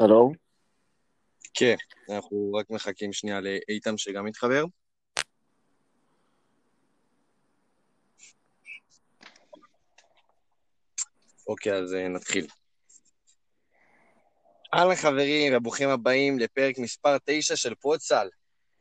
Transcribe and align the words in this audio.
הלו? 0.00 0.32
כן, 1.54 1.74
אנחנו 2.10 2.52
רק 2.52 2.70
מחכים 2.70 3.12
שנייה 3.12 3.40
לאיתן 3.40 3.98
שגם 3.98 4.26
יתחבר. 4.26 4.64
אוקיי, 11.46 11.72
אז 11.72 11.94
אה, 11.94 12.08
נתחיל. 12.08 12.46
אהלן 14.74 14.94
חברים, 14.94 15.52
וברוכים 15.56 15.88
הבאים 15.88 16.38
לפרק 16.38 16.78
מספר 16.78 17.16
9 17.24 17.56
של 17.56 17.74
פוצל. 17.74 18.28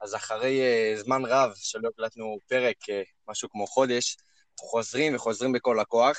אז 0.01 0.15
אחרי 0.15 0.61
uh, 0.61 0.99
זמן 0.99 1.25
רב 1.25 1.51
שלא 1.55 1.89
הקלטנו 1.89 2.37
פרק, 2.47 2.75
uh, 2.83 3.29
משהו 3.29 3.49
כמו 3.49 3.67
חודש, 3.67 4.17
חוזרים 4.59 5.15
וחוזרים 5.15 5.51
בכל 5.51 5.79
הכוח. 5.79 6.17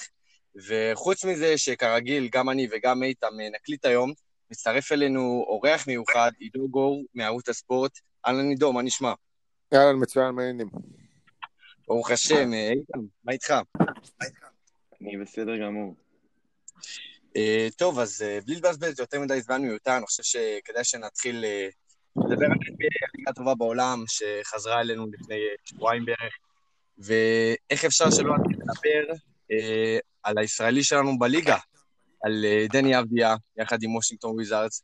וחוץ 0.68 1.24
מזה 1.24 1.58
שכרגיל, 1.58 2.28
גם 2.32 2.50
אני 2.50 2.68
וגם 2.70 3.02
איתן 3.02 3.28
נקליט 3.54 3.84
היום, 3.84 4.12
מצטרף 4.50 4.92
אלינו 4.92 5.44
אורח 5.48 5.86
מיוחד, 5.86 6.30
עידו 6.38 6.68
גור 6.68 7.04
מערוץ 7.14 7.48
הספורט. 7.48 7.98
אהלן 8.26 8.48
עידו, 8.48 8.72
מה 8.72 8.82
נשמע? 8.82 9.12
אהלן, 9.74 9.96
מצוין, 10.02 10.30
מעניינים. 10.30 10.68
ברוך 11.86 12.10
השם, 12.10 12.52
איתן, 12.52 12.98
מה 13.24 13.32
איתך? 13.32 13.54
אני 15.00 15.16
בסדר 15.16 15.56
גמור. 15.56 15.94
Uh, 17.28 17.74
טוב, 17.76 17.98
אז 17.98 18.24
uh, 18.24 18.44
בלי 18.44 18.56
לבזבז 18.56 19.00
יותר 19.00 19.20
מדי 19.20 19.40
זמן 19.40 19.62
מיותר, 19.62 19.96
אני 19.96 20.06
חושב 20.06 20.22
שכדאי 20.22 20.84
שנתחיל 20.84 21.44
לדבר 22.16 22.46
על 22.46 22.52
הליגה 22.52 23.30
הטובה 23.30 23.54
בעולם, 23.54 24.04
שחזרה 24.08 24.80
אלינו 24.80 25.06
לפני 25.12 25.38
שבועיים 25.64 26.04
בערך, 26.04 26.34
ואיך 26.98 27.84
אפשר 27.84 28.10
שלא 28.10 28.34
לדבר 28.50 29.14
על 30.22 30.38
הישראלי 30.38 30.84
שלנו 30.84 31.18
בליגה, 31.18 31.56
על 32.24 32.44
uh, 32.44 32.72
דני 32.72 32.98
אבדיה, 32.98 33.36
יחד 33.56 33.82
עם 33.82 33.94
וושינגטון 33.94 34.30
וויזארדס, 34.30 34.82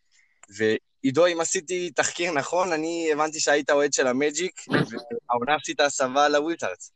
ועידו, 0.56 1.26
אם 1.26 1.40
עשיתי 1.40 1.90
תחקיר 1.90 2.32
נכון, 2.32 2.72
אני 2.72 3.08
הבנתי 3.12 3.40
שהיית 3.40 3.70
אוהד 3.70 3.92
של 3.92 4.06
המג'יק, 4.06 4.60
והעונה 4.70 5.54
עשית 5.54 5.80
הסבה 5.80 6.28
לוויזארדס. 6.28 6.92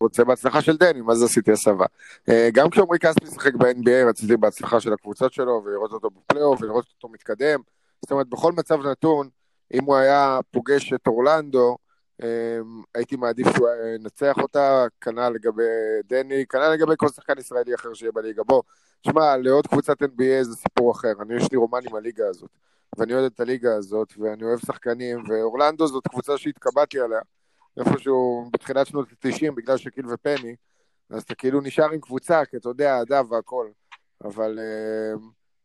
רוצה 0.00 0.24
בהצלחה 0.24 0.62
של 0.62 0.76
דני, 0.76 1.00
מה 1.00 1.14
זה 1.14 1.24
עשיתי 1.24 1.52
הסבה. 1.52 1.86
גם 2.52 2.70
כשעמרי 2.70 2.98
כספי 2.98 3.26
שיחק 3.26 3.54
ב-NBA, 3.54 4.08
רציתי 4.08 4.36
בהצלחה 4.36 4.80
של 4.80 4.92
הקבוצות 4.92 5.32
שלו, 5.32 5.62
ולראות 5.64 5.92
אותו 5.92 6.10
בפלייאוף, 6.10 6.62
ולראות 6.62 6.86
אותו 6.94 7.08
מתקדם. 7.08 7.60
זאת 8.02 8.10
אומרת, 8.10 8.28
בכל 8.28 8.52
מצב 8.52 8.86
נתון, 8.86 9.28
אם 9.74 9.84
הוא 9.84 9.96
היה 9.96 10.38
פוגש 10.50 10.92
את 10.92 11.06
אורלנדו, 11.06 11.76
הייתי 12.94 13.16
מעדיף 13.16 13.46
שהוא 13.56 13.68
ינצח 13.94 14.34
אותה, 14.42 14.86
כנ"ל 15.00 15.28
לגבי 15.28 15.62
דני, 16.04 16.46
כנ"ל 16.46 16.68
לגבי 16.72 16.94
כל 16.96 17.08
שחקן 17.08 17.38
ישראלי 17.38 17.74
אחר 17.74 17.94
שיהיה 17.94 18.12
בליגה. 18.12 18.42
בוא, 18.42 18.62
שמע, 19.06 19.36
לעוד 19.36 19.66
קבוצת 19.66 20.02
NBA 20.02 20.42
זה 20.42 20.56
סיפור 20.56 20.92
אחר. 20.92 21.12
אני, 21.22 21.34
יש 21.34 21.52
לי 21.52 21.56
רומן 21.56 21.80
עם 21.88 21.94
הליגה 21.94 22.28
הזאת, 22.28 22.50
ואני 22.98 23.14
אוהד 23.14 23.24
את 23.24 23.40
הליגה 23.40 23.74
הזאת, 23.74 24.12
ואני 24.18 24.44
אוהב 24.44 24.58
שחקנים, 24.58 25.22
ואורלנדו 25.28 25.86
זאת 25.86 26.08
קבוצה 26.08 26.38
שהתקבעתי 26.38 27.00
עליה. 27.00 27.20
איפשהו 27.76 28.48
בתחילת 28.52 28.86
שנות 28.86 29.08
ה-90, 29.12 29.52
בגלל 29.56 29.76
שקיל 29.76 30.06
ופני, 30.06 30.56
אז 31.10 31.22
אתה 31.22 31.34
כאילו 31.34 31.60
נשאר 31.60 31.90
עם 31.92 32.00
קבוצה, 32.00 32.44
כי 32.44 32.56
אתה 32.56 32.68
יודע, 32.68 32.98
אהדה 32.98 33.22
והכל. 33.28 33.68
אבל 34.24 34.58
uh, 34.58 35.20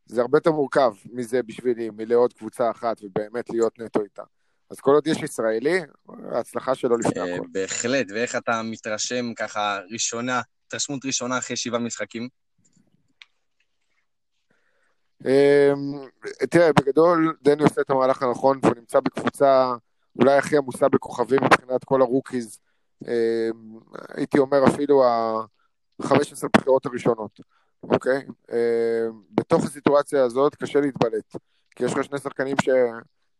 זה 0.05 0.21
הרבה 0.21 0.37
יותר 0.37 0.51
מורכב 0.51 0.93
מזה 1.11 1.43
בשבילי, 1.43 1.89
מלעוד 1.89 2.33
קבוצה 2.33 2.71
אחת 2.71 2.97
ובאמת 3.03 3.49
להיות 3.49 3.79
נטו 3.79 4.01
איתה. 4.01 4.23
אז 4.73 4.79
כל 4.79 4.91
עוד 4.91 5.07
יש 5.07 5.17
ישראלי, 5.17 5.81
ההצלחה 6.31 6.75
שלו 6.75 6.97
לפני 6.97 7.33
הכל. 7.33 7.47
בהחלט, 7.51 8.07
ואיך 8.11 8.35
אתה 8.35 8.61
מתרשם 8.63 9.33
ככה 9.33 9.79
ראשונה, 9.91 10.41
התרשמות 10.67 11.05
ראשונה 11.05 11.37
אחרי 11.37 11.55
שבעה 11.55 11.79
משחקים? 11.79 12.29
תראה, 16.49 16.73
בגדול, 16.79 17.37
דני 17.41 17.63
עושה 17.63 17.81
את 17.81 17.89
המהלך 17.89 18.23
הנכון, 18.23 18.59
והוא 18.63 18.75
נמצא 18.75 18.99
בקבוצה 18.99 19.73
אולי 20.19 20.37
הכי 20.37 20.57
עמוסה 20.57 20.89
בכוכבים 20.89 21.39
מבחינת 21.43 21.83
כל 21.83 22.01
ה 22.01 22.08
rookies, 22.08 22.59
הייתי 24.09 24.39
אומר 24.39 24.67
אפילו 24.67 25.03
ה-15 25.05 26.47
בחירות 26.57 26.85
הראשונות, 26.85 27.39
אוקיי? 27.83 28.25
בתוך 29.31 29.63
הסיטואציה 29.65 30.23
הזאת 30.23 30.55
קשה 30.55 30.79
להתבלט, 30.79 31.35
כי 31.75 31.85
יש 31.85 31.93
לך 31.93 32.03
שני 32.03 32.19
שחקנים 32.19 32.55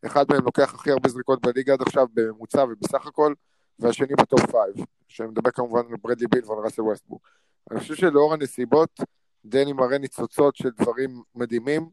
שאחד 0.03 0.25
מהם 0.29 0.45
לוקח 0.45 0.73
הכי 0.73 0.91
הרבה 0.91 1.09
זריקות 1.09 1.41
בליגה 1.41 1.73
עד 1.73 1.81
עכשיו 1.81 2.07
בממוצע 2.13 2.63
ובסך 2.63 3.05
הכל, 3.05 3.33
והשני 3.79 4.15
ב 4.15 4.24
top 4.24 4.51
five, 4.51 4.85
שאני 5.07 5.29
מדבר 5.29 5.51
כמובן 5.51 5.81
על 5.89 5.97
ברדלי 6.01 6.27
ביל 6.27 6.45
ועל 6.45 6.59
ראסל 6.63 6.81
ווסטבוק. 6.81 7.29
אני 7.71 7.79
חושב 7.79 7.95
שלאור 7.95 8.33
הנסיבות, 8.33 8.99
דני 9.45 9.73
מראה 9.73 9.97
ניצוצות 9.97 10.55
של 10.55 10.69
דברים 10.69 11.21
מדהימים, 11.35 11.89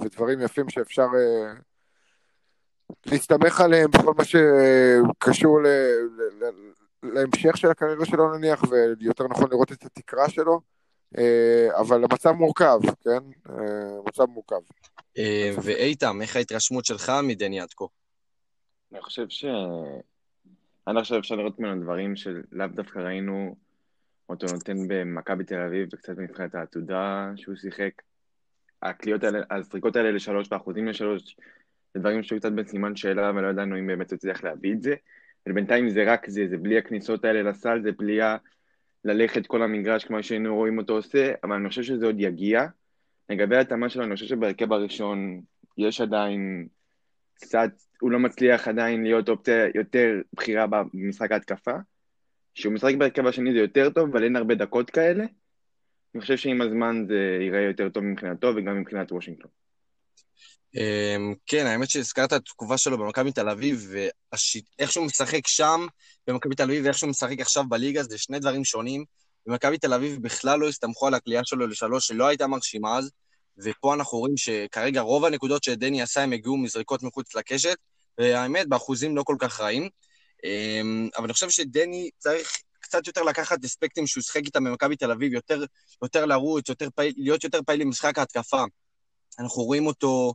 ודברים 0.00 0.40
יפים 0.40 0.68
שאפשר 0.68 1.06
להסתמך 3.06 3.60
עליהם 3.60 3.90
בכל 3.90 4.14
מה 4.18 4.24
שקשור. 4.24 5.62
ל... 5.62 5.66
להמשך 7.02 7.56
של 7.56 7.70
הקריירה 7.70 8.06
שלו 8.06 8.36
נניח, 8.36 8.62
ויותר 8.98 9.28
נכון 9.28 9.50
לראות 9.50 9.72
את 9.72 9.84
התקרה 9.84 10.28
שלו, 10.28 10.60
אבל 11.80 12.04
המצב 12.04 12.30
מורכב, 12.30 12.78
כן? 13.04 13.52
המצב 14.04 14.24
מורכב. 14.24 14.60
ואיתם, 15.62 16.22
איך 16.22 16.36
ההתרשמות 16.36 16.84
שלך 16.84 17.12
מדני 17.22 17.60
עד 17.60 17.72
כה? 17.76 17.84
אני 18.92 19.02
חושב 19.02 19.28
ש... 19.28 19.44
עד 20.86 20.96
עכשיו 20.96 21.18
אפשר 21.18 21.34
לראות 21.34 21.60
ממנו 21.60 21.82
דברים 21.82 22.16
שלאו 22.16 22.66
דווקא 22.74 22.98
ראינו 22.98 23.56
אותו 24.28 24.46
נותן 24.52 24.76
במכבי 24.88 25.44
תל 25.44 25.60
אביב 25.60 25.88
וקצת 25.92 26.18
מבחינת 26.18 26.54
העתודה 26.54 27.32
שהוא 27.36 27.56
שיחק. 27.56 28.02
הקליעות 28.82 29.24
האלה, 29.24 29.38
הזריקות 29.50 29.96
האלה 29.96 30.10
לשלוש 30.10 30.48
והאחוזים 30.50 30.88
לשלוש, 30.88 31.36
זה 31.94 32.00
דברים 32.00 32.22
שהיו 32.22 32.40
קצת 32.40 32.52
בסימן 32.52 32.96
שאלה 32.96 33.30
ולא 33.30 33.50
ידענו 33.50 33.78
אם 33.78 33.86
באמת 33.86 34.10
הוא 34.10 34.16
הצליח 34.16 34.44
להביא 34.44 34.72
את 34.72 34.82
זה. 34.82 34.94
ובינתיים 35.48 35.90
זה 35.90 36.04
רק 36.06 36.30
זה, 36.30 36.46
זה 36.50 36.56
בלי 36.56 36.78
הכניסות 36.78 37.24
האלה 37.24 37.42
לסל, 37.50 37.82
זה 37.82 37.92
בלי 37.92 38.20
ללכת 39.04 39.46
כל 39.46 39.62
המגרש 39.62 40.04
כמו 40.04 40.22
שהיינו 40.22 40.56
רואים 40.56 40.78
אותו 40.78 40.92
עושה, 40.92 41.32
אבל 41.44 41.52
אני 41.56 41.68
חושב 41.68 41.82
שזה 41.82 42.06
עוד 42.06 42.16
יגיע. 42.18 42.66
לגבי 43.30 43.56
ההתאמה 43.56 43.88
שלו, 43.88 44.04
אני 44.04 44.14
חושב 44.14 44.26
שבהרכב 44.26 44.72
הראשון 44.72 45.40
יש 45.78 46.00
עדיין 46.00 46.68
קצת, 47.34 47.70
הוא 48.00 48.10
לא 48.10 48.18
מצליח 48.18 48.68
עדיין 48.68 49.02
להיות 49.02 49.28
אופציה 49.28 49.66
יותר 49.74 50.20
בכירה 50.32 50.66
במשחק 50.66 51.32
ההתקפה. 51.32 51.76
כשהוא 52.54 52.72
משחק 52.72 52.94
בהרכב 52.94 53.26
השני 53.26 53.52
זה 53.52 53.58
יותר 53.58 53.90
טוב, 53.90 54.08
אבל 54.08 54.24
אין 54.24 54.36
הרבה 54.36 54.54
דקות 54.54 54.90
כאלה. 54.90 55.24
אני 56.14 56.20
חושב 56.20 56.36
שעם 56.36 56.60
הזמן 56.60 57.04
זה 57.08 57.38
ייראה 57.40 57.60
יותר 57.62 57.88
טוב 57.88 58.04
מבחינתו 58.04 58.52
וגם 58.56 58.80
מבחינת 58.80 59.12
וושינגטון. 59.12 59.63
כן, 61.46 61.66
האמת 61.66 61.90
שהזכרת 61.90 62.28
את 62.28 62.32
התקופה 62.32 62.78
שלו 62.78 62.98
במכבי 62.98 63.32
תל 63.32 63.48
אביב, 63.48 63.88
ואיך 63.90 64.92
שהוא 64.92 65.06
משחק 65.06 65.46
שם 65.46 65.86
במכבי 66.26 66.54
תל 66.54 66.62
אביב 66.62 66.84
ואיך 66.84 66.98
שהוא 66.98 67.10
משחק 67.10 67.40
עכשיו 67.40 67.64
בליגה, 67.68 68.02
זה 68.02 68.18
שני 68.18 68.38
דברים 68.38 68.64
שונים. 68.64 69.04
במכבי 69.46 69.78
תל 69.78 69.92
אביב 69.92 70.22
בכלל 70.22 70.60
לא 70.60 70.68
הסתמכו 70.68 71.06
על 71.06 71.14
הקליעה 71.14 71.42
שלו 71.44 71.66
לשלוש, 71.66 72.06
שלא 72.06 72.26
הייתה 72.26 72.46
מרשימה 72.46 72.98
אז, 72.98 73.10
ופה 73.58 73.94
אנחנו 73.94 74.18
רואים 74.18 74.36
שכרגע 74.36 75.00
רוב 75.00 75.24
הנקודות 75.24 75.64
שדני 75.64 76.02
עשה 76.02 76.22
הם 76.22 76.32
הגיעו 76.32 76.56
מזריקות 76.56 77.02
מחוץ 77.02 77.34
לקשת, 77.34 77.76
והאמת, 78.18 78.68
באחוזים 78.68 79.16
לא 79.16 79.22
כל 79.22 79.36
כך 79.38 79.60
רעים. 79.60 79.88
אבל 81.16 81.24
אני 81.24 81.32
חושב 81.32 81.50
שדני 81.50 82.10
צריך 82.18 82.58
קצת 82.80 83.06
יותר 83.06 83.22
לקחת 83.22 83.64
אספקטים 83.64 84.06
שהוא 84.06 84.22
שיחק 84.22 84.42
איתם 84.46 84.64
במכבי 84.64 84.96
תל 84.96 85.10
אביב, 85.10 85.32
יותר, 85.32 85.64
יותר 86.02 86.26
לרוץ, 86.26 86.68
יותר 86.68 86.88
פעיל, 86.94 87.14
להיות 87.16 87.44
יותר 87.44 87.60
פעיל 87.66 87.80
במשחק 87.80 88.18
ההתקפה. 88.18 88.64
אנחנו 89.38 89.62
רואים 89.62 89.86
אותו, 89.86 90.34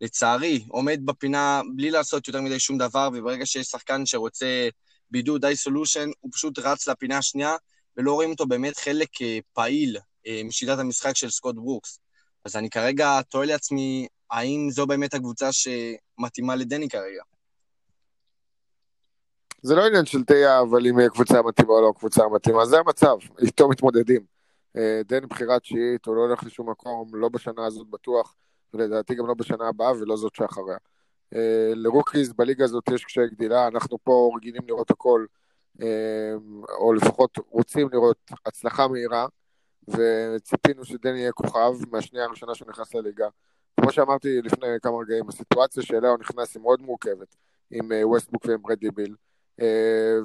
לצערי, 0.00 0.64
עומד 0.68 1.00
בפינה 1.04 1.60
בלי 1.76 1.90
לעשות 1.90 2.28
יותר 2.28 2.40
מדי 2.40 2.60
שום 2.60 2.78
דבר, 2.78 3.08
וברגע 3.14 3.46
שיש 3.46 3.66
שחקן 3.66 4.06
שרוצה 4.06 4.68
בידוד, 5.10 5.46
isolation, 5.46 6.08
הוא 6.20 6.30
פשוט 6.34 6.58
רץ 6.58 6.88
לפינה 6.88 7.18
השנייה, 7.18 7.56
ולא 7.96 8.12
רואים 8.12 8.30
אותו 8.30 8.46
באמת 8.46 8.78
חלק 8.78 9.08
פעיל 9.52 9.96
משיטת 10.44 10.78
המשחק 10.78 11.16
של 11.16 11.30
סקוט 11.30 11.54
ברוקס. 11.54 11.98
אז 12.44 12.56
אני 12.56 12.70
כרגע 12.70 13.22
תוהה 13.22 13.46
לעצמי, 13.46 14.06
האם 14.30 14.68
זו 14.70 14.86
באמת 14.86 15.14
הקבוצה 15.14 15.48
שמתאימה 15.52 16.56
לדני 16.56 16.88
כרגע? 16.88 17.22
זה 19.62 19.74
לא 19.74 19.86
עניין 19.86 20.06
של 20.06 20.24
תהיה, 20.24 20.60
אבל 20.60 20.86
אם 20.86 21.08
קבוצה 21.08 21.42
מתאימה 21.42 21.72
או 21.72 21.80
לא 21.80 21.92
קבוצה 21.98 22.22
מתאימה, 22.34 22.66
זה 22.66 22.78
המצב, 22.78 23.16
איתו 23.38 23.68
מתמודדים. 23.68 24.37
דני 25.04 25.26
בחירה 25.26 25.60
תשיעית, 25.60 26.06
הוא 26.06 26.16
לא 26.16 26.20
הולך 26.20 26.44
לשום 26.44 26.70
מקום, 26.70 27.14
לא 27.14 27.28
בשנה 27.28 27.66
הזאת 27.66 27.88
בטוח, 27.90 28.34
ולדעתי 28.74 29.14
גם 29.14 29.26
לא 29.26 29.34
בשנה 29.34 29.68
הבאה 29.68 29.92
ולא 29.92 30.16
זאת 30.16 30.34
שאחריה. 30.34 30.76
לרוקיז 31.74 32.32
בליגה 32.32 32.64
הזאת 32.64 32.84
יש 32.94 33.04
קשיי 33.04 33.28
גדילה, 33.28 33.66
אנחנו 33.68 33.98
פה 34.04 34.30
רגילים 34.36 34.62
לראות 34.66 34.90
הכל, 34.90 35.26
או 36.78 36.92
לפחות 36.92 37.38
רוצים 37.50 37.88
לראות 37.92 38.30
הצלחה 38.46 38.88
מהירה, 38.88 39.26
וציפינו 39.88 40.84
שדני 40.84 41.18
יהיה 41.18 41.32
כוכב 41.32 41.72
מהשנייה 41.90 42.24
הראשונה 42.24 42.54
שהוא 42.54 42.68
נכנס 42.68 42.94
לליגה. 42.94 43.28
כמו 43.80 43.92
שאמרתי 43.92 44.42
לפני 44.42 44.66
כמה 44.82 44.96
רגעים, 44.96 45.28
הסיטואציה 45.28 45.82
שאליה 45.82 46.10
הוא 46.10 46.18
נכנס 46.18 46.54
היא 46.54 46.62
מאוד 46.62 46.82
מורכבת, 46.82 47.36
עם 47.70 47.90
ווסטבוק 48.02 48.44
ועם 48.44 48.62
ברדלי 48.62 48.90
ביל. 48.90 49.14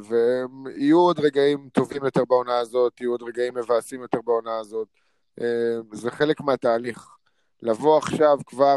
ויהיו 0.03 0.99
עוד 0.99 1.19
רגעים 1.19 1.69
טובים 1.69 2.05
יותר 2.05 2.25
בעונה 2.25 2.59
הזאת, 2.59 3.01
יהיו 3.01 3.11
עוד 3.11 3.23
רגעים 3.23 3.53
מבאסים 3.53 4.01
יותר 4.01 4.21
בעונה 4.21 4.57
הזאת, 4.59 4.87
אה, 5.41 5.77
זה 5.91 6.11
חלק 6.11 6.41
מהתהליך. 6.41 7.07
לבוא 7.61 7.97
עכשיו 7.97 8.37
כבר 8.45 8.75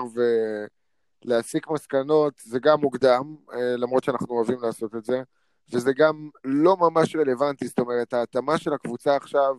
ולהסיק 1.25 1.71
מסקנות 1.71 2.35
זה 2.45 2.59
גם 2.59 2.81
מוקדם, 2.81 3.37
אה, 3.53 3.77
למרות 3.77 4.05
שאנחנו 4.05 4.35
אוהבים 4.35 4.59
לעשות 4.63 4.95
את 4.95 5.05
זה, 5.05 5.23
וזה 5.73 5.93
גם 5.93 6.29
לא 6.45 6.77
ממש 6.77 7.17
רלוונטי, 7.17 7.67
זאת 7.67 7.79
אומרת, 7.79 8.15
ההתאמה 8.15 8.59
של 8.59 8.73
הקבוצה 8.73 9.17
עכשיו, 9.17 9.57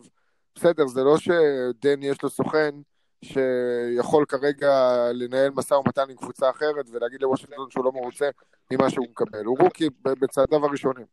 בסדר, 0.54 0.86
זה 0.86 1.04
לא 1.04 1.18
שדני 1.18 2.08
יש 2.08 2.22
לו 2.22 2.30
סוכן 2.30 2.74
שיכול 3.24 4.24
כרגע 4.28 4.70
לנהל 5.14 5.50
משא 5.50 5.74
ומתן 5.74 6.10
עם 6.10 6.16
קבוצה 6.16 6.50
אחרת 6.50 6.86
ולהגיד 6.90 7.22
לוושינגטון 7.22 7.70
שהוא 7.70 7.84
לא 7.84 7.92
מרוצה 7.92 8.28
ממה 8.70 8.90
שהוא 8.90 9.06
מקבל. 9.10 9.44
הוא 9.44 9.58
rookie 9.60 9.88
בצעדיו 10.02 10.66
הראשונים. 10.66 11.06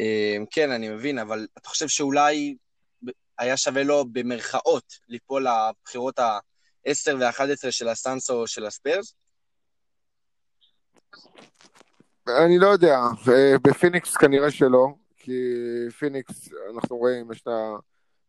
אה, 0.00 0.36
כן, 0.50 0.70
אני 0.70 0.88
מבין, 0.88 1.18
אבל 1.18 1.46
אתה 1.58 1.68
חושב 1.68 1.88
שאולי 1.88 2.56
היה 3.38 3.56
שווה 3.56 3.82
לו 3.82 4.04
במרכאות 4.12 4.92
ליפול 5.08 5.46
לבחירות 5.46 6.18
ה-10 6.18 7.14
ו-11 7.20 7.70
של 7.70 7.88
הסאנס 7.88 8.30
או 8.30 8.46
של 8.46 8.66
הספיירס? 8.66 9.14
אני 12.28 12.58
לא 12.58 12.66
יודע, 12.66 12.98
בפיניקס 13.62 14.16
כנראה 14.16 14.50
שלא, 14.50 14.88
כי 15.16 15.32
פיניקס, 15.98 16.48
אנחנו 16.74 16.96
רואים, 16.96 17.32
יש 17.32 17.42
את 17.42 17.48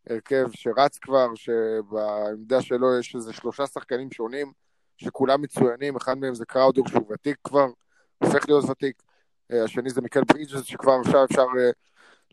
ההרכב 0.10 0.48
שרץ 0.52 0.98
כבר, 0.98 1.36
שבעמדה 1.36 2.62
שלו 2.62 3.00
יש 3.00 3.16
איזה 3.16 3.34
שלושה 3.34 3.68
שחקנים 3.68 4.12
שונים, 4.12 4.52
שכולם 4.98 5.42
מצוינים, 5.42 5.96
אחד 5.96 6.18
מהם 6.18 6.36
זה 6.36 6.46
קראודר 6.46 6.82
שהוא 6.88 7.14
ותיק 7.14 7.38
כבר, 7.44 7.68
הופך 8.18 8.46
להיות 8.48 8.64
ותיק, 8.70 9.04
השני 9.50 9.90
זה 9.90 10.02
מיקל 10.02 10.24
ברידג'ס, 10.24 10.64
שכבר 10.64 11.00
עכשיו 11.06 11.26
אפשר 11.26 11.46
אה, 11.60 11.72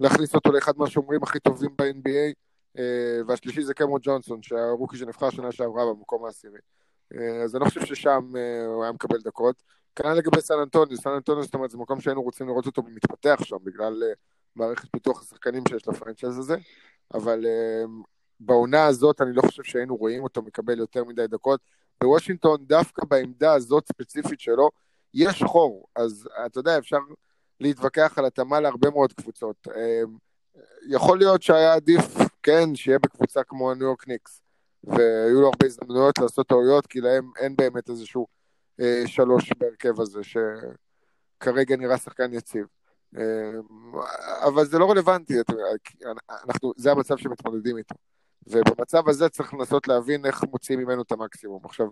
להכניס 0.00 0.34
אותו 0.34 0.52
לאחד 0.52 0.72
מהשומרים 0.76 1.22
הכי 1.22 1.40
טובים 1.40 1.70
ב-NBA, 1.76 2.34
אה, 2.78 3.20
והשלישי 3.26 3.62
זה 3.62 3.75
קמרו 3.75 3.99
ג'ונסון, 4.02 4.43
שהרוקי 4.43 4.96
שנבחר 4.96 5.31
שנה 5.31 5.52
שעברה 5.52 5.94
במקום 5.94 6.25
העשירי. 6.25 6.58
אה, 7.14 7.43
אז 7.44 7.56
אני 7.56 7.61
לא 7.61 7.69
חושב 7.69 7.84
ששם 7.84 8.32
אה, 8.37 8.67
הוא 8.67 8.82
היה 8.82 8.93
מקבל 8.93 9.20
דקות. 9.20 9.62
כנ"ל 9.96 10.14
לגבי 10.14 10.40
סן 10.40 10.55
אנטוניו, 10.62 10.96
סן 10.96 11.11
אנטוניו 11.11 11.43
זאת 11.43 11.55
אומרת 11.55 11.70
זה 11.70 11.78
מקום 11.78 12.00
שהיינו 12.00 12.22
רוצים 12.22 12.46
לראות 12.49 12.67
אותו 12.67 12.82
מתפתח 12.82 13.38
שם, 13.44 13.56
בגלל 13.64 14.02
מערכת 14.56 14.88
פיתוח 14.93 15.22
השחקנים 15.22 15.62
שיש 15.69 15.88
לפרנצ'ייז 15.88 16.38
הזה, 16.38 16.56
אבל 17.14 17.44
בעונה 18.40 18.86
הזאת 18.86 19.20
אני 19.20 19.32
לא 19.32 19.42
חושב 19.42 19.62
שהיינו 19.62 19.96
רואים 19.96 20.22
אותו 20.22 20.42
מקבל 20.42 20.78
יותר 20.78 21.04
מדי 21.04 21.26
דקות. 21.26 21.60
בוושינגטון, 22.02 22.64
דווקא 22.66 23.04
בעמדה 23.04 23.52
הזאת 23.52 23.88
ספציפית 23.88 24.40
שלו, 24.40 24.70
יש 25.14 25.42
חור, 25.42 25.86
אז 25.96 26.28
אתה 26.46 26.58
יודע, 26.58 26.78
אפשר 26.78 26.98
להתווכח 27.60 28.18
על 28.18 28.24
התאמה 28.24 28.60
להרבה 28.60 28.90
מאוד 28.90 29.12
קבוצות. 29.12 29.68
יכול 30.88 31.18
להיות 31.18 31.42
שהיה 31.42 31.74
עדיף, 31.74 32.02
כן, 32.42 32.74
שיהיה 32.74 32.98
בקבוצה 32.98 33.44
כמו 33.44 33.70
הניו 33.70 33.86
יורק 33.86 34.08
ניקס, 34.08 34.42
והיו 34.84 35.40
לו 35.40 35.46
הרבה 35.46 35.66
הזדמנויות 35.66 36.18
לעשות 36.18 36.46
טעויות, 36.46 36.86
כי 36.86 37.00
להם 37.00 37.30
אין 37.38 37.56
באמת 37.56 37.88
איזשהו 37.88 38.26
אה, 38.80 39.02
שלוש 39.06 39.52
בהרכב 39.58 40.00
הזה, 40.00 40.20
שכרגע 40.22 41.76
נראה 41.76 41.98
שחקן 41.98 42.34
יציב. 42.34 42.66
אה, 43.16 43.22
אבל 44.48 44.64
זה 44.64 44.78
לא 44.78 44.90
רלוונטי, 44.90 45.34
אנחנו, 46.48 46.72
זה 46.76 46.90
המצב 46.92 47.16
שמתמודדים 47.16 47.76
איתו. 47.76 47.94
ובמצב 48.46 49.08
הזה 49.08 49.28
צריך 49.28 49.54
לנסות 49.54 49.88
להבין 49.88 50.26
איך 50.26 50.44
מוציאים 50.44 50.80
ממנו 50.80 51.02
את 51.02 51.12
המקסימום. 51.12 51.60
עכשיו, 51.64 51.86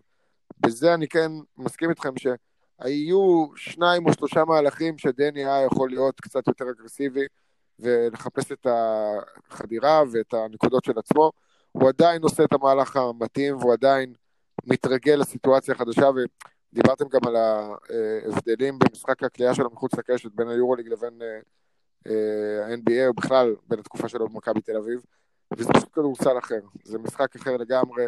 בזה 0.61 0.95
אני 0.95 1.09
כן 1.09 1.33
מסכים 1.57 1.91
איתכם 1.91 2.13
שהיו 2.19 3.47
שניים 3.57 4.07
או 4.07 4.13
שלושה 4.13 4.45
מהלכים 4.45 4.99
שדני 4.99 5.45
היה 5.45 5.65
יכול 5.65 5.91
להיות 5.91 6.21
קצת 6.21 6.47
יותר 6.47 6.65
אגרסיבי, 6.71 7.27
ולחפש 7.79 8.53
את 8.53 8.67
החדירה 9.51 10.03
ואת 10.13 10.35
הנקודות 10.35 10.85
של 10.85 10.99
עצמו. 10.99 11.33
הוא 11.73 11.89
עדיין 11.89 12.23
עושה 12.23 12.45
את 12.45 12.53
המהלך 12.53 12.97
המתאים 12.97 13.57
והוא 13.57 13.73
עדיין 13.73 14.15
מתרגל 14.65 15.15
לסיטואציה 15.15 15.75
החדשה 15.75 16.11
ודיברתם 16.73 17.09
גם 17.09 17.21
על 17.27 17.37
ההבדלים 17.37 18.79
במשחק 18.79 19.23
הקליעה 19.23 19.55
שלו 19.55 19.71
מחוץ 19.71 19.95
לקשת 19.95 20.31
בין 20.35 20.49
היורוליג 20.49 20.89
לבין 20.89 21.23
אה, 21.23 21.41
אה, 22.07 22.67
ה-NBA 22.67 23.07
או 23.07 23.15
בכלל 23.15 23.55
בין 23.69 23.79
התקופה 23.79 24.09
שלו 24.09 24.29
במכבי 24.29 24.61
תל 24.61 24.77
אביב 24.77 25.05
וזה 25.57 25.71
פשוט 25.73 25.93
כדורסל 25.93 26.39
אחר, 26.39 26.61
זה 26.85 26.99
משחק 26.99 27.37
אחר 27.37 27.57
לגמרי 27.57 28.05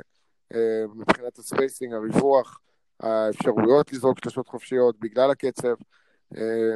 אה, 0.55 0.85
מבחינת 0.95 1.39
הספייסינג, 1.39 1.95
הריווח, 1.95 2.61
האפשרויות 3.01 3.93
לזרוק 3.93 4.19
שלושות 4.23 4.49
חופשיות 4.49 5.01
בגלל 5.01 5.31
הקצב, 5.31 5.75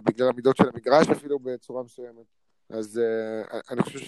בגלל 0.04 0.28
המידות 0.28 0.56
של 0.56 0.68
המגרש 0.68 1.08
אפילו 1.08 1.38
בצורה 1.38 1.82
מסוימת. 1.82 2.26
אז 2.70 3.00
אני 3.70 3.82
חושב 3.82 3.98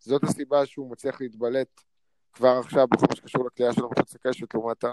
שזאת 0.00 0.24
הסיבה 0.24 0.66
שהוא 0.66 0.90
מצליח 0.90 1.20
להתבלט 1.20 1.80
כבר 2.32 2.58
עכשיו 2.58 2.88
בכל 2.88 3.06
מה 3.10 3.16
שקשור 3.16 3.46
לקליעה 3.46 3.72
שלו 3.72 3.90
מחוץ 3.90 4.14
לקשת 4.14 4.54
לעומת 4.54 4.84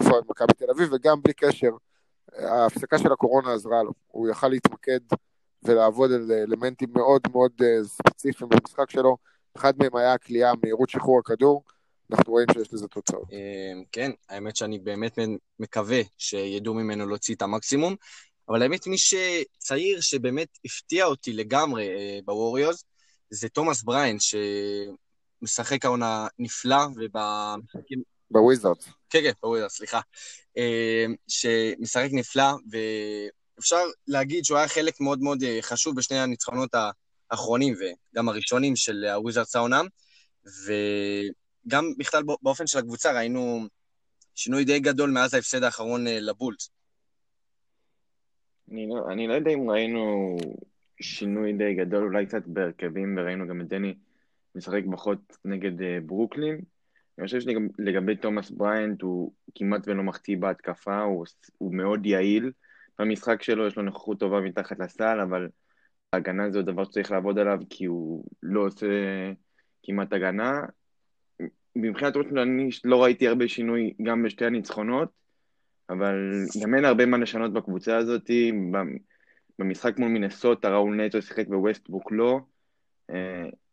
התקופה 0.00 0.20
במכבי 0.20 0.52
תל 0.56 0.70
אביב, 0.70 0.88
וגם 0.92 1.22
בלי 1.22 1.34
קשר, 1.34 1.70
ההפסקה 2.32 2.98
של 2.98 3.12
הקורונה 3.12 3.54
עזרה 3.54 3.82
לו. 3.82 3.92
הוא 4.06 4.28
יכל 4.28 4.48
להתמקד 4.48 5.00
ולעבוד 5.62 6.12
על 6.12 6.32
אלמנטים 6.32 6.88
מאוד 6.94 7.22
מאוד 7.32 7.52
uh, 7.60 7.84
ספציפיים 7.84 8.50
במשחק 8.50 8.90
שלו. 8.90 9.16
אחד 9.56 9.72
מהם 9.78 9.96
היה 9.96 10.12
הקליעה, 10.12 10.52
מהירות 10.62 10.90
שחרור 10.90 11.18
הכדור. 11.18 11.62
אנחנו 12.10 12.32
רואים 12.32 12.46
שיש 12.52 12.72
לזה 12.72 12.88
תוצאות. 12.88 13.32
אה, 13.32 13.82
כן, 13.92 14.10
האמת 14.28 14.56
שאני 14.56 14.78
באמת 14.78 15.18
מקווה 15.58 16.00
שידעו 16.18 16.74
ממנו 16.74 17.06
להוציא 17.06 17.34
את 17.34 17.42
המקסימום. 17.42 17.96
אבל 18.48 18.62
האמת, 18.62 18.86
מי 18.86 18.96
שצעיר 18.98 20.00
שבאמת 20.00 20.48
הפתיע 20.64 21.04
אותי 21.04 21.32
לגמרי 21.32 21.88
אה, 21.88 22.18
בווריוז, 22.24 22.84
זה 23.30 23.48
תומאס 23.48 23.82
בריאנט, 23.82 24.16
שמשחק 24.20 25.84
העונה 25.84 26.26
נפלא, 26.38 26.86
ובמשחקים... 26.96 28.17
בוויזארד. 28.30 28.76
כן, 29.10 29.20
כן, 29.22 29.32
בוויזארד, 29.42 29.70
סליחה. 29.70 30.00
אה, 30.56 31.06
שמשחק 31.28 32.08
נפלא, 32.12 32.52
ואפשר 32.70 33.76
להגיד 34.06 34.44
שהוא 34.44 34.58
היה 34.58 34.68
חלק 34.68 35.00
מאוד 35.00 35.22
מאוד 35.22 35.42
אה, 35.42 35.58
חשוב 35.62 35.96
בשני 35.96 36.18
הניצחונות 36.18 36.70
האחרונים, 37.30 37.74
וגם 37.74 38.28
הראשונים 38.28 38.76
של 38.76 39.04
הוויזארדס 39.04 39.56
העונה, 39.56 39.80
וגם 40.44 41.84
בכלל 41.98 42.22
באופן 42.42 42.66
של 42.66 42.78
הקבוצה 42.78 43.12
ראינו 43.12 43.60
שינוי 44.34 44.64
די 44.64 44.80
גדול 44.80 45.10
מאז 45.10 45.34
ההפסד 45.34 45.62
האחרון 45.62 46.04
לבולס. 46.06 46.70
אני 48.70 48.88
לא, 48.88 49.12
אני 49.12 49.26
לא 49.26 49.34
יודע 49.34 49.50
אם 49.50 49.70
ראינו 49.70 50.36
שינוי 51.00 51.52
די 51.52 51.74
גדול, 51.74 52.04
אולי 52.04 52.26
קצת 52.26 52.42
בהרכבים, 52.46 53.18
וראינו 53.18 53.48
גם 53.48 53.60
את 53.60 53.68
דני 53.68 53.94
משחק 54.54 54.82
פחות 54.92 55.18
נגד 55.44 55.72
ברוקלין. 56.06 56.60
אני 57.18 57.26
חושב 57.26 57.40
שלגבי 57.40 58.16
תומאס 58.16 58.50
בריינט, 58.50 59.02
הוא 59.02 59.32
כמעט 59.54 59.88
ולא 59.88 60.02
מחטיא 60.02 60.36
בהתקפה, 60.36 61.00
הוא, 61.00 61.26
הוא 61.58 61.74
מאוד 61.74 62.06
יעיל 62.06 62.52
במשחק 62.98 63.42
שלו, 63.42 63.66
יש 63.66 63.76
לו 63.76 63.82
נוכחות 63.82 64.20
טובה 64.20 64.40
מתחת 64.40 64.78
לסל, 64.78 65.20
אבל 65.20 65.48
ההגנה 66.12 66.50
זה 66.50 66.62
דבר 66.62 66.84
שצריך 66.84 67.10
לעבוד 67.10 67.38
עליו, 67.38 67.58
כי 67.70 67.84
הוא 67.84 68.24
לא 68.42 68.66
עושה 68.66 68.86
כמעט 69.82 70.12
הגנה. 70.12 70.60
מבחינת 71.76 72.16
ראש 72.16 72.26
אני 72.26 72.68
לא 72.84 73.02
ראיתי 73.02 73.28
הרבה 73.28 73.48
שינוי 73.48 73.94
גם 74.02 74.22
בשתי 74.22 74.44
הניצחונות. 74.44 75.08
אבל 75.90 76.14
גם 76.62 76.74
אין 76.74 76.84
הרבה 76.84 77.06
מה 77.06 77.18
לשנות 77.18 77.52
בקבוצה 77.52 77.96
הזאת. 77.96 78.30
במשחק 79.58 79.98
מול 79.98 80.08
מינסוטה, 80.08 80.70
ראול 80.70 80.96
נטו 80.96 81.22
שיחק 81.22 81.48
בווסטבוק 81.48 82.12
לא. 82.12 82.40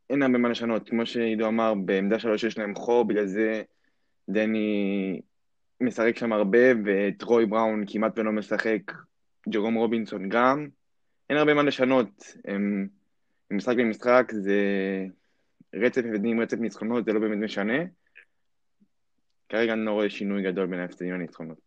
אין 0.10 0.22
הרבה 0.22 0.38
מה 0.38 0.50
לשנות. 0.50 0.90
כמו 0.90 1.06
שעידו 1.06 1.48
אמר, 1.48 1.74
בעמדה 1.74 2.20
שלוש 2.20 2.44
יש 2.44 2.58
להם 2.58 2.76
חור, 2.76 3.06
בגלל 3.06 3.26
זה 3.26 3.64
דני 4.30 5.22
משחק 5.82 6.18
שם 6.18 6.34
הרבה, 6.34 6.60
וטרוי 6.86 7.46
בראון 7.46 7.84
כמעט 7.88 8.20
ולא 8.20 8.32
משחק, 8.32 8.92
ג'רום 9.50 9.76
רובינסון 9.76 10.30
גם. 10.30 10.68
אין 11.30 11.38
הרבה 11.38 11.54
מה 11.54 11.64
לשנות. 11.64 12.34
הם, 12.46 12.88
משחק 13.52 13.76
במשחק 13.78 14.32
זה 14.32 14.60
רצף 15.76 16.02
הבדלים, 16.06 16.42
רצף 16.42 16.58
ניצחונות, 16.58 17.06
זה 17.06 17.14
לא 17.14 17.20
באמת 17.20 17.38
משנה. 17.38 17.84
כרגע 19.50 19.74
אני 19.74 19.86
לא 19.86 19.92
רואה 19.92 20.10
שינוי 20.10 20.44
גדול 20.44 20.68
בין 20.68 20.80
ההפסדים 20.80 21.14
לניצחונות. 21.14 21.58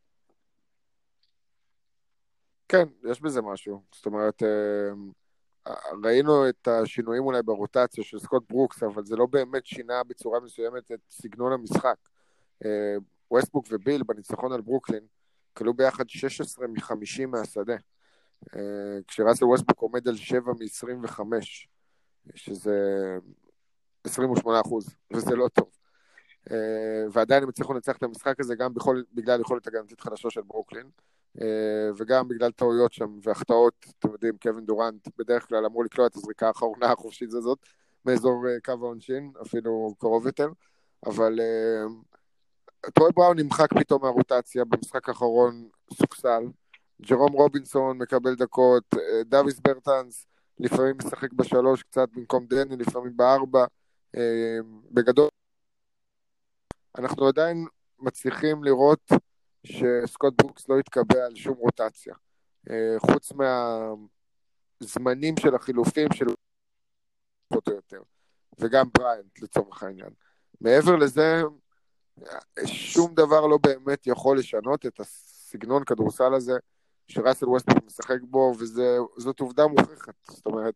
כן, 2.68 2.84
יש 3.10 3.20
בזה 3.20 3.42
משהו. 3.42 3.82
זאת 3.94 4.06
אומרת, 4.06 4.42
אה, 4.42 4.90
ראינו 6.04 6.48
את 6.48 6.68
השינויים 6.68 7.24
אולי 7.24 7.42
ברוטציה 7.42 8.04
של 8.04 8.18
סקוט 8.18 8.44
ברוקס, 8.48 8.82
אבל 8.82 9.04
זה 9.04 9.16
לא 9.16 9.26
באמת 9.26 9.66
שינה 9.66 10.04
בצורה 10.04 10.40
מסוימת 10.40 10.92
את 10.92 11.00
סגנון 11.10 11.52
המשחק. 11.52 11.96
אה, 12.64 12.96
ווסטבוק 13.30 13.66
וביל 13.70 14.02
בניצחון 14.02 14.52
על 14.52 14.60
ברוקלין 14.60 15.06
קלעו 15.52 15.74
ביחד 15.74 16.08
16 16.08 16.66
מ-50 16.66 17.26
מהשדה, 17.26 17.76
אה, 18.56 18.98
כשראסל 19.08 19.44
ווסטבוק 19.44 19.80
עומד 19.80 20.08
על 20.08 20.16
7 20.16 20.52
מ-25, 20.52 21.20
שזה 22.34 22.78
28 24.04 24.60
אחוז, 24.60 24.96
וזה 25.12 25.36
לא 25.36 25.48
טוב. 25.48 25.70
ועדיין 27.12 27.42
הם 27.42 27.48
הצליחו 27.48 27.72
לנצח 27.72 27.96
את 27.96 28.02
המשחק 28.02 28.40
הזה 28.40 28.54
גם 28.54 28.74
בכל, 28.74 29.02
בגלל 29.14 29.40
יכולת 29.40 29.66
הגנתית 29.66 30.00
חדשה 30.00 30.30
של 30.30 30.40
ברוקלין. 30.40 30.90
אה, 31.40 31.90
וגם 31.96 32.28
בגלל 32.28 32.50
טעויות 32.52 32.92
שם 32.92 33.18
והחטאות, 33.22 33.86
אתם 33.98 34.12
יודעים, 34.12 34.34
קווין 34.42 34.66
דורנט 34.66 35.08
בדרך 35.18 35.48
כלל 35.48 35.66
אמור 35.66 35.84
לקלוע 35.84 36.06
את 36.06 36.16
הזריקה 36.16 36.46
האחרונה 36.46 36.92
החופשית 36.92 37.32
הזאת 37.32 37.58
מאזור 38.04 38.44
אה, 38.48 38.60
קו 38.64 38.72
העונשין, 38.72 39.32
אפילו 39.42 39.94
קרוב 39.98 40.26
יותר, 40.26 40.48
אבל 41.06 41.40
אה, 41.40 42.90
טרוי 42.94 43.10
בראון 43.14 43.38
נמחק 43.38 43.74
פתאום 43.74 44.02
מהרוטציה, 44.02 44.64
במשחק 44.64 45.08
האחרון 45.08 45.68
סופסל. 45.94 46.42
ג'רום 47.02 47.32
רובינסון 47.32 47.98
מקבל 47.98 48.34
דקות, 48.34 48.84
דוויס 49.24 49.58
ברטנס 49.58 50.26
לפעמים 50.58 50.96
משחק 50.98 51.32
בשלוש 51.32 51.82
קצת 51.82 52.08
במקום 52.14 52.46
דני, 52.46 52.76
לפעמים 52.76 53.16
בארבע. 53.16 53.64
בגדול, 54.90 55.28
אנחנו 56.98 57.26
עדיין 57.26 57.66
מצליחים 57.98 58.64
לראות 58.64 59.12
שסקוט 59.68 60.42
ברוקס 60.42 60.68
לא 60.68 60.80
יתקבע 60.80 61.24
על 61.26 61.34
שום 61.34 61.54
רוטציה. 61.54 62.14
אה, 62.70 62.94
חוץ 62.98 63.32
מהזמנים 64.80 65.34
של 65.40 65.54
החילופים 65.54 66.08
של 66.12 66.26
פחות 67.48 67.68
או 67.68 67.72
יותר, 67.72 68.02
וגם 68.58 68.86
בריאנט 68.98 69.42
לצורך 69.42 69.82
העניין. 69.82 70.10
מעבר 70.60 70.96
לזה, 70.96 71.42
שום 72.66 73.14
דבר 73.14 73.46
לא 73.46 73.58
באמת 73.62 74.06
יכול 74.06 74.38
לשנות 74.38 74.86
את 74.86 75.00
הסגנון 75.00 75.84
כדורסל 75.84 76.34
הזה 76.34 76.52
שראסל 77.08 77.48
ווסטבוק 77.48 77.84
משחק 77.86 78.18
בו, 78.22 78.52
וזאת 78.58 79.40
עובדה 79.40 79.66
מוכחת. 79.66 80.14
זאת 80.30 80.46
אומרת, 80.46 80.74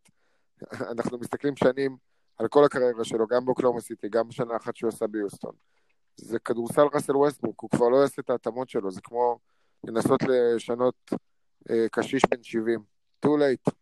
אנחנו 0.91 1.19
מסתכלים 1.19 1.57
שנים 1.57 1.97
על 2.39 2.49
כל 2.49 2.65
הקריירה 2.65 3.05
שלו, 3.05 3.27
גם 3.27 3.45
באוקלאומה 3.45 3.81
סיטי, 3.81 4.09
גם 4.09 4.29
בשנה 4.29 4.57
אחת 4.57 4.77
שהוא 4.77 4.89
עשה 4.89 5.07
ביוסטון. 5.07 5.53
זה 6.17 6.39
כדורסל 6.39 6.83
ראסל 6.95 7.17
ווסטבורג, 7.17 7.55
הוא 7.61 7.71
כבר 7.71 7.89
לא 7.89 7.97
יעשה 7.97 8.23
את 8.23 8.31
ההתאמות 8.31 8.69
שלו, 8.69 8.91
זה 8.91 9.01
כמו 9.01 9.39
לנסות 9.85 10.21
לשנות 10.23 11.11
אה, 11.71 11.87
קשיש 11.93 12.23
בן 12.31 12.43
70. 12.43 12.93
too 13.27 13.29
late. 13.29 13.73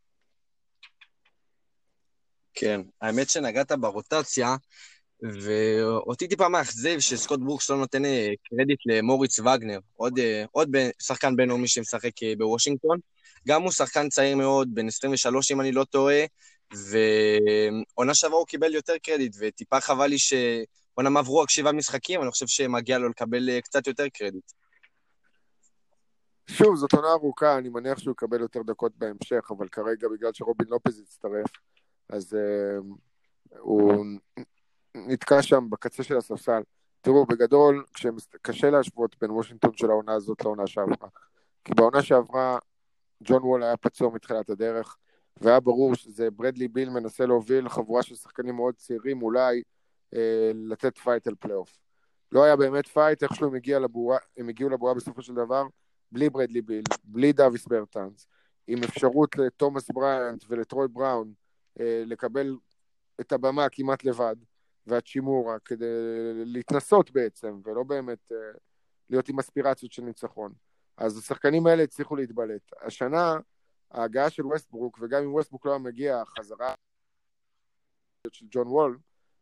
כן, 2.54 2.80
האמת 3.00 3.30
שנגעת 3.30 3.72
ברוטציה, 3.72 4.56
ואותי 5.22 6.28
טיפה 6.28 6.48
מאכזב 6.48 7.00
שסקוט 7.00 7.40
בורקס 7.40 7.70
לא 7.70 7.76
נותן 7.76 8.04
אה, 8.04 8.28
קרדיט 8.48 8.78
למוריץ 8.86 9.38
וגנר, 9.38 9.78
עוד, 9.96 10.18
אה, 10.18 10.44
עוד 10.52 10.76
שחקן 11.02 11.36
בינלאומי 11.36 11.68
שמשחק 11.68 12.22
אה, 12.22 12.32
בוושינגטון. 12.38 12.98
גם 13.48 13.62
הוא 13.62 13.70
שחקן 13.70 14.08
צעיר 14.08 14.36
מאוד, 14.36 14.68
בן 14.74 14.86
23 14.86 15.52
אם 15.52 15.60
אני 15.60 15.72
לא 15.72 15.84
טועה, 15.84 16.24
ועונה 16.72 18.14
שעברה 18.14 18.38
הוא 18.38 18.46
קיבל 18.46 18.74
יותר 18.74 18.98
קרדיט, 19.02 19.36
וטיפה 19.40 19.80
חבל 19.80 20.06
לי 20.06 20.18
שעונם 21.00 21.16
עברו 21.16 21.38
רק 21.38 21.50
שבעה 21.50 21.72
משחקים, 21.72 22.22
אני 22.22 22.30
חושב 22.30 22.46
שמגיע 22.46 22.98
לו 22.98 23.08
לקבל 23.08 23.60
קצת 23.60 23.86
יותר 23.86 24.08
קרדיט. 24.08 24.52
שוב, 26.46 26.76
זאת 26.76 26.92
עונה 26.92 27.08
ארוכה, 27.12 27.58
אני 27.58 27.68
מניח 27.68 27.98
שהוא 27.98 28.12
יקבל 28.12 28.40
יותר 28.40 28.62
דקות 28.62 28.92
בהמשך, 28.96 29.50
אבל 29.50 29.68
כרגע 29.68 30.08
בגלל 30.08 30.32
שרובין 30.32 30.68
לופז 30.68 31.00
יצטרף, 31.00 31.46
אז 32.08 32.32
uh, 32.32 33.56
הוא 33.58 34.04
נתקע 34.94 35.42
שם 35.42 35.70
בקצה 35.70 36.02
של 36.02 36.16
הספסל. 36.16 36.62
תראו, 37.00 37.26
בגדול, 37.26 37.84
קשה 38.42 38.70
להשוות 38.70 39.16
בין 39.20 39.30
וושינגטון 39.30 39.76
של 39.76 39.90
העונה 39.90 40.12
הזאת 40.12 40.44
לעונה 40.44 40.66
שעברה. 40.66 41.08
כי 41.64 41.74
בעונה 41.74 42.02
שעברה, 42.02 42.58
ג'ון 43.24 43.42
וול 43.42 43.62
היה 43.62 43.76
פצוע 43.76 44.10
מתחילת 44.14 44.50
הדרך, 44.50 44.96
והיה 45.36 45.60
ברור 45.60 45.94
שזה 45.94 46.30
ברדלי 46.30 46.68
ביל 46.68 46.90
מנסה 46.90 47.26
להוביל 47.26 47.68
חבורה 47.68 48.02
של 48.02 48.14
שחקנים 48.14 48.56
מאוד 48.56 48.74
צעירים, 48.74 49.22
אולי 49.22 49.56
אה, 49.56 49.62
לתת 50.54 50.98
fight 50.98 51.26
על 51.26 51.34
פלייאוף. 51.34 51.78
לא 52.32 52.44
היה 52.44 52.56
באמת 52.56 52.86
fight, 52.86 53.22
איכשהו 53.22 53.46
הם, 53.46 53.54
הגיע 53.54 53.78
לבועה, 53.78 54.18
הם 54.36 54.48
הגיעו 54.48 54.70
לבועה 54.70 54.94
בסופו 54.94 55.22
של 55.22 55.34
דבר, 55.34 55.66
בלי 56.12 56.30
ברדלי 56.30 56.62
ביל, 56.62 56.84
בלי 57.04 57.32
דאביס 57.32 57.66
ברטאנס, 57.66 58.26
עם 58.66 58.82
אפשרות 58.84 59.36
לתומאס 59.36 59.90
בריאנט 59.90 60.44
ולטרוי 60.48 60.88
בראון 60.88 61.32
אה, 61.80 62.02
לקבל 62.06 62.56
את 63.20 63.32
הבמה 63.32 63.68
כמעט 63.68 64.04
לבד. 64.04 64.36
והאצ'ימורה 64.86 65.58
כדי 65.58 65.86
להתנסות 66.34 67.10
בעצם, 67.10 67.60
ולא 67.64 67.82
באמת 67.82 68.32
uh, 68.32 68.58
להיות 69.10 69.28
עם 69.28 69.38
אספירציות 69.38 69.92
של 69.92 70.02
ניצחון. 70.02 70.52
אז 70.96 71.18
השחקנים 71.18 71.66
האלה 71.66 71.82
הצליחו 71.82 72.16
להתבלט. 72.16 72.72
השנה, 72.80 73.36
ההגעה 73.90 74.30
של 74.30 74.46
ווסטברוק, 74.46 74.98
וגם 75.02 75.22
אם 75.22 75.34
ווסטברוק 75.34 75.66
לא 75.66 75.70
היה 75.70 75.78
מגיע, 75.78 76.20
החזרה 76.20 76.74
של 78.32 78.46
ג'ון 78.50 78.68
וול 78.68 78.98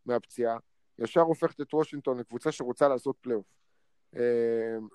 מהפציעה, 0.09 0.57
ישר 0.99 1.21
הופכת 1.21 1.61
את 1.61 1.75
וושינגטון 1.75 2.19
לקבוצה 2.19 2.53
שרוצה 2.53 2.89
לעשות 2.89 3.17
פלייאוף. 3.21 3.47
אה, 4.15 4.19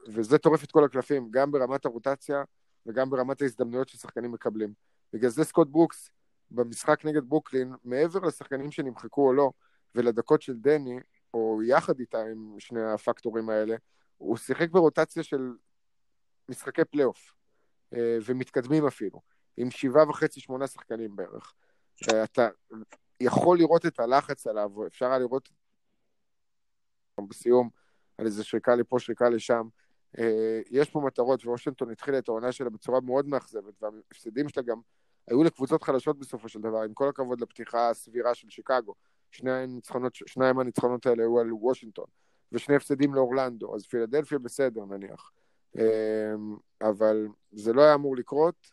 וזה 0.07 0.37
טורף 0.37 0.63
את 0.63 0.71
כל 0.71 0.83
הקלפים, 0.83 1.27
גם 1.31 1.51
ברמת 1.51 1.85
הרוטציה 1.85 2.43
וגם 2.85 3.09
ברמת 3.09 3.41
ההזדמנויות 3.41 3.89
ששחקנים 3.89 4.31
מקבלים. 4.31 4.73
בגלל 5.13 5.29
זה 5.29 5.43
סקוט 5.43 5.67
ברוקס, 5.67 6.09
במשחק 6.51 7.05
נגד 7.05 7.29
ברוקלין, 7.29 7.73
מעבר 7.83 8.19
לשחקנים 8.19 8.71
שנמחקו 8.71 9.27
או 9.27 9.33
לא, 9.33 9.51
ולדקות 9.95 10.41
של 10.41 10.53
דני, 10.57 10.99
או 11.33 11.61
יחד 11.63 11.99
איתה 11.99 12.21
עם 12.21 12.55
שני 12.59 12.83
הפקטורים 12.83 13.49
האלה, 13.49 13.75
הוא 14.17 14.37
שיחק 14.37 14.69
ברוטציה 14.69 15.23
של 15.23 15.51
משחקי 16.49 16.85
פלייאוף, 16.85 17.33
אה, 17.93 18.17
ומתקדמים 18.25 18.87
אפילו, 18.87 19.21
עם 19.57 19.71
שבעה 19.71 20.09
וחצי, 20.09 20.39
שמונה 20.39 20.67
שחקנים 20.67 21.15
בערך. 21.15 21.53
אתה 22.23 22.47
יכול 23.19 23.57
לראות 23.57 23.85
את 23.85 23.99
הלחץ 23.99 24.47
עליו, 24.47 24.87
אפשר 24.87 25.05
היה 25.05 25.19
לראות 25.19 25.49
בסיום 27.29 27.69
על 28.17 28.25
איזה 28.25 28.43
שריקה 28.43 28.75
לפה, 28.75 28.99
שריקה 28.99 29.29
לשם. 29.29 29.67
אה, 30.19 30.61
יש 30.71 30.89
פה 30.89 31.01
מטרות, 31.01 31.45
ווושינגטון 31.45 31.91
התחילה 31.91 32.17
את 32.17 32.29
העונה 32.29 32.51
שלה 32.51 32.69
בצורה 32.69 33.01
מאוד 33.01 33.27
מאכזבת, 33.27 33.83
וההפסדים 33.83 34.49
שלה 34.49 34.63
גם 34.63 34.77
היו 35.27 35.43
לקבוצות 35.43 35.83
חלשות 35.83 36.19
בסופו 36.19 36.49
של 36.49 36.61
דבר, 36.61 36.81
עם 36.81 36.93
כל 36.93 37.09
הכבוד 37.09 37.41
לפתיחה 37.41 37.89
הסבירה 37.89 38.35
של 38.35 38.49
שיקגו. 38.49 38.93
שני 39.31 39.51
הניצחונות, 39.51 40.15
שניים 40.15 40.59
הניצחונות 40.59 41.05
האלה 41.05 41.23
היו 41.23 41.39
על 41.39 41.53
וושינגטון, 41.53 42.05
ושני 42.51 42.75
הפסדים 42.75 43.13
לאורלנדו, 43.13 43.75
אז 43.75 43.85
פילדלפיה 43.85 44.39
בסדר 44.39 44.85
נניח. 44.85 45.31
אמ, 45.77 45.81
אבל 46.81 47.27
זה 47.51 47.73
לא 47.73 47.81
היה 47.81 47.93
אמור 47.93 48.15
לקרות, 48.15 48.71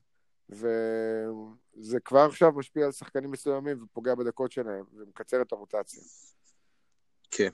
וזה 0.50 2.00
כבר 2.04 2.20
עכשיו 2.20 2.52
משפיע 2.52 2.86
על 2.86 2.92
שחקנים 2.92 3.30
מסוימים 3.30 3.82
ופוגע 3.82 4.14
בדקות 4.14 4.52
שלהם, 4.52 4.84
ומקצר 4.92 5.42
את 5.42 5.52
הרוטציה. 5.52 6.02
כן. 7.30 7.50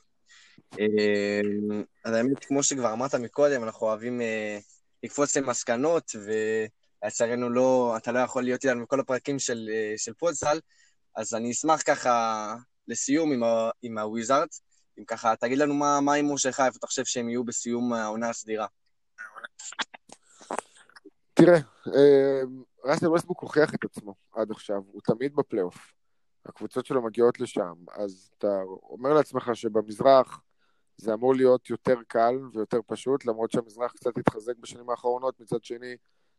אמ, 0.79 1.83
אז 2.05 2.15
האמת, 2.15 2.45
כמו 2.45 2.63
שכבר 2.63 2.93
אמרת 2.93 3.15
מקודם, 3.15 3.65
אנחנו 3.65 3.87
אוהבים 3.87 4.21
אה, 4.21 4.59
לקפוץ 5.03 5.37
למסקנות, 5.37 6.13
ולצערנו 7.03 7.51
לא, 7.51 7.95
אתה 7.97 8.13
לא 8.13 8.19
יכול 8.19 8.43
להיות 8.43 8.65
איתנו 8.65 8.83
בכל 8.83 9.01
הפרקים 9.01 9.39
של, 9.39 9.69
אה, 9.73 9.95
של 9.97 10.13
פודסל, 10.15 10.61
אז 11.17 11.35
אני 11.35 11.51
אשמח 11.51 11.83
ככה 11.87 12.55
לסיום 12.89 13.33
עם, 13.33 13.43
ה, 13.43 13.71
עם 13.83 13.99
הוויזארדס, 13.99 14.63
אם 14.99 15.05
ככה, 15.05 15.37
תגיד 15.37 15.59
לנו 15.59 15.75
מה, 15.75 16.13
ההימור 16.13 16.39
שלך, 16.39 16.61
איפה 16.61 16.79
אתה 16.79 16.87
חושב 16.87 17.05
שהם 17.05 17.29
יהיו 17.29 17.45
בסיום 17.45 17.93
העונה 17.93 18.29
הסדירה. 18.31 18.67
תראה, 21.35 21.59
אה, 21.95 22.43
ראסל 22.87 23.09
ווסטברוק 23.09 23.41
הוכיח 23.41 23.75
את 23.75 23.85
עצמו 23.85 24.15
עד 24.33 24.51
עכשיו, 24.51 24.83
הוא 24.93 25.01
תמיד 25.05 25.35
בפלייאוף. 25.37 25.93
הקבוצות 26.47 26.87
שלו 26.87 27.03
מגיעות 27.03 27.41
לשם, 27.41 27.75
אז 27.93 28.31
אתה 28.39 28.63
אומר 28.83 29.13
לעצמך 29.13 29.51
שבמזרח 29.55 30.41
זה 30.97 31.15
אמור 31.15 31.35
להיות 31.35 31.71
יותר 31.71 31.97
קל 32.09 32.35
ויותר 32.53 32.81
פשוט, 32.87 33.25
למרות 33.25 33.51
שהמזרח 33.51 33.93
קצת 33.93 34.19
התחזק 34.19 34.57
בשנים 34.61 34.91
האחרונות, 34.91 35.41
מצד 35.41 35.65
שני, 35.65 35.97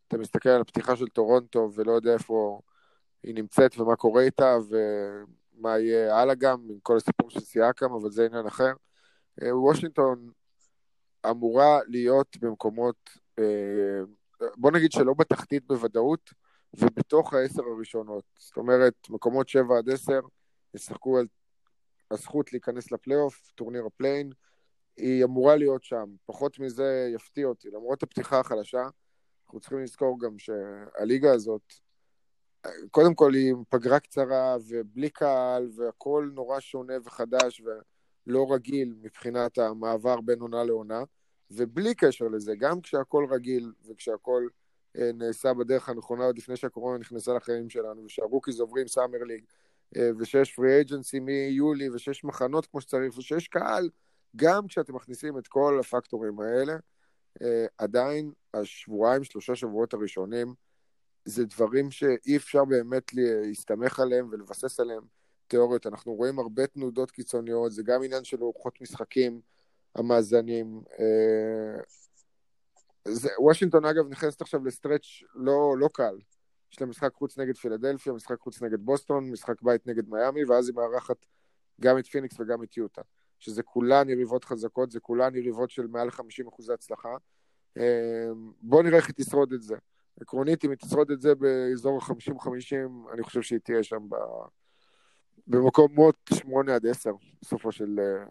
אתה 0.08 0.18
מסתכל 0.18 0.48
על 0.48 0.60
הפתיחה 0.60 0.96
של 0.96 1.08
טורונטו 1.08 1.70
ולא 1.74 1.92
יודע 1.92 2.12
איפה 2.12 2.60
היא 3.22 3.34
נמצאת 3.34 3.78
ומה 3.78 3.96
קורה 3.96 4.22
איתה, 4.22 4.56
ו... 4.70 4.76
מה 5.58 5.78
יהיה 5.78 6.16
הלאה 6.16 6.34
גם, 6.34 6.66
עם 6.70 6.78
כל 6.82 6.96
הסיפור 6.96 7.30
של 7.30 7.40
סיאקם, 7.40 7.92
אבל 7.92 8.10
זה 8.10 8.26
עניין 8.26 8.46
אחר. 8.46 8.72
אה, 9.42 9.58
וושינגטון 9.58 10.30
אמורה 11.30 11.80
להיות 11.86 12.36
במקומות, 12.40 13.10
אה, 13.38 13.44
בוא 14.56 14.70
נגיד 14.70 14.92
שלא 14.92 15.14
בתחתית 15.14 15.66
בוודאות, 15.66 16.30
ובתוך 16.74 17.34
העשר 17.34 17.62
הראשונות. 17.62 18.24
זאת 18.38 18.56
אומרת, 18.56 18.94
מקומות 19.10 19.48
שבע 19.48 19.78
עד 19.78 19.90
עשר 19.90 20.20
ישחקו 20.74 21.18
על 21.18 21.26
הזכות 22.10 22.52
להיכנס 22.52 22.92
לפלייאוף, 22.92 23.52
טורניר 23.54 23.86
ה 23.86 23.91
play-in, 23.91 24.32
היא 24.96 25.24
אמורה 25.24 25.56
להיות 25.56 25.84
שם. 25.84 26.14
פחות 26.26 26.58
מזה 26.58 27.10
יפתיע 27.14 27.46
אותי. 27.46 27.68
למרות 27.70 28.02
הפתיחה 28.02 28.40
החלשה, 28.40 28.82
אנחנו 29.46 29.60
צריכים 29.60 29.78
לזכור 29.78 30.20
גם 30.20 30.38
שהליגה 30.38 31.32
הזאת 31.32 31.72
קודם 32.90 33.14
כל 33.14 33.34
היא 33.34 33.54
פגרה 33.68 34.00
קצרה 34.00 34.56
ובלי 34.68 35.10
קהל 35.10 35.68
והכל 35.76 36.30
נורא 36.34 36.60
שונה 36.60 36.94
וחדש 37.04 37.62
ולא 38.26 38.46
רגיל 38.52 38.94
מבחינת 39.02 39.58
המעבר 39.58 40.20
בין 40.20 40.40
עונה 40.40 40.64
לעונה 40.64 41.02
ובלי 41.50 41.94
קשר 41.94 42.24
לזה, 42.28 42.54
גם 42.56 42.80
כשהכל 42.80 43.26
רגיל 43.30 43.72
וכשהכל 43.86 44.48
אה, 44.98 45.10
נעשה 45.14 45.54
בדרך 45.54 45.88
הנכונה 45.88 46.24
עוד 46.24 46.38
לפני 46.38 46.56
שהקורונה 46.56 46.98
נכנסה 46.98 47.34
לחיים 47.34 47.70
שלנו 47.70 48.04
ושה 48.04 48.24
rookies 48.24 48.60
עוברים 48.60 48.88
summer 48.88 49.22
league 49.26 49.44
אה, 49.96 50.10
ושיש 50.18 50.54
פרי 50.54 50.74
אייג'נסי 50.74 51.20
מיולי 51.20 51.90
ושיש 51.90 52.24
מחנות 52.24 52.66
כמו 52.66 52.80
שצריך 52.80 53.18
ושיש 53.18 53.48
קהל 53.48 53.90
גם 54.36 54.66
כשאתם 54.66 54.94
מכניסים 54.94 55.38
את 55.38 55.48
כל 55.48 55.78
הפקטורים 55.80 56.40
האלה 56.40 56.76
אה, 57.42 57.66
עדיין 57.78 58.32
השבועיים, 58.54 59.24
שלושה 59.24 59.54
שבועות 59.54 59.94
הראשונים 59.94 60.54
זה 61.24 61.44
דברים 61.44 61.90
שאי 61.90 62.36
אפשר 62.36 62.64
באמת 62.64 63.14
להסתמך 63.14 64.00
עליהם 64.00 64.28
ולבסס 64.30 64.80
עליהם 64.80 65.02
תיאוריות. 65.46 65.86
אנחנו 65.86 66.14
רואים 66.14 66.38
הרבה 66.38 66.66
תנודות 66.66 67.10
קיצוניות, 67.10 67.72
זה 67.72 67.82
גם 67.82 68.02
עניין 68.02 68.24
של 68.24 68.42
אורחות 68.42 68.80
משחקים, 68.80 69.40
המאזנים. 69.94 70.82
אה, 70.98 71.80
זה, 73.04 73.28
וושינגטון 73.38 73.84
אגב 73.84 74.08
נכנסת 74.08 74.40
עכשיו 74.40 74.64
לסטרץ' 74.64 75.06
לא, 75.34 75.74
לא 75.78 75.88
קל. 75.92 76.18
יש 76.72 76.80
להם 76.80 76.90
משחק 76.90 77.14
חוץ 77.14 77.38
נגד 77.38 77.56
פילדלפיה, 77.56 78.12
משחק 78.12 78.40
חוץ 78.40 78.62
נגד 78.62 78.80
בוסטון, 78.80 79.30
משחק 79.30 79.62
בית 79.62 79.86
נגד 79.86 80.08
מיאמי, 80.08 80.44
ואז 80.44 80.68
היא 80.68 80.76
מארחת 80.76 81.26
גם 81.80 81.98
את 81.98 82.06
פיניקס 82.06 82.40
וגם 82.40 82.62
את 82.62 82.76
יוטה. 82.76 83.02
שזה 83.38 83.62
כולן 83.62 84.08
יריבות 84.08 84.44
חזקות, 84.44 84.90
זה 84.90 85.00
כולן 85.00 85.34
יריבות 85.34 85.70
של 85.70 85.86
מעל 85.86 86.08
50% 86.08 86.72
הצלחה. 86.74 87.16
אה, 87.78 88.28
בואו 88.62 88.82
נראה 88.82 88.96
איך 88.96 89.06
היא 89.06 89.14
תשרוד 89.16 89.52
את 89.52 89.62
זה. 89.62 89.76
עקרונית, 90.20 90.64
אם 90.64 90.70
היא 90.70 90.78
תשרוד 90.78 91.10
את 91.10 91.20
זה 91.20 91.34
באזור 91.34 91.98
ה-50-50, 92.02 93.12
אני 93.12 93.22
חושב 93.22 93.42
שהיא 93.42 93.58
תהיה 93.58 93.82
שם 93.82 94.08
ב... 94.08 94.16
במקומות 95.46 96.16
8 96.34 96.74
עד 96.74 96.86
10, 96.86 97.10
בסופו 97.42 97.72
של 97.72 98.00
אה, 98.00 98.24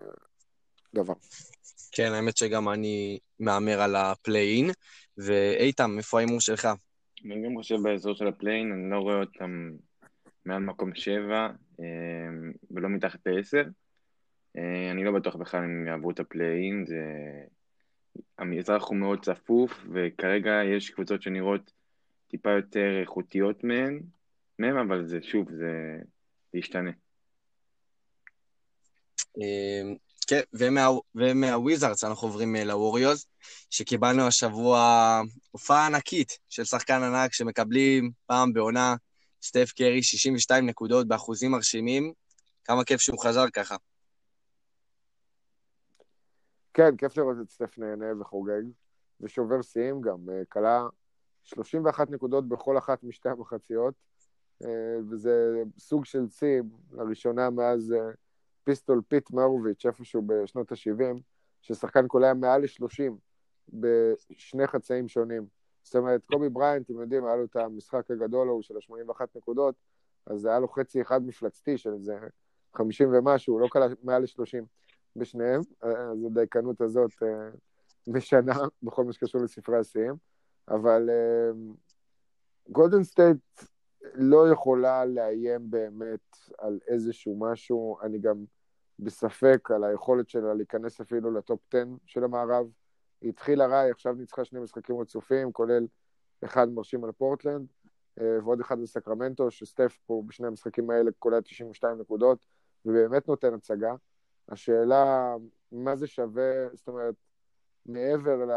דבר. 0.93 1.13
כן, 1.91 2.11
האמת 2.11 2.37
שגם 2.37 2.69
אני 2.69 3.19
מהמר 3.39 3.81
על 3.81 3.95
ה 3.95 4.03
play-in. 4.03 4.69
ואיתם, 5.17 5.97
איפה 5.97 6.17
ההימור 6.17 6.41
שלך? 6.41 6.67
אני 7.25 7.45
גם 7.45 7.55
חושב 7.55 7.75
באזור 7.83 8.15
של 8.15 8.27
ה 8.27 8.32
play-in, 8.32 8.71
אני 8.71 8.91
לא 8.91 8.99
רואה 8.99 9.19
אותם 9.19 9.71
מעל 10.45 10.63
מקום 10.63 10.95
7 10.95 11.47
אה, 11.79 11.85
ולא 12.71 12.89
מתחת 12.89 13.19
ל-10. 13.27 13.67
אה, 14.57 14.91
אני 14.91 15.03
לא 15.03 15.11
בטוח 15.11 15.35
בכלל 15.35 15.59
אם 15.63 15.69
הם 15.69 15.87
יעברו 15.87 16.11
את 16.11 16.19
ה 16.19 16.26
play-in, 16.26 16.85
זה... 16.87 17.03
המזרח 18.37 18.87
הוא 18.87 18.97
מאוד 18.97 19.25
צפוף, 19.25 19.71
וכרגע 19.93 20.51
יש 20.75 20.89
קבוצות 20.89 21.21
שנראות 21.21 21.71
טיפה 22.27 22.51
יותר 22.51 22.99
איכותיות 23.01 23.63
מהן, 23.63 23.99
מהם, 24.59 24.77
אבל 24.77 25.05
זה 25.05 25.19
שוב, 25.21 25.51
זה, 25.51 25.99
זה 26.53 26.59
ישתנה. 26.59 26.91
כן, 30.27 30.41
ומהוויזארדס 31.15 32.03
אנחנו 32.03 32.27
עוברים 32.27 32.55
אה, 32.55 32.63
לווריורס, 32.63 33.25
שקיבלנו 33.69 34.27
השבוע 34.27 35.21
הופעה 35.51 35.85
ענקית 35.85 36.39
של 36.49 36.63
שחקן 36.63 37.03
ענק 37.03 37.33
שמקבלים 37.33 38.11
פעם 38.25 38.53
בעונה 38.53 38.95
סטף 39.43 39.71
קרי 39.75 40.03
62 40.03 40.65
נקודות 40.65 41.07
באחוזים 41.07 41.51
מרשימים. 41.51 42.13
כמה 42.63 42.83
כיף 42.83 43.01
שהוא 43.01 43.23
חזר 43.23 43.49
ככה. 43.53 43.75
כן, 46.73 46.97
כיף 46.97 47.17
לראות 47.17 47.37
את 47.41 47.49
סטף 47.49 47.77
נהנה 47.77 48.21
וחוגג, 48.21 48.61
ושובר 49.21 49.61
שיאים 49.61 50.01
גם, 50.01 50.17
קלע 50.49 50.77
אה, 50.77 50.87
31 51.43 52.09
נקודות 52.09 52.47
בכל 52.47 52.77
אחת 52.77 53.03
משתי 53.03 53.29
המחציות, 53.29 53.93
אה, 54.63 54.97
וזה 55.09 55.63
סוג 55.79 56.05
של 56.05 56.29
שיא, 56.29 56.61
לראשונה 56.91 57.49
מאז 57.49 57.93
פיסטול 58.67 59.01
פיט 59.07 59.31
מרוביץ', 59.31 59.85
איפשהו 59.85 60.21
בשנות 60.25 60.71
ה-70, 60.71 61.21
ששחקן 61.61 62.07
קולע 62.07 62.33
מעל 62.33 62.61
ל-30 62.61 63.11
בשני 63.69 64.67
חצאים 64.67 65.07
שונים. 65.07 65.45
זאת 65.83 65.95
אומרת, 65.95 66.25
קובי 66.25 66.49
בריינט, 66.49 66.85
אתם 66.85 67.01
יודעים, 67.01 67.25
היה 67.25 67.35
לו 67.35 67.45
את 67.45 67.55
המשחק 67.55 68.11
הגדול 68.11 68.47
ההוא 68.47 68.61
של 68.61 68.75
ה-81 68.77 69.25
נקודות, 69.35 69.75
אז 70.25 70.45
היה 70.45 70.59
לו 70.59 70.67
חצי 70.67 71.01
אחד 71.01 71.25
מפלצתי 71.25 71.77
של 71.77 71.93
איזה 71.93 72.17
50 72.73 73.09
ומשהו, 73.13 73.59
לא 73.59 73.67
קלע 73.71 73.87
מעל 74.03 74.21
ל-30 74.21 74.63
בשניהם, 75.15 75.61
אה, 75.83 75.89
אז 75.89 76.25
הדייקנות 76.25 76.81
הזאת 76.81 77.11
משנה 78.07 78.53
בכל 78.83 79.03
מה 79.03 79.13
שקשור 79.13 79.41
לספרי 79.41 79.77
השיאים. 79.77 80.13
אבל 80.67 81.09
גולדן 82.69 83.01
אה, 83.01 83.03
סטייט 83.03 83.37
לא 84.13 84.51
יכולה 84.51 85.05
לאיים 85.05 85.69
באמת 85.69 86.37
על 86.57 86.79
איזשהו 86.87 87.39
משהו, 87.39 87.97
אני 88.01 88.19
גם 88.19 88.45
בספק 88.99 89.71
על 89.71 89.83
היכולת 89.83 90.29
שלה 90.29 90.53
להיכנס 90.53 91.01
אפילו 91.01 91.31
ל 91.31 91.38
top 91.38 91.59
10 91.73 91.83
של 92.05 92.23
המערב. 92.23 92.65
היא 93.21 93.29
התחילה 93.29 93.65
רע, 93.65 93.79
היא 93.79 93.91
עכשיו 93.91 94.13
ניצחה 94.13 94.45
שני 94.45 94.59
משחקים 94.59 94.99
רצופים, 94.99 95.51
כולל 95.51 95.87
אחד 96.45 96.69
מרשים 96.69 97.03
על 97.03 97.11
פורטלנד, 97.11 97.67
אה, 98.19 98.23
ועוד 98.43 98.59
אחד 98.59 98.81
בסקרמנטו, 98.81 99.51
שסטף 99.51 99.97
פה 100.05 100.23
בשני 100.25 100.47
המשחקים 100.47 100.89
האלה 100.89 101.11
קולע 101.19 101.41
92 101.41 101.99
נקודות, 101.99 102.45
ובאמת 102.85 103.27
נותן 103.27 103.53
הצגה. 103.53 103.95
השאלה, 104.49 105.35
מה 105.71 105.95
זה 105.95 106.07
שווה, 106.07 106.53
זאת 106.73 106.87
אומרת, 106.87 107.15
מעבר 107.85 108.45
ל... 108.45 108.51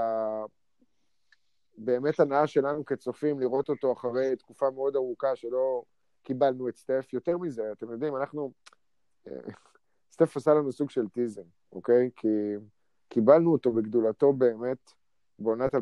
באמת 1.79 2.21
הנאה 2.21 2.47
שלנו 2.47 2.85
כצופים 2.85 3.41
לראות 3.41 3.69
אותו 3.69 3.93
אחרי 3.93 4.37
תקופה 4.37 4.71
מאוד 4.71 4.97
ארוכה 4.97 5.37
שלא 5.37 5.83
קיבלנו 6.23 6.69
את 6.69 6.77
סטף. 6.77 7.13
יותר 7.13 7.39
מזה, 7.39 7.73
אתם 7.73 7.91
יודעים, 7.91 8.17
אנחנו... 8.17 8.53
סטף 10.13 10.37
עשה 10.37 10.55
לנו 10.55 10.73
סוג 10.73 10.91
של 10.91 11.09
טיזם, 11.09 11.43
אוקיי? 11.73 12.11
כי 12.17 12.29
קיבלנו 13.09 13.53
אותו 13.53 13.73
בגדולתו 13.73 14.33
באמת 14.33 14.93
בעונת 15.39 15.75
2015-2016. 15.75 15.79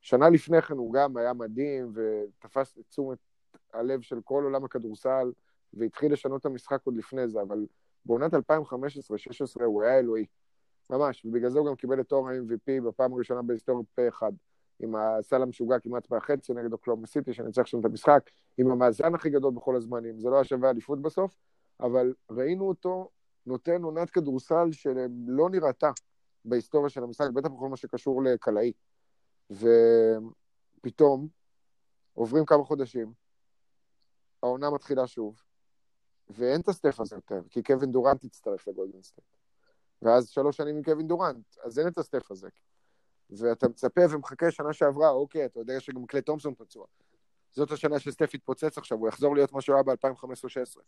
שנה 0.00 0.28
לפני 0.30 0.62
כן 0.62 0.76
הוא 0.76 0.92
גם 0.92 1.16
היה 1.16 1.32
מדהים 1.32 1.92
ותפס 1.94 2.78
את 2.78 2.84
תשומת 2.88 3.18
הלב 3.72 4.00
של 4.00 4.20
כל 4.24 4.44
עולם 4.44 4.64
הכדורסל 4.64 5.32
והתחיל 5.74 6.12
לשנות 6.12 6.40
את 6.40 6.46
המשחק 6.46 6.80
עוד 6.84 6.96
לפני 6.96 7.28
זה, 7.28 7.42
אבל 7.42 7.66
בעונת 8.04 8.34
2015-2016 8.34 8.38
הוא 9.64 9.82
היה 9.82 9.98
אלוהי. 9.98 10.26
ממש, 10.90 11.24
ובגלל 11.24 11.50
זה 11.50 11.58
הוא 11.58 11.68
גם 11.68 11.76
קיבל 11.76 12.00
את 12.00 12.08
תואר 12.08 12.28
ה-MVP 12.28 12.82
בפעם 12.86 13.12
הראשונה 13.12 13.42
בהיסטוריה 13.42 13.84
פה 13.94 14.08
אחד. 14.08 14.32
עם 14.80 14.96
הסל 14.96 15.42
המשוגע 15.42 15.78
כמעט 15.78 16.08
בחצי 16.10 16.54
נגד 16.54 16.72
אוקלאומה 16.72 17.06
סיטי, 17.06 17.32
שניצח 17.32 17.66
שם 17.66 17.80
את 17.80 17.84
המשחק, 17.84 18.30
עם 18.58 18.70
המאזן 18.70 19.14
הכי 19.14 19.30
גדול 19.30 19.52
בכל 19.54 19.76
הזמנים. 19.76 20.18
זה 20.18 20.30
לא 20.30 20.34
היה 20.34 20.44
שווה 20.44 20.70
אליפות 20.70 21.02
בסוף, 21.02 21.36
אבל 21.80 22.14
ראינו 22.30 22.68
אותו 22.68 23.10
נותן 23.46 23.82
עונת 23.82 24.10
כדורסל 24.10 24.72
שלא 24.72 25.50
נראתה 25.50 25.90
בהיסטוריה 26.44 26.90
של 26.90 27.02
המשחק, 27.02 27.30
בטח 27.30 27.48
בכל 27.48 27.68
מה 27.68 27.76
שקשור 27.76 28.22
לקלעי. 28.22 28.72
ופתאום 30.80 31.28
עוברים 32.12 32.44
כמה 32.44 32.64
חודשים, 32.64 33.12
העונה 34.42 34.70
מתחילה 34.70 35.06
שוב, 35.06 35.42
ואין 36.28 36.60
את 36.60 36.68
הסטף 36.68 37.00
הזה 37.00 37.16
יותר, 37.16 37.40
כי 37.50 37.62
קווין 37.62 37.92
דורנט 37.92 38.24
הצטרף 38.24 38.68
לגולדן 38.68 39.02
סטייט. 39.02 39.28
ואז 40.02 40.28
שלוש 40.28 40.56
שנים 40.56 40.76
עם 40.76 40.82
קווין 40.82 41.06
דורנט, 41.06 41.56
אז 41.64 41.78
אין 41.78 41.88
את 41.88 41.98
הסטף 41.98 42.30
הזה. 42.30 42.48
ואתה 43.30 43.68
מצפה 43.68 44.00
ומחכה 44.10 44.50
שנה 44.50 44.72
שעברה, 44.72 45.10
אוקיי, 45.10 45.44
אתה 45.44 45.60
יודע 45.60 45.80
שגם 45.80 46.06
קליי 46.06 46.22
תומסון 46.22 46.54
פצוע. 46.54 46.86
זאת 47.54 47.72
השנה 47.72 47.98
שסטף 47.98 48.34
יתפוצץ 48.34 48.78
עכשיו, 48.78 48.98
הוא 48.98 49.08
יחזור 49.08 49.34
להיות 49.34 49.52
מה 49.52 49.60
שהוא 49.60 49.74
היה 49.74 49.82
ב-2015-2016. 49.82 50.80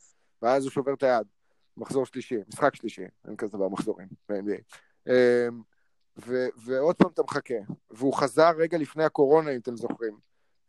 ואז 0.42 0.64
הוא 0.64 0.70
שובר 0.70 0.94
את 0.94 1.02
היד. 1.02 1.26
מחזור 1.76 2.06
שלישי, 2.06 2.36
משחק 2.48 2.74
שלישי, 2.74 3.04
אין 3.26 3.36
כזה 3.36 3.52
דבר 3.52 3.68
מחזורים 3.68 4.08
ב-NBA. 4.28 4.76
אמ, 5.06 5.62
ועוד 6.56 6.96
פעם 6.96 7.10
אתה 7.14 7.22
מחכה. 7.22 7.54
והוא 7.90 8.14
חזר 8.14 8.50
רגע 8.56 8.78
לפני 8.78 9.04
הקורונה, 9.04 9.50
אם 9.50 9.58
אתם 9.60 9.76
זוכרים. 9.76 10.18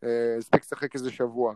אה, 0.04 0.36
הספיק 0.38 0.62
לשחק 0.62 0.96
איזה 0.96 1.12
שבוע. 1.12 1.54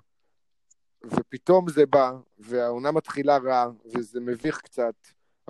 ופתאום 1.03 1.69
זה 1.69 1.85
בא, 1.85 2.11
והעונה 2.39 2.91
מתחילה 2.91 3.37
רע, 3.37 3.65
וזה 3.85 4.19
מביך 4.19 4.61
קצת. 4.61 4.93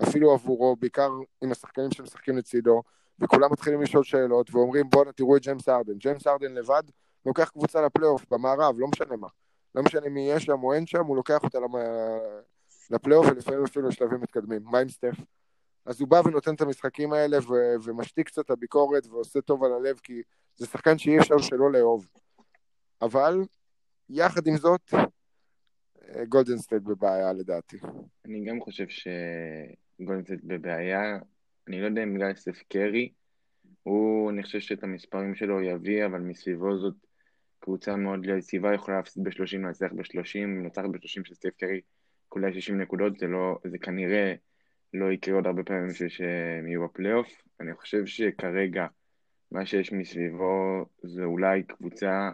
אפילו 0.02 0.32
עבורו, 0.32 0.76
בעיקר 0.76 1.10
עם 1.42 1.52
השחקנים 1.52 1.90
שמשחקים 1.90 2.36
לצידו, 2.36 2.82
וכולם 3.18 3.52
מתחילים 3.52 3.82
לשאול 3.82 4.04
שאלות, 4.04 4.54
ואומרים 4.54 4.90
בואנה 4.90 5.12
תראו 5.12 5.36
את 5.36 5.42
ג'יימס 5.42 5.68
ארדן. 5.68 5.98
ג'יימס 5.98 6.26
ארדן 6.26 6.52
לבד 6.54 6.82
לוקח 7.26 7.48
קבוצה 7.48 7.82
לפלייאוף 7.86 8.24
במערב, 8.30 8.74
לא 8.78 8.88
משנה 8.88 9.16
מה. 9.16 9.28
לא 9.74 9.82
משנה 9.82 10.08
מי 10.08 10.20
יהיה 10.20 10.40
שם 10.40 10.62
או 10.62 10.74
אין 10.74 10.86
שם, 10.86 11.06
הוא 11.06 11.16
לוקח 11.16 11.42
אותה 11.42 11.60
למ... 11.60 11.72
לפלייאוף 12.90 13.26
ולפעמים 13.26 13.64
אפילו 13.64 13.88
לשלבים 13.88 14.20
מתקדמים. 14.20 14.62
מה 14.64 14.78
עם 14.78 14.88
סטף? 14.88 15.14
אז 15.86 16.00
הוא 16.00 16.08
בא 16.08 16.22
ונותן 16.24 16.54
את 16.54 16.60
המשחקים 16.60 17.12
האלה 17.12 17.38
ו... 17.38 17.52
ומשתיק 17.84 18.26
קצת 18.26 18.44
את 18.44 18.50
הביקורת 18.50 19.06
ועושה 19.06 19.40
טוב 19.40 19.64
על 19.64 19.72
הלב, 19.72 20.00
כי 20.02 20.22
זה 20.56 20.66
שחקן 20.66 20.98
שאי 20.98 21.18
אפשר 21.18 21.38
שלא 21.38 21.72
לאהוב. 21.72 22.10
אבל, 23.02 23.40
יחד 24.10 24.46
עם 24.46 24.56
זאת, 24.56 24.94
גולדן 26.28 26.58
סטייט 26.58 26.82
בבעיה 26.82 27.32
לדעתי. 27.32 27.78
אני 28.24 28.44
גם 28.44 28.60
חושב 28.60 28.88
ש... 28.88 29.08
גולדן 30.00 30.22
סטייט 30.22 30.44
בבעיה, 30.44 31.18
אני 31.68 31.80
לא 31.80 31.86
יודע 31.86 32.02
אם 32.02 32.14
בגלל 32.14 32.34
סטף 32.34 32.62
קרי, 32.68 33.12
הוא, 33.82 34.30
אני 34.30 34.42
חושב 34.42 34.60
שאת 34.60 34.82
המספרים 34.82 35.34
שלו 35.34 35.54
הוא 35.54 35.62
יביא, 35.62 36.06
אבל 36.06 36.20
מסביבו 36.20 36.78
זאת 36.78 36.94
קבוצה 37.62 37.96
מאוד 37.96 38.26
יציבה, 38.26 38.74
יכולה 38.74 38.96
להפסיד 38.96 39.24
ב-30, 39.24 39.58
להצליח 39.66 39.92
ב-30, 39.92 40.46
מנצחת 40.46 40.84
ב-30 40.84 41.24
של 41.24 41.34
סטף 41.34 41.56
קרי, 41.58 41.80
קולע 42.28 42.54
60 42.54 42.80
נקודות, 42.80 43.18
זה 43.18 43.26
לא, 43.26 43.58
זה 43.64 43.78
כנראה 43.78 44.34
לא 44.94 45.12
יקרה 45.12 45.34
עוד 45.34 45.46
הרבה 45.46 45.62
פעמים 45.62 45.88
בשביל 45.88 46.08
שהם 46.08 46.66
יהיו 46.66 46.84
בפלייאוף. 46.84 47.42
אני 47.60 47.74
חושב 47.74 48.06
שכרגע, 48.06 48.86
מה 49.50 49.66
שיש 49.66 49.92
מסביבו 49.92 50.84
זה 51.02 51.24
אולי 51.24 51.62
קבוצה 51.62 52.30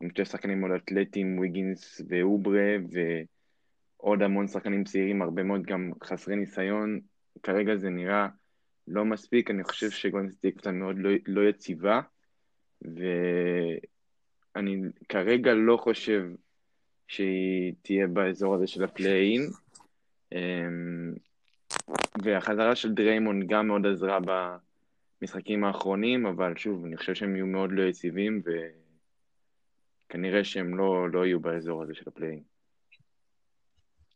עם 0.00 0.10
שתי 0.10 0.24
שחקנים 0.24 0.60
מאוד 0.60 0.70
אתלטיים, 0.72 1.38
ויגינס 1.38 2.00
ואוברה, 2.08 2.76
ו... 2.94 2.98
עוד 4.04 4.22
המון 4.22 4.46
שחקנים 4.48 4.84
צעירים, 4.84 5.22
הרבה 5.22 5.42
מאוד 5.42 5.62
גם 5.62 5.90
חסרי 6.04 6.36
ניסיון. 6.36 7.00
כרגע 7.42 7.76
זה 7.76 7.90
נראה 7.90 8.28
לא 8.88 9.04
מספיק, 9.04 9.50
אני 9.50 9.64
חושב 9.64 9.90
שגולדן 9.90 10.32
תהיה 10.40 10.52
קבוצה 10.52 10.72
מאוד 10.72 10.96
לא, 10.98 11.10
לא 11.26 11.48
יציבה, 11.48 12.00
ואני 14.54 14.76
כרגע 15.08 15.54
לא 15.54 15.76
חושב 15.76 16.24
שהיא 17.08 17.74
תהיה 17.82 18.06
באזור 18.06 18.54
הזה 18.54 18.66
של 18.66 18.84
הפליי-אין. 18.84 19.50
אמ, 20.32 21.14
והחזרה 22.22 22.76
של 22.76 22.92
דריימון 22.92 23.46
גם 23.46 23.66
מאוד 23.66 23.86
עזרה 23.86 24.18
במשחקים 25.20 25.64
האחרונים, 25.64 26.26
אבל 26.26 26.56
שוב, 26.56 26.84
אני 26.84 26.96
חושב 26.96 27.14
שהם 27.14 27.36
יהיו 27.36 27.46
מאוד 27.46 27.70
לא 27.72 27.82
יציבים, 27.82 28.42
וכנראה 30.08 30.44
שהם 30.44 30.76
לא, 30.76 31.10
לא 31.10 31.26
יהיו 31.26 31.40
באזור 31.40 31.82
הזה 31.82 31.94
של 31.94 32.04
הפלייאים. 32.06 32.42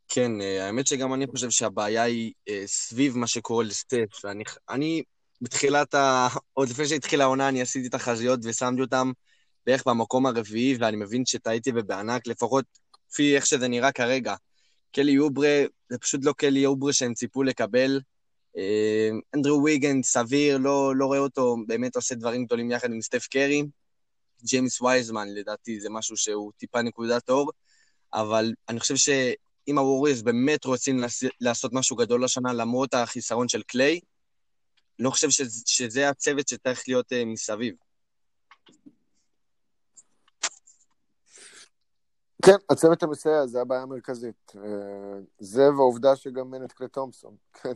כן, 0.09 0.41
אה, 0.41 0.67
האמת 0.67 0.87
שגם 0.87 1.15
אני 1.15 1.27
חושב 1.27 1.51
שהבעיה 1.51 2.03
היא 2.03 2.33
אה, 2.49 2.63
סביב 2.67 3.17
מה 3.17 3.27
שקורה 3.27 3.65
לסטף, 3.65 4.25
ואני 4.25 4.45
אני, 4.71 5.03
בתחילת 5.43 5.95
ה... 5.95 6.29
עוד 6.55 6.69
לפני 6.69 6.87
שהתחילה 6.87 7.25
העונה, 7.25 7.49
אני 7.49 7.63
עשיתי 7.63 7.89
תחזיות 7.89 8.41
ושמתי 8.45 8.81
אותם 8.81 9.13
בערך 9.69 9.87
במקום 9.87 10.27
הרביעי, 10.27 10.77
ואני 10.81 10.97
מבין 10.97 11.27
שטעיתי 11.27 11.71
ובענק, 11.75 12.27
לפחות 12.27 12.65
לפי 13.11 13.37
איך 13.37 13.47
שזה 13.47 13.69
נראה 13.69 13.93
כרגע. 13.93 14.35
קלי 14.93 15.19
אוברה, 15.19 15.65
זה 15.89 15.99
פשוט 15.99 16.25
לא 16.25 16.33
קלי 16.33 16.67
אוברה 16.67 16.93
שהם 16.93 17.15
ציפו 17.15 17.43
לקבל. 17.43 18.01
אה, 18.57 19.11
אנדרו 19.35 19.65
ויגן, 19.65 20.03
סביר, 20.03 20.59
לא, 20.59 20.97
לא 20.97 21.07
רואה 21.07 21.19
אותו 21.19 21.57
באמת 21.67 21.97
עושה 21.97 22.15
דברים 22.15 22.45
גדולים 22.45 22.71
יחד 22.71 22.93
עם 22.93 23.03
סטף 23.03 23.27
קרי. 23.27 23.63
ג'יימס 24.45 24.81
וייזמן, 24.81 25.29
לדעתי, 25.29 25.81
זה 25.81 25.91
משהו 25.91 26.17
שהוא 26.17 26.53
טיפה 26.57 26.83
נקודת 26.83 27.31
אור, 27.31 27.53
אבל 28.15 28.53
אני 28.69 28.81
חושב 28.81 28.97
שאם 28.97 29.79
הווריוס 29.79 30.23
באמת 30.23 30.65
רוצים 30.65 31.01
לעשות 31.41 31.73
משהו 31.73 31.97
גדול 31.97 32.25
השנה, 32.25 32.53
למרות 32.53 32.95
החיסרון 32.95 33.49
של 33.49 33.63
קליי, 33.63 34.01
לא 34.99 35.11
חושב 35.11 35.31
שזה, 35.31 35.63
שזה 35.67 36.09
הצוות 36.09 36.49
שצריך 36.49 36.83
להיות 36.89 37.13
uh, 37.13 37.17
מסביב. 37.27 37.75
כן, 42.45 42.57
הצוות 42.71 43.03
המסייע 43.03 43.47
זה 43.47 43.61
הבעיה 43.61 43.83
המרכזית. 43.83 44.53
אה, 44.57 45.21
זה 45.39 45.63
והעובדה 45.63 46.17
שגם 46.17 46.55
אין 46.55 46.65
את 46.65 46.73
קלי 46.73 46.89
תומפסון, 46.89 47.37
כן? 47.63 47.73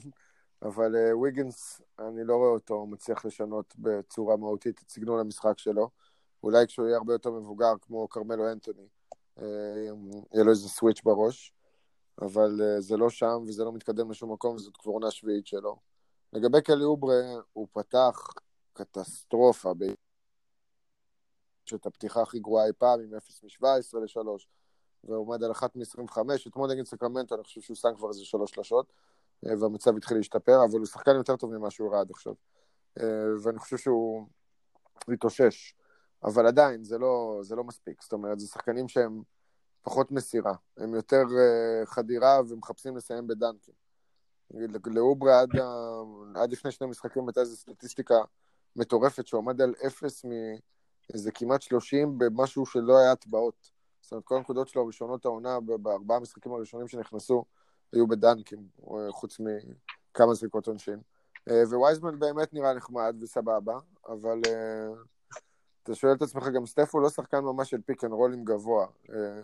אבל 0.63 0.97
אה, 0.97 1.17
ויגנס, 1.17 1.81
אני 1.99 2.25
לא 2.25 2.37
רואה 2.37 2.51
אותו 2.51 2.87
מצליח 2.87 3.25
לשנות 3.25 3.75
בצורה 3.79 4.37
מהותית 4.37 4.81
את 4.83 4.91
סגנון 4.91 5.21
המשחק 5.21 5.59
שלו. 5.59 5.91
אולי 6.43 6.67
כשהוא 6.67 6.87
יהיה 6.87 6.97
הרבה 6.97 7.13
יותר 7.13 7.31
מבוגר, 7.31 7.73
כמו 7.83 8.09
כרמלו 8.09 8.53
אנטוני, 8.53 8.87
אה, 9.39 9.45
יהיה 10.33 10.45
לו 10.45 10.51
איזה 10.51 10.69
סוויץ' 10.69 11.01
בראש, 11.05 11.53
אבל 12.23 12.61
זה 12.79 12.97
לא 12.97 13.11
שם 13.11 13.43
וזה 13.47 13.65
לא 13.65 13.73
מתקדם 13.73 14.11
לשום 14.11 14.33
מקום, 14.33 14.55
וזאת 14.55 14.77
כבר 14.77 14.93
עונה 14.93 15.11
שביעית 15.11 15.47
שלו. 15.47 15.77
לגבי 16.33 16.63
קלי 16.63 16.85
אוברה, 16.85 17.21
הוא 17.53 17.67
פתח 17.73 18.27
קטסטרופה 18.73 19.75
ב... 19.75 19.85
את 21.75 21.87
הפתיחה 21.87 22.23
הכי 22.23 22.39
גרועה 22.39 22.67
אי 22.67 22.73
פעם, 22.79 23.01
עם 23.01 23.15
0 23.15 23.43
מ-17 23.45 23.99
ל-3, 23.99 24.27
ועומד 25.05 25.45
על 25.45 25.51
1 25.51 25.77
מ-25. 25.77 26.19
אתמול 26.47 26.71
נגד 26.71 26.87
סקרמנטו, 26.87 27.35
אני 27.35 27.45
חושב 27.45 27.61
שהוא 27.61 27.77
שם 27.77 27.89
כבר 27.97 28.09
איזה 28.09 28.25
שלוש 28.25 28.51
שלשות, 28.51 28.93
אה, 29.47 29.53
והמצב 29.61 29.97
התחיל 29.97 30.17
להשתפר, 30.17 30.65
אבל 30.71 30.79
הוא 30.79 30.87
שחקן 30.87 31.15
יותר 31.17 31.37
טוב 31.37 31.57
ממה 31.57 31.71
שהוא 31.71 31.93
ראה 31.93 32.01
עד 32.01 32.11
עכשיו. 32.11 32.35
אה, 33.01 33.05
ואני 33.43 33.59
חושב 33.59 33.77
שהוא 33.77 34.27
התאושש. 35.09 35.75
אבל 36.25 36.47
עדיין, 36.47 36.85
זה 36.85 36.99
לא, 36.99 37.39
זה 37.43 37.57
לא 37.57 37.65
מספיק. 37.65 38.03
זאת 38.03 38.13
אומרת, 38.13 38.41
זה 38.41 38.47
שחקנים 38.47 38.89
שהם 38.89 39.23
פחות 39.83 40.11
מסירה. 40.11 40.55
הם 40.77 40.95
יותר 40.95 41.23
אה, 41.39 41.87
חדירה 41.87 42.41
ומחפשים 42.49 42.97
לסיים 42.97 43.27
בדנקים. 43.27 43.75
לאוברה 44.87 45.41
עד, 45.41 45.51
עד 46.35 46.53
לפני 46.53 46.71
שני 46.71 46.87
משחקים 46.87 47.29
הייתה 47.29 47.41
איזו 47.41 47.57
סטטיסטיקה 47.57 48.15
מטורפת 48.77 49.27
שעומד 49.27 49.61
על 49.61 49.75
אפס 49.87 50.25
מ... 50.25 50.31
איזה 51.15 51.33
כמעט 51.33 51.63
30 51.63 52.19
במשהו 52.19 52.67
שלא 52.67 52.99
היה 52.99 53.17
טבעות. 53.17 53.71
זאת 54.01 54.13
אומרת, 54.13 54.25
כל 54.25 54.37
הנקודות 54.37 54.69
שלו 54.69 54.83
הראשונות 54.83 55.25
העונה, 55.25 55.61
בארבעה 55.61 56.17
המשחקים 56.17 56.53
הראשונים 56.53 56.89
שנכנסו, 56.89 57.45
היו 57.93 58.07
בדנקים, 58.07 58.69
חוץ 59.11 59.41
מכמה 59.41 60.35
זריקות 60.35 60.67
עונשין. 60.67 61.01
אה, 61.51 61.63
ווייזמן 61.79 62.19
באמת 62.19 62.55
נראה 62.55 62.75
נחמד 62.75 63.17
וסבבה, 63.21 63.79
אבל 64.09 64.41
אה, 64.47 64.89
אתה 65.83 65.95
שואל 65.95 66.13
את 66.13 66.23
עצמך, 66.23 66.49
גם 66.49 66.67
סטף 66.67 66.95
הוא 66.95 67.03
לא 67.03 67.09
שחקן 67.09 67.39
ממש 67.39 67.71
של 67.71 67.81
pick 67.87 68.05
and 68.05 68.13
roll 68.13 68.34
ים 68.34 68.45
גבוה. 68.45 68.87
אה, 69.13 69.41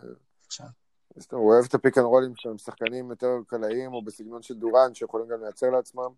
הוא 1.33 1.53
אוהב 1.53 1.65
את 1.69 1.75
ה 1.75 1.79
pick 1.79 1.99
and 1.99 2.07
roll 2.07 2.27
ים 2.27 2.37
שהם 2.37 2.59
שחקנים 2.59 3.11
יותר 3.11 3.37
קלעיים, 3.47 3.93
או 3.93 4.03
בסגנון 4.03 4.43
של 4.43 4.55
דורנט, 4.55 4.95
שיכולים 4.95 5.29
גם 5.29 5.43
לייצר 5.43 5.71
לעצמם, 5.71 6.11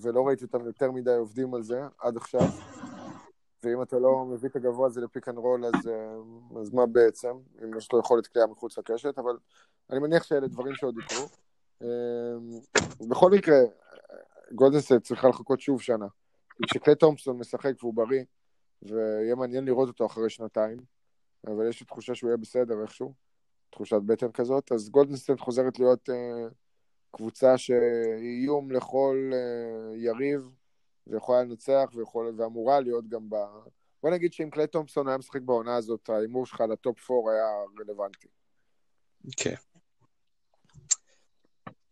ולא 0.00 0.26
ראיתי 0.26 0.44
אותם 0.44 0.66
יותר 0.66 0.90
מדי 0.90 1.14
עובדים 1.14 1.54
על 1.54 1.62
זה 1.62 1.80
עד 1.98 2.16
עכשיו. 2.16 2.40
ואם 3.62 3.82
אתה 3.82 3.98
לא 3.98 4.24
מביא 4.24 4.48
את 4.48 4.56
הגבוה 4.56 4.86
הזה 4.86 5.00
ל 5.00 5.06
pick 5.06 5.28
and 5.28 5.38
roll, 5.38 5.64
אז, 5.64 5.88
אה, 5.88 6.60
אז 6.60 6.74
מה 6.74 6.86
בעצם? 6.86 7.32
אם 7.64 7.76
יש 7.76 7.92
לו 7.92 7.98
יכולת 7.98 8.26
קליעה 8.26 8.46
מחוץ 8.46 8.78
לקשת, 8.78 9.18
אבל 9.18 9.36
אני 9.90 9.98
מניח 9.98 10.22
שאלה 10.22 10.46
דברים 10.46 10.74
שעוד 10.74 10.94
יקרו. 10.98 11.26
אה, 11.82 13.08
בכל 13.08 13.30
מקרה, 13.30 13.56
גולדן 14.52 14.72
סטייט 14.72 14.92
צריכה 15.02 15.28
לחכות 15.28 15.60
שוב 15.60 15.80
שנה. 15.82 16.06
כשקליי 16.62 16.96
תומפסון 16.96 17.38
משחק 17.38 17.72
והוא 17.80 17.94
בריא, 17.94 18.24
ויהיה 18.82 19.34
מעניין 19.34 19.64
לראות 19.64 19.88
אותו 19.88 20.06
אחרי 20.06 20.30
שנתיים, 20.30 20.78
אבל 21.46 21.68
יש 21.68 21.80
לי 21.80 21.86
תחושה 21.86 22.14
שהוא 22.14 22.28
יהיה 22.28 22.36
בסדר 22.36 22.82
איכשהו, 22.82 23.12
תחושת 23.70 23.96
בטן 24.06 24.32
כזאת, 24.32 24.72
אז 24.72 24.90
גולדן 24.90 25.10
סטייט 25.10 25.30
חוזרת 25.38 25.78
להיות 25.78 26.08
אה, 26.08 26.12
קבוצה 27.10 27.58
שהיא 27.58 28.42
איום 28.42 28.72
לכל 28.72 29.30
אה, 29.32 29.96
יריב, 29.96 30.50
ויכולה 31.06 31.42
לנצח 31.42 31.90
ויכול, 31.94 32.34
ואמורה 32.38 32.80
להיות 32.80 33.08
גם 33.08 33.30
ב... 33.30 33.36
בוא 34.02 34.10
נגיד 34.10 34.32
שאם 34.32 34.50
קליי 34.50 34.66
תומפסון 34.66 35.08
היה 35.08 35.18
משחק 35.18 35.40
בעונה 35.40 35.76
הזאת, 35.76 36.08
ההימור 36.08 36.46
שלך 36.46 36.60
ל 36.60 36.72
top 36.72 37.10
4 37.10 37.30
היה 37.32 37.46
רלוונטי. 37.80 38.28
כן. 39.36 39.54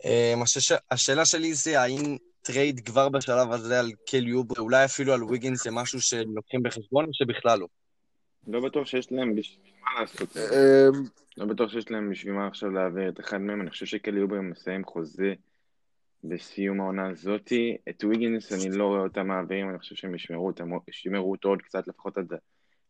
אמ, 0.05 0.43
השאלה 0.91 1.25
שלי 1.25 1.55
זה 1.55 1.81
האם 1.81 2.17
trade 2.43 2.81
כבר 2.81 3.09
בשלב 3.09 3.53
הזה 3.53 3.81
על 3.81 3.91
קלי 4.11 4.27
אוברה, 4.27 4.61
אולי 4.61 4.85
אפילו 4.85 5.13
על 5.13 5.25
ויגינס 5.25 5.65
זה 5.65 5.71
משהו 5.71 6.01
שלוקחים 6.01 6.63
בחשבון 6.63 7.05
או 7.05 7.11
שבכלל 7.13 7.59
לא? 7.59 7.67
לא 8.47 8.61
בטוח 8.61 8.87
שיש 8.87 9.13
להם 9.13 9.35
בשביל 9.35 9.73
מה 9.81 10.01
לעשות. 10.01 10.37
אמ, 10.37 11.05
לא 11.37 11.47
בטוח 11.47 11.71
שיש 11.71 11.91
להם 11.91 12.11
בשביל 12.11 12.33
מה 12.33 12.47
עכשיו 12.47 12.71
להעביר 12.71 13.09
את 13.09 13.21
אחד 13.21 13.39
מהם, 13.39 13.61
אני 13.61 13.71
חושב 13.71 13.87
שקל 13.87 14.17
יובר 14.17 14.41
מסיים 14.41 14.85
חוזה 14.85 15.35
בסיום 16.25 16.81
העונה 16.81 17.09
הזאתי. 17.09 17.77
את 17.89 18.05
ויגינס 18.05 18.53
אני 18.53 18.77
לא 18.77 18.87
רואה 18.87 19.01
אותם 19.01 19.27
מעבירים, 19.27 19.71
אני 19.71 19.79
חושב 19.79 19.95
שהם 19.95 20.15
ישמרו, 20.15 20.47
אותם, 20.47 20.71
ישמרו 20.89 21.31
אותו 21.31 21.49
עוד 21.49 21.63
קצת 21.63 21.89
לפחות 21.89 22.19
עד, 22.19 22.33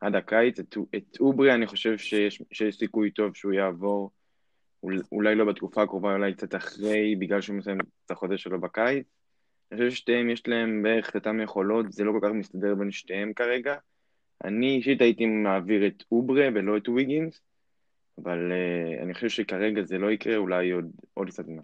עד 0.00 0.14
הקיץ. 0.14 0.58
את, 0.58 0.76
את 0.96 1.20
אוברי 1.20 1.54
אני 1.54 1.66
חושב 1.66 1.98
שיש, 1.98 2.42
שיש 2.52 2.78
סיכוי 2.78 3.10
טוב 3.10 3.34
שהוא 3.34 3.52
יעבור, 3.52 4.10
אולי 5.12 5.34
לא 5.34 5.44
בתקופה 5.44 5.82
הקרובה, 5.82 6.12
אולי 6.12 6.34
קצת 6.34 6.54
אחרי, 6.54 7.16
בגלל 7.16 7.40
שהוא 7.40 7.56
מסיים 7.56 7.80
את 7.80 8.10
החוזה 8.10 8.38
שלו 8.38 8.60
בקיץ. 8.60 9.06
אני 9.72 9.78
חושב 9.78 9.90
ששתיהם 9.90 10.30
יש 10.30 10.48
להם 10.48 10.82
בערך 10.82 11.10
את 11.10 11.14
אותם 11.14 11.40
יכולות, 11.40 11.92
זה 11.92 12.04
לא 12.04 12.12
כל 12.12 12.18
כך 12.22 12.32
מסתדר 12.34 12.74
בין 12.74 12.90
שתיהם 12.90 13.32
כרגע. 13.32 13.74
אני 14.44 14.76
אישית 14.76 15.00
הייתי 15.00 15.26
מעביר 15.26 15.86
את 15.86 16.02
אוברה 16.12 16.48
ולא 16.54 16.76
את 16.76 16.88
ויגינס, 16.88 17.40
אבל 18.22 18.52
אה, 18.52 19.02
אני 19.02 19.14
חושב 19.14 19.28
שכרגע 19.28 19.82
זה 19.82 19.98
לא 19.98 20.10
יקרה, 20.10 20.36
אולי 20.36 20.70
עוד, 20.70 20.90
עוד 21.14 21.28
קצת 21.28 21.46
זמן. 21.46 21.62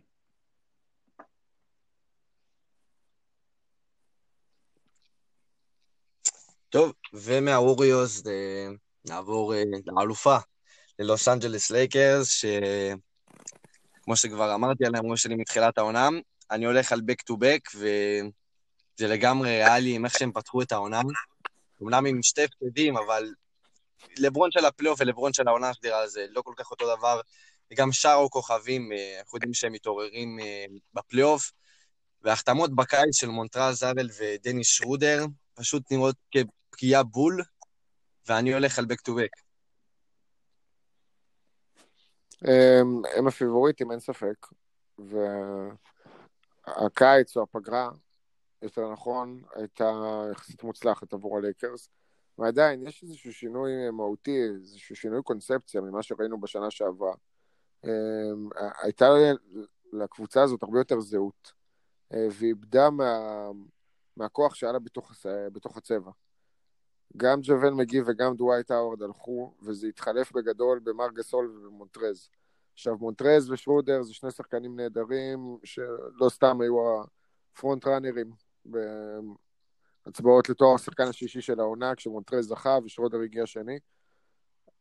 טוב, 6.71 6.93
ומהווריורס 7.13 8.27
אה, 8.27 8.69
נעבור 9.05 9.55
אה, 9.55 9.63
לאלופה, 9.87 10.37
ללוס 10.99 11.29
אנג'לס 11.29 11.71
לייקרס, 11.71 12.29
שכמו 12.31 14.17
שכבר 14.17 14.55
אמרתי 14.55 14.87
על 14.87 14.95
ההימורים 14.95 15.17
שלי 15.17 15.35
מתחילת 15.35 15.79
העונה, 15.79 16.09
אני 16.51 16.65
הולך 16.67 16.93
על 16.93 17.01
back 17.11 17.33
to 17.33 17.37
back, 17.37 17.77
וזה 17.77 19.09
לגמרי 19.09 19.63
ריאלי 19.63 19.95
עם 19.95 20.05
איך 20.05 20.19
שהם 20.19 20.33
פתחו 20.33 20.63
את 20.63 20.73
העונה. 20.73 21.01
אמנם 21.83 22.07
עם 22.07 22.23
שתי 22.23 22.45
הפסדים, 22.45 22.97
אבל 22.97 23.35
לברון 24.17 24.51
של 24.51 24.65
הפלייאוף 24.65 25.01
ולברון 25.01 25.33
של 25.33 25.49
העונה 25.49 25.75
הסדירה 25.75 26.09
זה 26.09 26.27
לא 26.31 26.43
כל 26.43 26.53
כך 26.57 26.71
אותו 26.71 26.97
דבר. 26.97 27.21
וגם 27.73 27.93
שאר 27.93 28.25
הכוכבים, 28.25 28.93
אה, 28.93 29.21
אנחנו 29.21 29.37
יודעים 29.37 29.55
שהם 29.55 29.73
מתעוררים 29.73 30.39
בפלייאוף. 30.95 31.53
והחתמות 32.23 32.75
בקיץ 32.75 33.15
של 33.15 33.29
מונטרז 33.29 33.73
הארל 33.73 34.09
ודניס 34.19 34.69
שרודר 34.69 35.27
פשוט 35.55 35.93
נראות 35.93 36.17
פגיעה 36.81 37.03
בול, 37.03 37.43
ואני 38.29 38.55
הולך 38.55 38.79
על 38.79 38.85
back 38.85 38.99
to 39.09 39.11
back. 39.11 39.43
הם, 42.43 43.03
הם 43.17 43.27
הפייבוריטים, 43.27 43.91
אין 43.91 44.01
ספק. 44.01 44.47
והקיץ 46.69 47.37
או 47.37 47.43
הפגרה, 47.43 47.91
יותר 48.63 48.93
נכון, 48.93 49.43
הייתה 49.55 49.93
יחסית 50.33 50.63
מוצלחת 50.63 51.13
עבור 51.13 51.39
הלייקרס. 51.39 51.89
ועדיין, 52.39 52.87
יש 52.87 53.03
איזשהו 53.03 53.33
שינוי 53.33 53.91
מהותי, 53.91 54.43
איזשהו 54.43 54.97
שינוי 54.97 55.23
קונספציה 55.23 55.81
ממה 55.81 56.03
שראינו 56.03 56.41
בשנה 56.41 56.71
שעברה. 56.71 57.13
הייתה 58.83 59.09
לקבוצה 59.93 60.43
הזאת 60.43 60.63
הרבה 60.63 60.79
יותר 60.79 61.01
זהות, 61.01 61.53
אה, 62.15 62.27
והיא 62.33 62.49
איבדה 62.49 62.91
מה, 62.91 63.19
מהכוח 64.17 64.55
שהיה 64.55 64.73
לה 64.73 64.79
בתוך, 64.79 65.13
בתוך 65.53 65.77
הצבע. 65.77 66.11
גם 67.17 67.41
ג'אבייל 67.43 67.75
מגי 67.75 68.01
וגם 68.07 68.37
דווייט 68.37 68.71
האוורד 68.71 69.03
הלכו, 69.03 69.55
וזה 69.63 69.87
התחלף 69.87 70.33
בגדול 70.33 70.79
במארק 70.79 71.11
גאסול 71.11 71.51
ובמונטרז, 71.51 72.29
עכשיו, 72.75 72.97
מונטרז 72.99 73.51
ושרודר 73.51 74.03
זה 74.03 74.15
שני 74.15 74.31
שחקנים 74.31 74.77
נהדרים, 74.77 75.59
שלא 75.65 76.29
סתם 76.29 76.61
היו 76.61 77.03
הפרונט 77.53 77.87
ראנרים 77.87 78.31
בהצבעות 80.07 80.49
לתואר 80.49 80.75
השחקן 80.75 81.03
השישי 81.03 81.41
של 81.41 81.61
העונה, 81.61 81.95
כשמונטרז 81.95 82.47
זכה 82.47 82.79
ושרודר 82.85 83.21
הגיע 83.21 83.47
שני. 83.47 83.79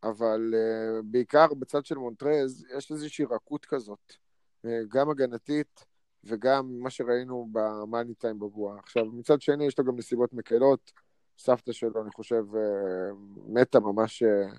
אבל 0.03 0.53
uh, 0.53 1.01
בעיקר 1.03 1.53
בצד 1.53 1.85
של 1.85 1.95
מונטרז 1.95 2.65
יש 2.77 2.91
איזושהי 2.91 3.25
רכות 3.25 3.65
כזאת, 3.65 4.13
uh, 4.65 4.69
גם 4.87 5.09
הגנתית 5.09 5.85
וגם 6.23 6.79
מה 6.79 6.89
שראינו 6.89 7.47
במאני 7.51 8.13
טיים 8.13 8.39
בבועה. 8.39 8.79
עכשיו, 8.79 9.05
מצד 9.05 9.41
שני 9.41 9.65
יש 9.65 9.79
לו 9.79 9.85
גם 9.85 9.95
נסיבות 9.97 10.33
מקלות, 10.33 10.91
סבתא 11.39 11.71
שלו, 11.71 12.01
אני 12.01 12.11
חושב, 12.11 12.43
uh, 12.53 12.57
מתה 13.47 13.79
ממש 13.79 14.23
uh, 14.23 14.57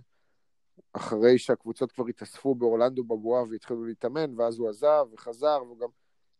אחרי 0.92 1.38
שהקבוצות 1.38 1.92
כבר 1.92 2.06
התאספו 2.06 2.54
באורלנדו 2.54 3.04
בבועה 3.04 3.42
והתחילו 3.50 3.84
להתאמן, 3.84 4.40
ואז 4.40 4.58
הוא 4.58 4.68
עזב 4.68 5.06
וחזר, 5.12 5.58
והוא 5.64 5.78
גם 5.78 5.88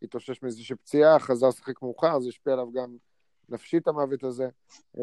התאושש 0.02 0.42
מאיזושהי 0.42 0.76
פציעה, 0.76 1.18
חזר 1.18 1.48
לשחק 1.48 1.82
מאוחר, 1.82 2.20
זה 2.20 2.28
השפיע 2.28 2.52
עליו 2.52 2.72
גם 2.72 2.96
נפשית 3.48 3.88
המוות 3.88 4.24
הזה, 4.24 4.48
אה, 4.96 5.00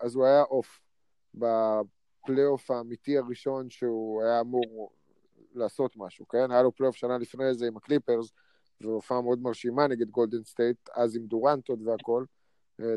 אז 0.00 0.14
הוא 0.14 0.24
היה 0.24 0.42
off. 0.42 0.80
הפלייאוף 2.22 2.70
האמיתי 2.70 3.18
הראשון 3.18 3.70
שהוא 3.70 4.22
היה 4.22 4.40
אמור 4.40 4.92
לעשות 5.54 5.96
משהו, 5.96 6.28
כן? 6.28 6.50
היה 6.50 6.62
לו 6.62 6.72
פלייאוף 6.72 6.96
שנה 6.96 7.18
לפני 7.18 7.54
זה 7.54 7.66
עם 7.66 7.76
הקליפרס, 7.76 8.32
והופעה 8.80 9.20
מאוד 9.20 9.42
מרשימה 9.42 9.86
נגד 9.86 10.10
גולדן 10.10 10.44
סטייט, 10.44 10.88
אז 10.94 11.16
עם 11.16 11.26
דורנטות 11.26 11.78
והכל, 11.84 12.24
אה, 12.24 12.41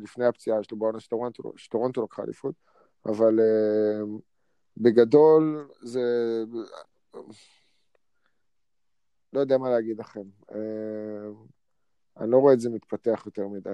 לפני 0.01 0.25
הפציעה 0.25 0.63
שלו 0.63 0.77
בעונה 0.77 0.99
שטורונטו, 1.55 2.03
לקחה 2.03 2.23
אליפות, 2.23 2.55
אבל 3.05 3.39
אה, 3.39 4.21
בגדול 4.77 5.69
זה... 5.81 6.01
לא 9.33 9.39
יודע 9.39 9.57
מה 9.57 9.69
להגיד 9.69 9.99
לכם. 9.99 10.23
Uh, 10.51 10.55
אני 12.17 12.31
לא 12.31 12.37
רואה 12.37 12.53
את 12.53 12.59
זה 12.59 12.69
מתפתח 12.69 13.23
יותר 13.25 13.47
מדי. 13.47 13.69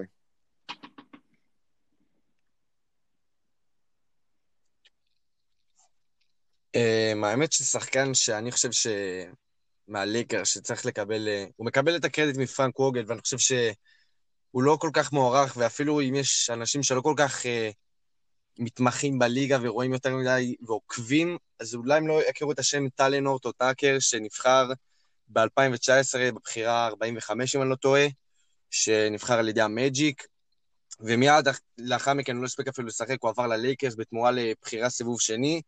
האמת 7.24 7.52
ששחקן 7.52 8.14
שאני 8.14 8.52
חושב 8.52 8.72
ש... 8.72 8.88
מהליקר 9.92 10.44
שצריך 10.44 10.86
לקבל, 10.86 11.28
אה, 11.28 11.46
הוא 11.56 11.66
מקבל 11.66 11.96
את 11.96 12.06
הקרדיט 12.06 12.38
מפרנק 12.38 12.80
ווגל, 12.80 13.04
ואני 13.08 13.22
חושב 13.22 13.38
שהוא 14.52 14.64
לא 14.64 14.78
כל 14.82 14.90
כך 14.94 15.12
מוערך, 15.12 15.54
ואפילו 15.58 16.02
אם 16.02 16.16
יש 16.16 16.50
אנשים 16.50 16.84
שלא 16.84 17.02
כל 17.02 17.14
כך 17.18 17.44
uh, 17.44 17.48
מתמחים 18.60 19.20
בליגה 19.20 19.58
ורואים 19.62 19.94
יותר 19.94 20.16
מדי 20.16 20.56
ועוקבים, 20.62 21.38
אז 21.60 21.76
אולי 21.76 21.98
הם 21.98 22.08
לא 22.08 22.22
יכירו 22.30 22.52
את 22.52 22.60
השם 22.60 22.90
טלנורט 22.90 23.46
או 23.46 23.52
טאקר, 23.52 23.98
שנבחר 24.00 24.72
ב-2019 25.28 26.18
בבחירה 26.36 26.88
45, 26.88 27.56
אם 27.56 27.62
אני 27.62 27.70
לא 27.70 27.76
טועה, 27.76 28.08
שנבחר 28.70 29.40
על 29.40 29.50
ידי 29.50 29.62
המג'יק, 29.62 30.28
ומיד 31.00 31.46
לאחר 31.78 32.14
מכן 32.14 32.36
הוא 32.36 32.42
לא 32.42 32.46
הספיק 32.46 32.68
אפילו 32.68 32.88
לשחק, 32.88 33.18
הוא 33.22 33.30
עבר 33.30 33.48
ללייקרס 33.48 33.96
בתמורה 33.96 34.32
לבחירה 34.32 34.90
סיבוב 34.90 35.22
שני, 35.22 35.62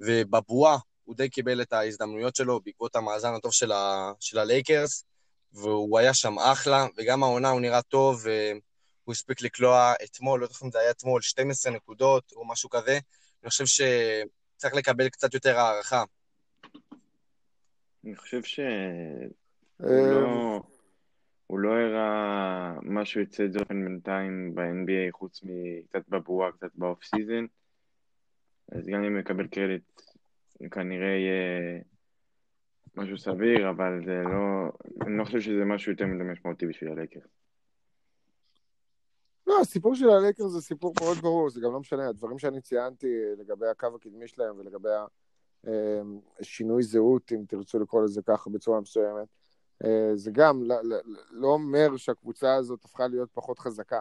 ובבועה 0.00 0.78
הוא 1.04 1.16
די 1.16 1.28
קיבל 1.28 1.62
את 1.62 1.72
ההזדמנויות 1.72 2.36
שלו 2.36 2.60
בעקבות 2.64 2.96
המאזן 2.96 3.34
הטוב 3.34 3.52
של, 3.52 3.72
ה, 3.72 4.12
של 4.20 4.38
הלייקרס, 4.38 5.04
והוא 5.52 5.98
היה 5.98 6.14
שם 6.14 6.38
אחלה, 6.38 6.86
וגם 6.96 7.22
העונה 7.22 7.48
הוא 7.48 7.60
נראה 7.60 7.82
טוב, 7.82 8.22
והוא 8.24 9.12
הספיק 9.12 9.42
לקלוע 9.42 9.92
אתמול, 10.04 10.40
לא 10.40 10.44
יודעת 10.44 10.62
אם 10.62 10.70
זה 10.70 10.78
היה 10.78 10.90
אתמול, 10.90 11.22
12 11.22 11.72
נקודות 11.72 12.32
או 12.36 12.48
משהו 12.48 12.70
כזה. 12.70 12.98
אני 13.42 13.50
חושב 13.50 13.64
שצריך 13.66 14.74
לקבל 14.74 15.08
קצת 15.08 15.34
יותר 15.34 15.58
הערכה. 15.58 16.04
אני 18.04 18.16
חושב 18.16 18.42
שהוא 18.42 18.66
לא... 19.88 20.60
הוא 21.46 21.58
לא 21.58 21.70
הראה 21.70 22.72
משהו 22.82 23.20
יוצא 23.20 23.46
דופן 23.46 23.84
בינתיים 23.84 24.54
ב-NBA, 24.54 25.12
חוץ 25.12 25.40
מקצת 25.42 26.08
בבועה, 26.08 26.52
קצת 26.52 26.70
ב 26.74 26.81
off 26.81 27.04
season. 27.04 27.44
אז 28.72 28.86
גם 28.86 29.04
אם 29.04 29.18
יקבל 29.18 29.46
קרדיט, 29.46 30.02
כנראה 30.70 31.08
יהיה 31.08 31.80
משהו 33.00 33.18
סביר, 33.18 33.70
אבל 33.70 34.00
זה 34.04 34.22
לא... 34.24 34.72
אני 35.06 35.18
לא 35.18 35.24
חושב 35.24 35.40
שזה 35.40 35.64
משהו 35.64 35.92
יותר 35.92 36.06
מדי 36.06 36.24
משמעותי 36.32 36.66
בשביל 36.66 36.90
הלייקרס. 36.90 37.20
לא, 39.46 39.60
הסיפור 39.60 39.94
של 39.94 40.10
הלייקרס 40.10 40.48
זה 40.48 40.60
סיפור 40.60 40.94
מאוד 41.00 41.18
ברור, 41.18 41.50
זה 41.50 41.60
גם 41.60 41.72
לא 41.72 41.80
משנה, 41.80 42.08
הדברים 42.08 42.38
שאני 42.38 42.60
ציינתי 42.60 43.06
לגבי 43.38 43.66
הקו 43.66 43.86
הקדמי 43.96 44.28
שלהם 44.28 44.58
ולגבי 44.58 44.88
השינוי 46.40 46.82
זהות, 46.82 47.32
אם 47.32 47.44
תרצו 47.48 47.78
לקרוא 47.78 48.04
לזה 48.04 48.22
ככה 48.22 48.50
בצורה 48.50 48.80
מסוימת, 48.80 49.28
אה, 49.84 50.10
זה 50.14 50.30
גם 50.30 50.62
לא 51.30 51.48
אומר 51.48 51.96
שהקבוצה 51.96 52.54
הזאת 52.54 52.84
הפכה 52.84 53.06
להיות 53.06 53.30
פחות 53.32 53.58
חזקה, 53.58 54.00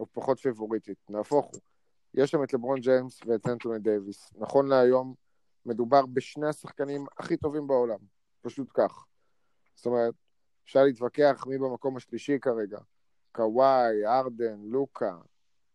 או 0.00 0.06
פחות 0.12 0.38
פיבוריטית, 0.38 0.98
נהפוך 1.10 1.46
הוא. 1.46 1.60
יש 2.14 2.30
שם 2.30 2.42
את 2.42 2.54
לברון 2.54 2.80
ג'יימס 2.80 3.20
ואת 3.26 3.46
אנטוני 3.46 3.78
דייוויס. 3.78 4.30
נכון 4.36 4.68
להיום, 4.68 5.14
מדובר 5.66 6.06
בשני 6.06 6.46
השחקנים 6.46 7.06
הכי 7.18 7.36
טובים 7.36 7.66
בעולם, 7.66 7.98
פשוט 8.44 8.68
כך. 8.74 9.04
זאת 9.74 9.86
אומרת, 9.86 10.14
אפשר 10.64 10.84
להתווכח 10.84 11.44
מי 11.46 11.58
במקום 11.58 11.96
השלישי 11.96 12.38
כרגע, 12.40 12.78
קוואי, 13.32 14.06
ארדן, 14.06 14.60
לוקה, 14.62 15.16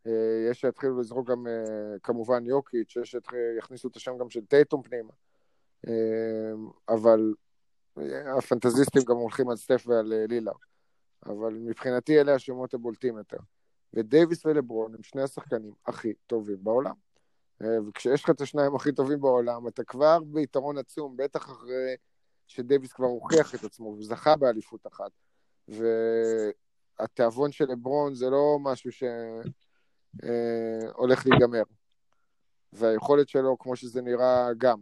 אה, 0.07 0.47
יש 0.51 0.61
שיתחילו 0.61 0.99
לזרוק 0.99 1.29
גם 1.29 1.47
אה, 1.47 1.99
כמובן 2.03 2.45
יוקיץ', 2.45 2.95
יש 2.95 3.15
שיכניסו 3.55 3.87
את 3.87 3.95
השם 3.95 4.17
גם 4.17 4.29
של 4.29 4.45
טייטום 4.45 4.83
פנימה, 4.83 5.13
אה, 5.87 6.51
אבל 6.89 7.33
הפנטזיסטים 8.37 9.01
גם 9.07 9.15
הולכים 9.15 9.49
על 9.49 9.55
סטף 9.55 9.83
ועל 9.87 10.13
לילה, 10.27 10.51
אבל 11.25 11.53
מבחינתי 11.53 12.19
אלה 12.19 12.35
השמות 12.35 12.73
הבולטים 12.73 13.17
יותר. 13.17 13.37
ודייוויס 13.93 14.45
ולברון 14.45 14.95
הם 14.95 15.03
שני 15.03 15.21
השחקנים 15.21 15.73
הכי 15.85 16.13
טובים 16.27 16.63
בעולם. 16.63 16.95
וכשיש 17.87 18.23
לך 18.23 18.29
את 18.29 18.41
השניים 18.41 18.75
הכי 18.75 18.91
טובים 18.91 19.21
בעולם, 19.21 19.67
אתה 19.67 19.83
כבר 19.83 20.19
ביתרון 20.19 20.77
עצום, 20.77 21.17
בטח 21.17 21.45
אחרי 21.45 21.95
שדייוויס 22.49 22.93
כבר 22.93 23.05
הוכיח 23.05 23.55
את 23.55 23.63
עצמו 23.63 23.95
וזכה 23.99 24.35
באליפות 24.35 24.87
אחת. 24.87 25.11
והתיאבון 26.99 27.51
של 27.51 27.65
לברון 27.65 28.15
זה 28.15 28.29
לא 28.29 28.57
משהו 28.61 28.91
שהולך 28.91 29.17
אה, 31.25 31.29
להיגמר. 31.29 31.63
והיכולת 32.73 33.29
שלו, 33.29 33.57
כמו 33.59 33.75
שזה 33.75 34.01
נראה, 34.01 34.47
גם, 34.57 34.79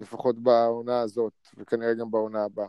לפחות 0.00 0.38
בעונה 0.38 1.00
הזאת, 1.00 1.32
וכנראה 1.56 1.94
גם 1.94 2.10
בעונה 2.10 2.44
הבאה. 2.44 2.68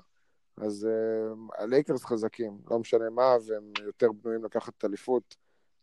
אז 0.58 0.88
אה, 0.88 1.62
הלייקרס 1.62 2.06
חזקים, 2.06 2.58
לא 2.69 2.80
משנה 2.80 3.10
מה, 3.10 3.36
והם 3.48 3.72
יותר 3.86 4.12
בנויים 4.12 4.46
לקחת 4.46 4.86
אליפות 4.86 5.36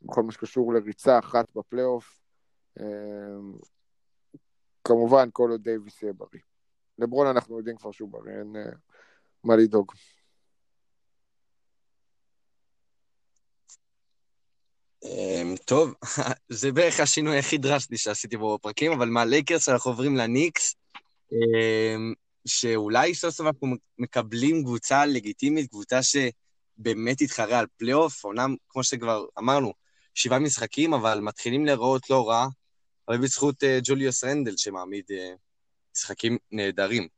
בכל 0.02 0.22
מה 0.22 0.32
שקשור 0.32 0.74
לריצה 0.74 1.18
אחת 1.18 1.54
בפלייאוף. 1.54 2.20
אמ, 2.80 2.84
כמובן, 4.84 5.28
כל 5.32 5.50
עוד 5.50 5.62
דייוויס 5.62 6.02
יהיה 6.02 6.12
בריא. 6.12 6.40
לברון 7.00 7.26
אנחנו 7.26 7.58
יודעים 7.58 7.76
כבר 7.76 7.92
שהוא 7.92 8.08
בריא, 8.08 8.32
אין 8.38 8.56
אה, 8.56 8.72
מה 9.44 9.56
לדאוג. 9.56 9.92
אמ, 15.04 15.54
טוב, 15.64 15.94
זה 16.48 16.72
בערך 16.72 17.00
השינוי 17.00 17.38
הכי 17.38 17.58
דרסטי 17.58 17.96
שעשיתי 17.96 18.36
בו 18.36 18.58
בפרקים, 18.58 18.92
אבל 18.92 19.08
מהלייקרס 19.08 19.68
אנחנו 19.68 19.90
עוברים 19.90 20.16
לניקס, 20.16 20.74
אמ, 21.32 22.14
שאולי 22.46 23.14
סוף 23.14 23.34
סוף 23.34 23.46
אנחנו 23.46 23.68
מקבלים 23.98 24.64
קבוצה 24.64 25.06
לגיטימית, 25.06 25.70
קבוצה 25.70 26.00
שבאמת 26.02 27.18
תתחרה 27.18 27.58
על 27.58 27.66
פלייאוף, 27.76 28.24
אומנם, 28.24 28.56
כמו 28.68 28.84
שכבר 28.84 29.24
אמרנו, 29.38 29.72
שבעה 30.14 30.38
משחקים, 30.38 30.94
אבל 30.94 31.20
מתחילים 31.20 31.66
להיראות 31.66 32.10
לא 32.10 32.28
רע. 32.28 32.46
הרבה 33.08 33.22
בזכות 33.22 33.62
אה, 33.62 33.66
ג'וליוס 33.82 34.24
רנדל 34.24 34.56
שמעמיד 34.56 35.04
uh, 35.10 35.36
משחקים 35.96 36.38
נהדרים. 36.52 37.08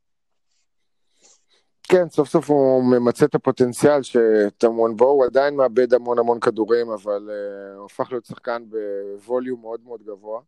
כן, 1.83 2.09
סוף 2.09 2.29
סוף 2.29 2.49
הוא 2.49 2.83
ממצה 2.83 3.25
את 3.25 3.35
הפוטנציאל 3.35 3.99
שטמון 4.03 4.95
בו, 4.95 5.05
הוא 5.05 5.25
עדיין 5.25 5.55
מאבד 5.55 5.93
המון 5.93 6.19
המון 6.19 6.39
כדורים, 6.39 6.89
אבל 6.89 7.29
uh, 7.29 7.77
הוא 7.77 7.85
הפך 7.85 8.11
להיות 8.11 8.25
שחקן 8.25 8.63
בווליום 8.69 9.61
מאוד 9.61 9.81
מאוד 9.83 10.03
גבוה, 10.03 10.41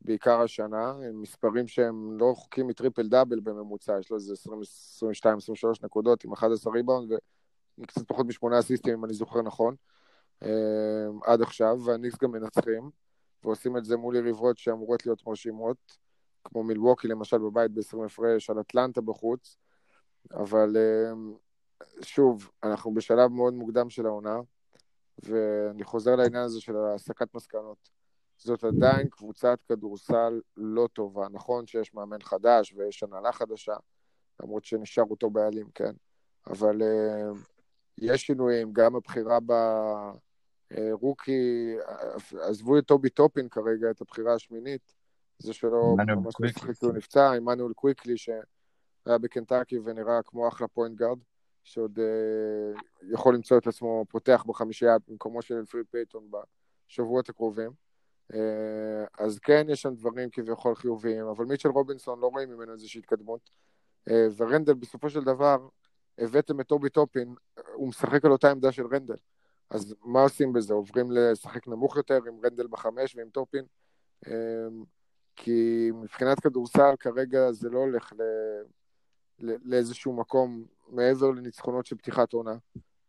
בעיקר 0.00 0.40
השנה, 0.40 0.90
עם 0.90 1.22
מספרים 1.22 1.68
שהם 1.68 2.18
לא 2.18 2.30
רחוקים 2.30 2.66
מטריפל 2.66 3.08
דאבל 3.08 3.40
בממוצע, 3.40 3.98
יש 4.00 4.10
לו 4.10 4.16
איזה 4.16 4.34
22-23 5.02 5.06
נקודות 5.82 6.24
עם 6.24 6.32
11 6.32 6.72
ריבאונד 6.72 7.12
וקצת 7.78 8.08
פחות 8.08 8.26
משמונה 8.26 8.58
אסיסטים, 8.58 8.94
אם 8.94 9.04
אני 9.04 9.14
זוכר 9.14 9.42
נכון, 9.42 9.74
uh, 10.42 10.46
עד 11.24 11.42
עכשיו, 11.42 11.78
והניקס 11.84 12.18
גם 12.18 12.30
מנצחים. 12.30 12.90
ועושים 13.44 13.76
את 13.76 13.84
זה 13.84 13.96
מול 13.96 14.16
יריבות 14.16 14.58
שאמורות 14.58 15.06
להיות 15.06 15.26
מרשימות, 15.26 15.96
כמו 16.44 16.62
מילווקי 16.62 17.08
למשל 17.08 17.38
בבית 17.38 17.70
ב-20 17.70 18.04
הפרש, 18.06 18.50
על 18.50 18.60
אטלנטה 18.60 19.00
בחוץ, 19.00 19.56
אבל 20.32 20.76
אמ, 20.76 21.34
שוב, 22.02 22.50
אנחנו 22.62 22.94
בשלב 22.94 23.30
מאוד 23.30 23.54
מוקדם 23.54 23.90
של 23.90 24.06
העונה, 24.06 24.40
ואני 25.18 25.84
חוזר 25.84 26.16
לעניין 26.16 26.42
הזה 26.42 26.60
של 26.60 26.76
הסקת 26.76 27.34
מסקנות. 27.34 27.90
זאת 28.38 28.64
עדיין 28.64 29.08
קבוצת 29.08 29.58
כדורסל 29.68 30.40
לא 30.56 30.88
טובה. 30.92 31.26
נכון 31.32 31.66
שיש 31.66 31.94
מאמן 31.94 32.22
חדש 32.22 32.72
ויש 32.76 33.02
הנהלה 33.02 33.32
חדשה, 33.32 33.76
למרות 34.42 34.64
שנשאר 34.64 35.04
אותו 35.10 35.30
בעלים, 35.30 35.66
כן? 35.74 35.92
אבל 36.46 36.82
uh, 36.82 37.38
יש 37.98 38.22
שינויים, 38.22 38.72
גם 38.72 38.96
הבחירה 38.96 39.38
רוקי, 40.70 41.76
עזבו 42.40 42.78
את 42.78 42.86
אובי 42.86 43.10
טופין 43.10 43.48
כרגע, 43.48 43.90
את 43.90 44.00
הבחירה 44.00 44.34
השמינית, 44.34 44.94
זה 45.38 45.52
שלא 45.52 45.94
ממש 46.06 46.34
משחק 46.40 46.82
הוא 46.82 46.92
נפצע, 46.92 47.32
עמנואל 47.32 47.72
קוויקלי 47.72 48.16
שהיה 48.16 48.42
בקנטקי 49.06 49.78
ונראה 49.78 50.22
כמו 50.22 50.48
אחלה 50.48 50.68
point 50.68 50.96
guard, 50.98 51.18
שעוד 51.62 51.98
אה, 51.98 52.80
יכול 53.12 53.34
למצוא 53.34 53.58
את 53.58 53.66
עצמו 53.66 54.04
פותח 54.08 54.44
בחמישייה 54.46 54.96
במקומו 55.08 55.42
של 55.42 55.64
אלפריד 55.64 55.86
פייטון 55.90 56.30
בשבועות 56.88 57.28
הקרובים. 57.28 57.70
אה, 58.32 58.36
אז 59.18 59.38
כן, 59.38 59.66
יש 59.68 59.82
שם 59.82 59.94
דברים 59.94 60.30
כביכול 60.30 60.74
חיוביים, 60.74 61.26
אבל 61.26 61.44
מיטשל 61.44 61.68
רובינסון 61.68 62.20
לא 62.20 62.26
רואים 62.26 62.50
ממנו 62.50 62.72
איזושהי 62.72 62.98
התקדמות. 62.98 63.50
אה, 64.08 64.12
ורנדל 64.36 64.74
בסופו 64.74 65.10
של 65.10 65.24
דבר, 65.24 65.68
הבאתם 66.18 66.60
את 66.60 66.66
אובי 66.66 66.90
טופין, 66.90 67.34
הוא 67.74 67.88
משחק 67.88 68.24
על 68.24 68.32
אותה 68.32 68.50
עמדה 68.50 68.72
של 68.72 68.86
רנדל. 68.86 69.16
אז 69.70 69.94
מה 70.04 70.22
עושים 70.22 70.52
בזה? 70.52 70.74
עוברים 70.74 71.10
לשחק 71.10 71.68
נמוך 71.68 71.96
יותר 71.96 72.18
עם 72.26 72.40
רנדל 72.44 72.66
בחמש 72.66 73.16
ועם 73.16 73.28
טופין? 73.28 73.64
כי 75.36 75.90
מבחינת 75.94 76.40
כדורסל 76.40 76.94
כרגע 77.00 77.52
זה 77.52 77.70
לא 77.70 77.78
הולך 77.78 78.12
ל... 78.12 78.22
לאיזשהו 79.64 80.12
מקום 80.12 80.64
מעבר 80.88 81.30
לניצחונות 81.30 81.86
של 81.86 81.96
פתיחת 81.96 82.32
עונה, 82.32 82.56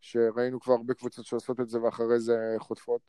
שראינו 0.00 0.60
כבר 0.60 0.74
הרבה 0.74 0.94
קבוצות 0.94 1.26
שעושות 1.26 1.60
את 1.60 1.68
זה 1.68 1.82
ואחרי 1.82 2.20
זה 2.20 2.54
חוטפות, 2.58 3.00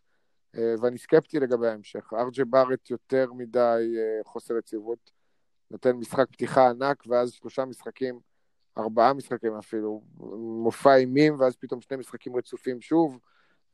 אה, 0.56 0.76
ואני 0.82 0.98
סקפטי 0.98 1.40
לגבי 1.40 1.68
ההמשך. 1.68 2.14
אר 2.14 2.24
ג'יי 2.24 2.44
בארט 2.46 2.90
יותר 2.90 3.34
מדי 3.34 3.94
אה, 3.98 4.24
חוסר 4.24 4.58
יציבות, 4.58 5.12
נותן 5.72 5.92
משחק 5.92 6.26
פתיחה 6.32 6.70
ענק, 6.70 7.04
ואז 7.08 7.32
שלושה 7.32 7.66
משחקים, 7.66 8.20
ארבעה 8.78 9.14
משחקים 9.14 9.54
אפילו, 9.54 10.02
מופע 10.64 10.96
אימים, 10.96 11.40
ואז 11.40 11.56
פתאום 11.56 11.82
שני 11.82 11.98
משחקים 11.98 12.36
רצופים 12.36 12.82
שוב, 12.82 13.20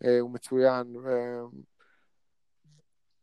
אה, 0.04 0.20
הוא 0.20 0.32
מצוין. 0.32 0.96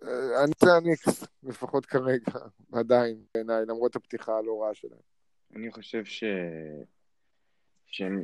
אני 0.02 0.52
רוצה 0.60 0.76
הניקס, 0.76 1.24
לפחות 1.42 1.86
כרגע, 1.86 2.32
עדיין, 2.72 3.16
בעיניי, 3.34 3.62
למרות 3.66 3.96
הפתיחה 3.96 4.38
הלא 4.38 4.62
רעה 4.62 4.74
שלהם. 4.74 5.00
אני 5.56 5.70
חושב 5.70 6.04
ש... 6.04 6.24
שהם... 7.86 8.22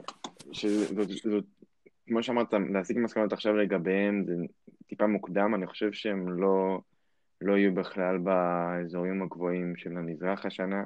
שזאת... 0.53 1.09
זאת... 1.09 1.45
כמו 2.07 2.23
שאמרת, 2.23 2.53
להסיק 2.73 2.97
מסקנות 2.97 3.33
עכשיו 3.33 3.57
לגביהם 3.57 4.25
זה 4.27 4.35
טיפה 4.87 5.07
מוקדם, 5.07 5.55
אני 5.55 5.67
חושב 5.67 5.93
שהם 5.93 6.41
לא, 6.41 6.81
לא 7.41 7.59
יהיו 7.59 7.75
בכלל 7.75 8.19
באזורים 8.19 9.23
הגבוהים 9.23 9.77
של 9.77 9.97
המזרח 9.97 10.47
השנה. 10.47 10.85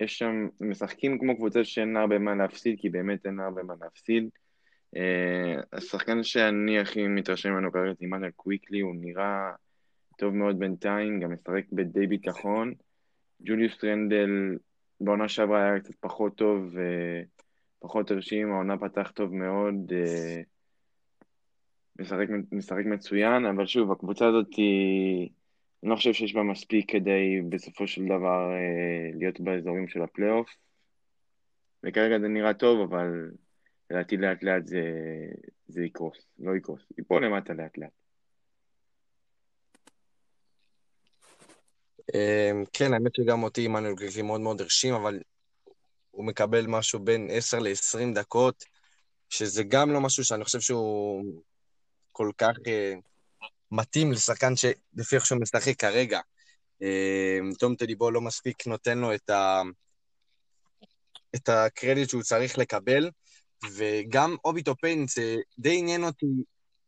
יש 0.00 0.18
שם, 0.18 0.48
משחקים 0.60 1.18
כמו 1.18 1.36
קבוצה 1.36 1.64
שאין 1.64 1.96
הרבה 1.96 2.18
מה 2.18 2.34
להפסיד, 2.34 2.78
כי 2.80 2.90
באמת 2.90 3.26
אין 3.26 3.40
הרבה 3.40 3.62
מה 3.62 3.74
להפסיד. 3.80 4.28
Uh, 4.96 4.98
השחקן 5.72 6.22
שאני 6.22 6.78
הכי 6.78 7.08
מתרשם 7.08 7.50
ממנו 7.50 7.72
כרגע 7.72 7.92
זה 7.92 7.98
עמנואל 8.00 8.30
קוויקלי, 8.30 8.80
הוא 8.80 8.94
נראה 8.94 9.50
טוב 10.16 10.34
מאוד 10.34 10.58
בינתיים, 10.58 11.20
גם 11.20 11.32
משחק 11.32 11.64
בדי 11.72 12.06
ביטחון. 12.06 12.74
ג'וליוס 13.42 13.84
רנדל 13.84 14.58
בעונה 15.00 15.28
שעברה 15.28 15.62
היה 15.62 15.80
קצת 15.80 15.94
פחות 16.00 16.36
טוב 16.36 16.74
ופחות 17.82 18.10
הרשים, 18.10 18.52
העונה 18.52 18.78
פתח 18.78 19.10
טוב 19.14 19.34
מאוד, 19.34 19.92
אה, 19.92 20.42
משחק, 21.98 22.26
משחק 22.52 22.84
מצוין, 22.86 23.46
אבל 23.46 23.66
שוב, 23.66 23.92
הקבוצה 23.92 24.26
הזאת 24.28 24.54
היא... 24.56 25.28
אני 25.82 25.90
לא 25.90 25.96
חושב 25.96 26.12
שיש 26.12 26.34
בה 26.34 26.42
מספיק 26.42 26.90
כדי 26.90 27.40
בסופו 27.48 27.86
של 27.86 28.04
דבר 28.04 28.52
אה, 28.52 29.10
להיות 29.18 29.40
באזורים 29.40 29.88
של 29.88 30.02
הפלייאוף. 30.02 30.56
וכרגע 31.84 32.18
זה 32.18 32.28
נראה 32.28 32.54
טוב, 32.54 32.80
אבל 32.80 33.30
לדעתי 33.90 34.16
לאט 34.16 34.42
לאט 34.42 34.66
זה, 34.66 34.82
זה 35.66 35.84
יקרוס, 35.84 36.26
לא 36.38 36.56
יקרוס, 36.56 36.92
ייפול 36.98 37.24
למטה 37.24 37.52
לאט 37.52 37.78
לאט. 37.78 38.05
כן, 42.72 42.94
האמת 42.94 43.14
שגם 43.14 43.42
אותי 43.42 43.64
עמנואל 43.64 43.94
גלילי 43.94 44.22
מאוד 44.22 44.40
מאוד 44.40 44.60
הרשים, 44.60 44.94
אבל 44.94 45.20
הוא 46.10 46.24
מקבל 46.24 46.66
משהו 46.66 46.98
בין 46.98 47.28
10 47.30 47.58
ל-20 47.58 48.14
דקות, 48.14 48.64
שזה 49.30 49.62
גם 49.62 49.92
לא 49.92 50.00
משהו 50.00 50.24
שאני 50.24 50.44
חושב 50.44 50.60
שהוא 50.60 51.24
כל 52.12 52.30
כך 52.38 52.56
אה, 52.56 53.00
מתאים 53.70 54.12
לשחקן 54.12 54.52
שלפי 54.56 55.16
איך 55.16 55.26
שהוא 55.26 55.40
משחק 55.40 55.76
כרגע. 55.78 56.20
אה, 56.82 57.56
תום 57.58 57.74
תיבודו 57.74 58.10
לא 58.10 58.20
מספיק 58.20 58.66
נותן 58.66 58.98
לו 58.98 59.14
את, 59.14 59.30
ה... 59.30 59.62
את 61.34 61.48
הקרדיט 61.48 62.10
שהוא 62.10 62.22
צריך 62.22 62.58
לקבל, 62.58 63.10
וגם 63.74 64.36
אובי 64.44 64.62
טופין, 64.62 65.06
זה 65.08 65.36
די 65.58 65.78
עניין 65.78 66.04
אותי 66.04 66.26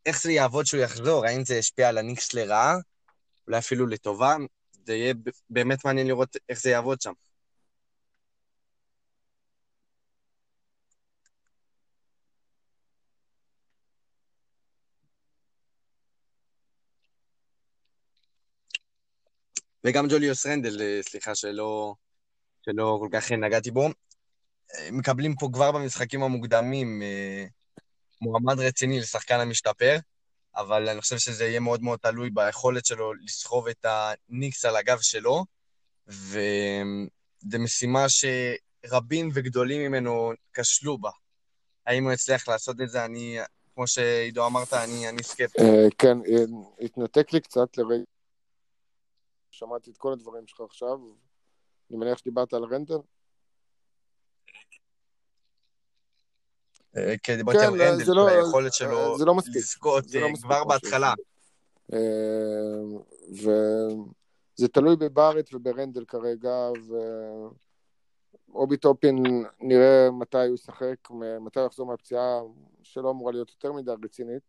איך 0.06 0.22
זה 0.22 0.32
יעבוד 0.32 0.66
שהוא 0.66 0.80
יחזור, 0.80 1.26
האם 1.26 1.44
זה 1.44 1.54
ישפיע 1.54 1.88
על 1.88 1.98
הניקס 1.98 2.34
לרעה, 2.34 2.76
אולי 3.46 3.58
אפילו 3.58 3.86
לטובה. 3.86 4.36
זה 4.88 4.94
יהיה 4.94 5.14
באמת 5.50 5.84
מעניין 5.84 6.06
לראות 6.06 6.36
איך 6.48 6.60
זה 6.60 6.70
יעבוד 6.70 7.00
שם. 7.00 7.12
וגם 19.84 20.06
ג'וליוס 20.08 20.46
רנדל, 20.46 20.80
אה, 20.82 21.02
סליחה 21.02 21.34
שלא, 21.34 21.94
שלא 22.62 22.98
כל 23.02 23.08
כך 23.12 23.32
נגעתי 23.32 23.70
בו. 23.70 23.86
אה, 23.86 24.90
מקבלים 24.92 25.34
פה 25.36 25.48
כבר 25.52 25.72
במשחקים 25.72 26.22
המוקדמים 26.22 27.02
אה, 27.02 27.44
מועמד 28.20 28.60
רציני 28.60 29.00
לשחקן 29.00 29.40
המשתפר. 29.40 29.98
אבל 30.56 30.88
אני 30.88 31.00
חושב 31.00 31.18
שזה 31.18 31.44
יהיה 31.44 31.60
מאוד 31.60 31.82
מאוד 31.82 31.98
תלוי 31.98 32.30
ביכולת 32.30 32.86
שלו 32.86 33.14
לסחוב 33.14 33.68
את 33.68 33.86
הניקס 33.88 34.64
על 34.64 34.76
הגב 34.76 34.98
שלו, 35.00 35.44
וזו 36.06 37.58
משימה 37.58 38.06
שרבים 38.08 39.30
וגדולים 39.34 39.80
ממנו 39.80 40.32
כשלו 40.52 40.98
בה. 40.98 41.10
האם 41.86 42.04
הוא 42.04 42.12
יצליח 42.12 42.48
לעשות 42.48 42.80
את 42.80 42.90
זה? 42.90 43.04
אני, 43.04 43.38
כמו 43.74 43.86
שעידו 43.86 44.46
אמרת, 44.46 44.72
אני, 44.72 45.08
אני 45.08 45.22
סקפטי. 45.22 45.62
Uh, 45.62 45.94
כן, 45.98 46.18
uh, 46.20 46.84
התנתק 46.84 47.32
לי 47.32 47.40
קצת 47.40 47.78
לרגע. 47.78 48.04
שמעתי 49.50 49.90
את 49.90 49.96
כל 49.96 50.12
הדברים 50.12 50.46
שלך 50.46 50.60
עכשיו. 50.60 50.98
אני 51.90 51.98
מניח 51.98 52.18
שדיברת 52.18 52.52
על 52.52 52.64
רנדל? 52.64 52.98
כן, 57.22 57.36
דיברתי 57.36 57.58
על 57.58 57.82
רנדל, 57.82 58.12
לא- 58.12 58.20
והיכולת 58.22 58.72
שלו 58.72 59.16
לא 59.18 59.34
לזכות 59.54 60.04
לא 60.14 60.26
אה, 60.26 60.32
כבר 60.42 60.64
בהתחלה. 60.64 61.14
אה, 61.92 61.98
וזה 63.30 64.68
תלוי 64.68 64.96
בבארט 64.96 65.54
וברנדל 65.54 66.04
כרגע, 66.04 66.68
ואובי 68.48 68.76
טופין 68.76 69.22
נראה 69.60 70.10
מתי 70.10 70.46
הוא 70.46 70.54
ישחק, 70.54 71.10
מתי 71.40 71.60
הוא 71.60 71.66
יחזור 71.66 71.86
מהפציעה, 71.86 72.40
שלא 72.82 73.10
אמורה 73.10 73.32
להיות 73.32 73.50
יותר 73.50 73.72
מדי 73.72 73.92
רצינית, 74.04 74.42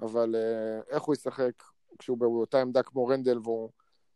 אבל 0.00 0.34
איך 0.90 1.02
הוא 1.02 1.14
ישחק 1.14 1.62
כשהוא 1.98 2.18
באותה 2.18 2.60
עמדה 2.60 2.82
כמו 2.82 3.06
רנדל 3.06 3.38
והוא 3.38 3.70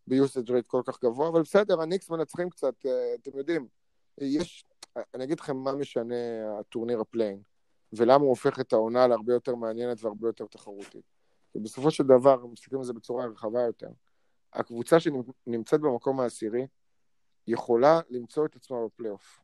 ב 0.07 0.14
usage 0.14 0.51
rate 0.51 0.67
כל 0.67 0.83
כך 0.87 1.05
גבוה, 1.05 1.29
אבל 1.29 1.43
בסדר, 1.43 1.81
הניקס 1.81 2.11
מנצחים 2.11 2.51
קצת, 2.51 2.87
אתם 3.23 3.39
יודעים, 3.39 3.67
יש, 4.19 4.65
אני 5.15 5.25
אגיד 5.25 5.41
לכם 5.41 5.57
מה 5.57 5.73
משנה 5.73 6.15
הטורניר 6.61 7.01
ה 7.01 7.05
play-in. 7.05 7.43
ולמה 7.93 8.23
הוא 8.23 8.29
הופך 8.29 8.61
את 8.61 8.73
העונה 8.73 9.07
להרבה 9.07 9.33
יותר 9.33 9.55
מעניינת 9.55 10.05
והרבה 10.05 10.29
יותר 10.29 10.47
תחרותית. 10.47 11.05
ובסופו 11.55 11.91
של 11.91 12.05
דבר, 12.05 12.47
מסתכלים 12.47 12.81
על 12.81 12.87
זה 12.87 12.93
בצורה 12.93 13.27
רחבה 13.27 13.63
יותר, 13.63 13.89
הקבוצה 14.53 14.97
שנמצאת 15.01 15.81
במקום 15.81 16.21
העשירי 16.21 16.67
יכולה 17.47 18.01
למצוא 18.11 18.47
את 18.47 18.57
עצמה 18.57 18.77
בפלייאוף. 18.85 19.41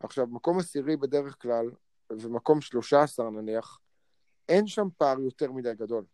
עכשיו, 0.00 0.26
מקום 0.26 0.58
עשירי 0.58 0.96
בדרך 0.96 1.42
כלל, 1.42 1.70
ומקום 2.10 2.60
13 2.60 3.30
נניח, 3.30 3.78
אין 4.48 4.66
שם 4.66 4.88
פער 4.98 5.20
יותר 5.20 5.52
מדי 5.52 5.74
גדול 5.74 6.04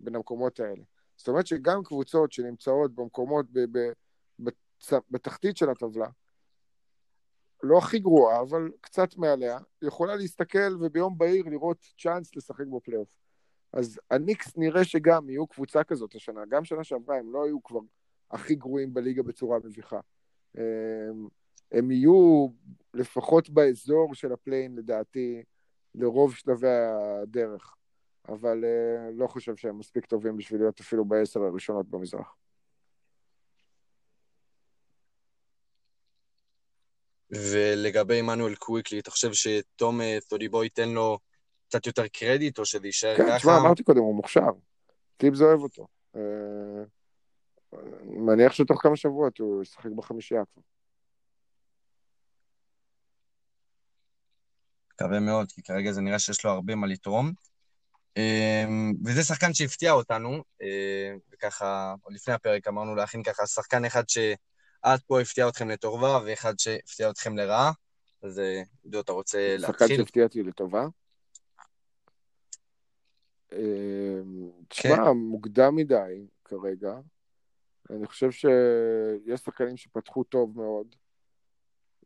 בין 0.00 0.14
המקומות 0.14 0.60
האלה. 0.60 0.82
זאת 1.16 1.28
אומרת 1.28 1.46
שגם 1.46 1.82
קבוצות 1.82 2.32
שנמצאות 2.32 2.94
במקומות 2.94 3.46
ב- 3.52 3.78
ב-. 3.78 4.48
בתחתית 5.10 5.56
של 5.56 5.70
הטבלה, 5.70 6.08
לא 7.62 7.78
הכי 7.78 7.98
גרועה, 7.98 8.40
אבל 8.40 8.70
קצת 8.80 9.16
מעליה, 9.16 9.58
יכולה 9.82 10.16
להסתכל 10.16 10.76
וביום 10.80 11.18
בהיר 11.18 11.44
לראות 11.48 11.78
צ'אנס 11.98 12.36
לשחק 12.36 12.66
בפלייאוף. 12.66 13.08
אז 13.72 14.00
הניקס 14.10 14.56
נראה 14.56 14.84
שגם 14.84 15.30
יהיו 15.30 15.46
קבוצה 15.46 15.84
כזאת 15.84 16.14
השנה, 16.14 16.40
גם 16.48 16.64
שנה 16.64 16.84
שעברה 16.84 17.16
הם 17.16 17.32
לא 17.32 17.44
היו 17.44 17.62
כבר 17.62 17.80
הכי 18.30 18.54
גרועים 18.54 18.94
בליגה 18.94 19.22
בצורה 19.22 19.58
מביכה. 19.64 20.00
הם, 20.54 21.28
הם 21.72 21.90
יהיו 21.90 22.48
לפחות 22.94 23.50
באזור 23.50 24.14
של 24.14 24.32
ה 24.32 24.37
play-in, 24.37 24.76
לדעתי, 24.76 25.42
לרוב 25.94 26.34
שלבי 26.34 26.68
הדרך. 27.22 27.76
אבל 28.28 28.64
אה, 28.64 29.18
לא 29.18 29.26
חושב 29.26 29.56
שהם 29.56 29.78
מספיק 29.78 30.06
טובים 30.06 30.36
בשביל 30.36 30.60
להיות 30.60 30.80
אפילו 30.80 31.04
בעשר 31.04 31.42
הראשונות 31.42 31.88
במזרח. 31.88 32.34
ולגבי 37.32 38.18
עמנואל 38.18 38.54
קוויקלי, 38.54 38.98
אתה 38.98 39.10
חושב 39.10 39.32
שתום 39.32 40.00
תיבודו 40.28 40.64
ייתן 40.64 40.88
לו 40.88 41.18
קצת 41.68 41.86
יותר 41.86 42.08
קרדיט, 42.08 42.58
או 42.58 42.64
שזה 42.64 42.86
יישאר 42.86 43.16
כן, 43.16 43.26
ככה? 43.26 43.38
תשמע, 43.38 43.56
אמרתי 43.56 43.82
קודם, 43.82 44.00
הוא 44.00 44.14
מוכשר. 44.14 44.50
טיבס 45.16 45.40
אוהב 45.40 45.60
אותו. 45.60 45.86
אה, 46.16 46.20
מניח 48.04 48.52
שתוך 48.52 48.82
כמה 48.82 48.96
שבועות 48.96 49.38
הוא 49.38 49.62
ישחק 49.62 49.90
בחמישייה 49.96 50.42
כבר. 50.52 50.62
מקווה 54.94 55.20
מאוד, 55.20 55.52
כי 55.52 55.62
כרגע 55.62 55.92
זה 55.92 56.00
נראה 56.00 56.18
שיש 56.18 56.44
לו 56.44 56.50
הרבה 56.50 56.74
מה 56.74 56.86
לתרום. 56.86 57.32
אמ, 58.16 58.92
וזה 59.04 59.22
שחקן 59.22 59.54
שהפתיע 59.54 59.92
אותנו, 59.92 60.42
אה, 60.62 61.14
וככה, 61.32 61.94
עוד 62.02 62.14
לפני 62.14 62.34
הפרק 62.34 62.68
אמרנו 62.68 62.94
להכין 62.94 63.22
ככה 63.22 63.46
שחקן 63.46 63.84
אחד 63.84 64.08
שעד 64.82 65.00
פה 65.00 65.20
הפתיע 65.20 65.48
אתכם 65.48 65.68
לטובה, 65.68 66.18
ואחד 66.26 66.58
שהפתיע 66.58 67.10
אתכם 67.10 67.36
לרעה. 67.36 67.72
אז 68.22 68.38
אה, 68.38 68.62
עידו, 68.82 69.00
אתה 69.00 69.12
רוצה 69.12 69.56
שחקן 69.58 69.72
להתחיל? 69.72 69.96
שהפתיע 69.96 70.24
אותי 70.24 70.42
לטובה. 70.42 70.86
כן. 73.50 73.56
תשמע, 74.68 75.12
מוקדם 75.12 75.76
מדי 75.76 76.26
כרגע. 76.44 76.94
אני 77.90 78.06
חושב 78.06 78.30
שיש 78.30 79.40
שחקנים 79.40 79.76
שפתחו 79.76 80.24
טוב 80.24 80.56
מאוד, 80.56 80.96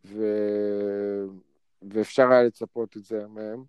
ו... 0.05 0.25
ואפשר 1.91 2.31
היה 2.31 2.43
לצפות 2.43 2.97
את 2.97 3.05
זה 3.05 3.27
מהם. 3.27 3.65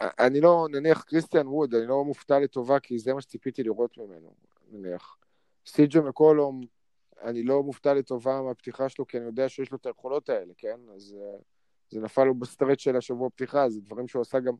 אני 0.00 0.40
לא, 0.40 0.66
נניח 0.70 1.02
קריסטיאן 1.02 1.46
ווד, 1.46 1.74
אני 1.74 1.86
לא 1.86 2.04
מופתע 2.04 2.38
לטובה, 2.38 2.80
כי 2.80 2.98
זה 2.98 3.14
מה 3.14 3.20
שציפיתי 3.20 3.62
לראות 3.62 3.98
ממנו, 3.98 4.34
נניח. 4.70 5.16
סי.ג'ו 5.66 6.02
מקולום, 6.02 6.60
אני 7.22 7.42
לא 7.42 7.62
מופתע 7.62 7.94
לטובה 7.94 8.42
מהפתיחה 8.42 8.88
שלו, 8.88 9.06
כי 9.06 9.16
אני 9.16 9.26
יודע 9.26 9.48
שיש 9.48 9.70
לו 9.70 9.78
את 9.78 9.86
היכולות 9.86 10.28
האלה, 10.28 10.52
כן? 10.56 10.80
אז 10.94 11.16
uh, 11.18 11.42
זה 11.90 12.00
נפל 12.00 12.24
לו 12.24 12.34
ב 12.34 12.40
stretch 12.40 12.80
של 12.80 12.96
השבוע 12.96 13.30
פתיחה, 13.30 13.70
זה 13.70 13.80
דברים 13.80 14.08
שהוא 14.08 14.22
עשה 14.22 14.40
גם 14.40 14.54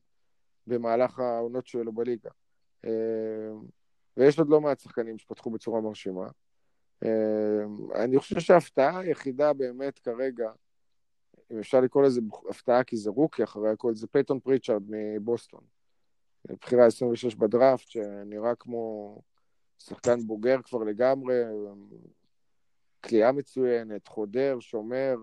במהלך 0.67 1.19
העונות 1.19 1.67
שלו 1.67 1.93
בליגה. 1.93 2.31
אה, 2.87 2.89
ויש 4.17 4.39
עוד 4.39 4.49
לא 4.49 4.61
מעט 4.61 4.81
שחקנים 4.81 5.19
שפתחו 5.19 5.51
בצורה 5.51 5.81
מרשימה. 5.81 6.29
אה, 7.05 7.09
אני 7.95 8.19
חושב 8.19 8.41
שההפתעה 8.41 8.99
היחידה 8.99 9.53
באמת 9.53 9.99
כרגע, 9.99 10.51
אם 11.53 11.59
אפשר 11.59 11.81
לקרוא 11.81 12.03
לזה 12.03 12.21
הפתעה 12.51 12.85
כי 12.85 12.97
זה 12.97 13.11
rookie, 13.11 13.45
אחרי 13.45 13.71
הכל 13.71 13.95
זה 13.95 14.07
פייתון 14.07 14.41
פריצ'ארד 14.41 14.83
מבוסטון. 14.89 15.61
בחירה 16.61 16.87
26 16.87 17.35
בדראפט, 17.35 17.89
שנראה 17.89 18.55
כמו 18.55 19.19
שחקן 19.79 20.21
בוגר 20.27 20.63
כבר 20.63 20.79
לגמרי, 20.79 21.35
כליאה 23.09 23.33
מצוינת, 23.33 24.09
חודר, 24.09 24.57
שומר, 24.61 25.17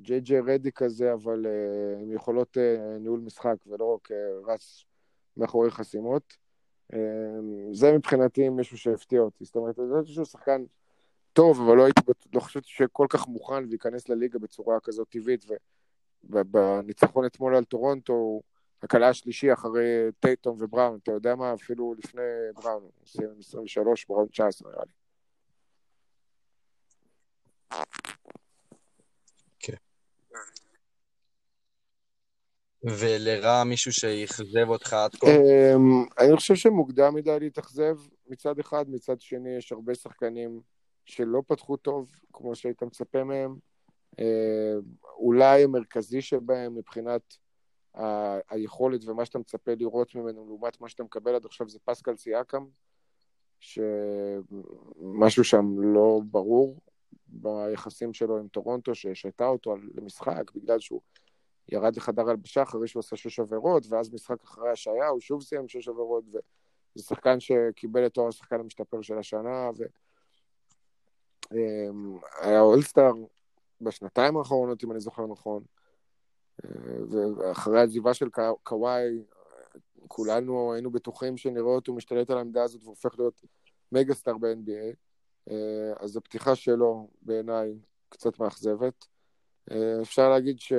ג'יי 0.00 0.20
ג'יי 0.20 0.40
רדי 0.40 0.72
כזה, 0.72 1.12
אבל 1.12 1.46
uh, 1.46 2.02
עם 2.02 2.12
יכולות 2.12 2.56
uh, 2.56 3.00
ניהול 3.00 3.20
משחק, 3.20 3.56
ולא 3.66 3.94
רק 3.94 4.10
uh, 4.10 4.50
רץ 4.50 4.84
מאחורי 5.36 5.70
חסימות. 5.70 6.36
Uh, 6.92 6.96
זה 7.72 7.92
מבחינתי 7.92 8.48
מישהו 8.48 8.78
שהפתיע 8.78 9.20
אותי. 9.20 9.44
זאת 9.44 9.56
אומרת, 9.56 9.74
זה 9.76 10.12
שהוא 10.12 10.24
שחקן 10.24 10.64
טוב, 11.32 11.60
אבל 11.60 11.76
לא 11.76 11.84
הייתי, 11.84 12.00
לא 12.34 12.40
חשבתי 12.40 12.68
שהוא 12.68 12.88
כל 12.92 13.06
כך 13.10 13.28
מוכן 13.28 13.64
וייכנס 13.70 14.08
לליגה 14.08 14.38
בצורה 14.38 14.80
כזאת 14.80 15.08
טבעית, 15.08 15.44
ובניצחון 16.24 17.26
אתמול 17.26 17.56
על 17.56 17.64
טורונטו, 17.64 18.40
הקלה 18.82 19.08
השלישי 19.08 19.52
אחרי 19.52 20.08
טייטום 20.20 20.56
ובראון, 20.60 20.98
אתה 21.02 21.12
יודע 21.12 21.34
מה? 21.34 21.54
אפילו 21.54 21.94
לפני 21.98 22.22
בראון, 22.54 22.88
23, 23.38 24.06
בראון 24.08 24.26
19 24.26 24.70
נראה 24.70 24.82
לי. 24.86 24.99
כן. 29.58 29.74
ולרע 32.82 33.64
מישהו 33.64 33.92
שאכזב 33.92 34.68
אותך 34.68 34.92
עד 34.92 35.14
כה? 35.14 35.26
אמ, 35.26 36.04
אני 36.18 36.36
חושב 36.36 36.54
שמוקדם 36.54 37.14
מדי 37.14 37.40
להתאכזב 37.40 37.96
מצד 38.26 38.58
אחד, 38.58 38.90
מצד 38.90 39.20
שני 39.20 39.56
יש 39.56 39.72
הרבה 39.72 39.94
שחקנים 39.94 40.60
שלא 41.04 41.42
פתחו 41.46 41.76
טוב, 41.76 42.10
כמו 42.32 42.54
שהיית 42.54 42.82
מצפה 42.82 43.24
מהם. 43.24 43.56
אה, 44.18 44.74
אולי 45.16 45.64
המרכזי 45.64 46.22
שבהם 46.22 46.74
מבחינת 46.74 47.36
היכולת 48.50 49.04
ומה 49.04 49.24
שאתה 49.24 49.38
מצפה 49.38 49.72
לראות 49.74 50.14
ממנו 50.14 50.46
לעומת 50.46 50.80
מה 50.80 50.88
שאתה 50.88 51.02
מקבל 51.02 51.34
עד 51.34 51.44
עכשיו 51.44 51.68
זה 51.68 51.78
פסקל 51.84 52.16
סיאקם, 52.16 52.64
שמשהו 53.60 53.84
שם 55.44 55.80
לא 55.80 56.20
ברור 56.24 56.80
ביחסים 57.26 58.12
שלו 58.12 58.38
עם 58.38 58.48
טורונטו, 58.48 58.94
שהשתה 58.94 59.46
אותו 59.46 59.76
למשחק 59.94 60.50
בגלל 60.54 60.78
שהוא 60.78 61.00
ירד 61.68 61.96
לחדר 61.96 62.30
הלבשה 62.30 62.62
אחרי 62.62 62.88
שהוא 62.88 63.00
עשה 63.00 63.16
שש 63.16 63.40
עבירות, 63.40 63.86
ואז 63.88 64.14
משחק 64.14 64.42
אחרי 64.42 64.70
השעיה 64.70 65.08
הוא 65.08 65.20
שוב 65.20 65.42
סיים 65.42 65.68
שש 65.68 65.88
עבירות, 65.88 66.24
וזה 66.28 66.40
שחקן 66.98 67.40
שקיבל 67.40 68.06
את 68.06 68.14
תואר 68.14 68.28
השחקן 68.28 68.60
המשתפר 68.60 69.02
של 69.02 69.18
השנה, 69.18 69.70
ו... 69.78 69.82
אמ, 71.52 72.18
אולסטאר 72.60 73.12
בשנתיים 73.80 74.36
האחרונות, 74.36 74.84
אם 74.84 74.92
אני 74.92 75.00
זוכר 75.00 75.26
נכון, 75.26 75.62
אה, 76.64 76.70
ואחרי 77.36 77.80
העזיבה 77.80 78.14
של 78.14 78.28
קוואי, 78.62 79.22
כולנו 80.08 80.72
היינו 80.72 80.90
בטוחים 80.90 81.36
שנראה 81.36 81.74
אותו 81.74 81.94
משתלט 81.94 82.30
על 82.30 82.38
העמדה 82.38 82.62
הזאת 82.62 82.84
והופך 82.84 83.18
להיות 83.18 83.40
מגה 83.92 84.14
סטאר 84.14 84.38
ב-NBA, 84.38 84.96
אז 86.00 86.16
הפתיחה 86.16 86.54
שלו 86.54 87.08
בעיניי 87.22 87.78
קצת 88.08 88.38
מאכזבת. 88.38 89.06
אה, 89.70 90.02
אפשר 90.02 90.30
להגיד 90.30 90.60
ש... 90.60 90.72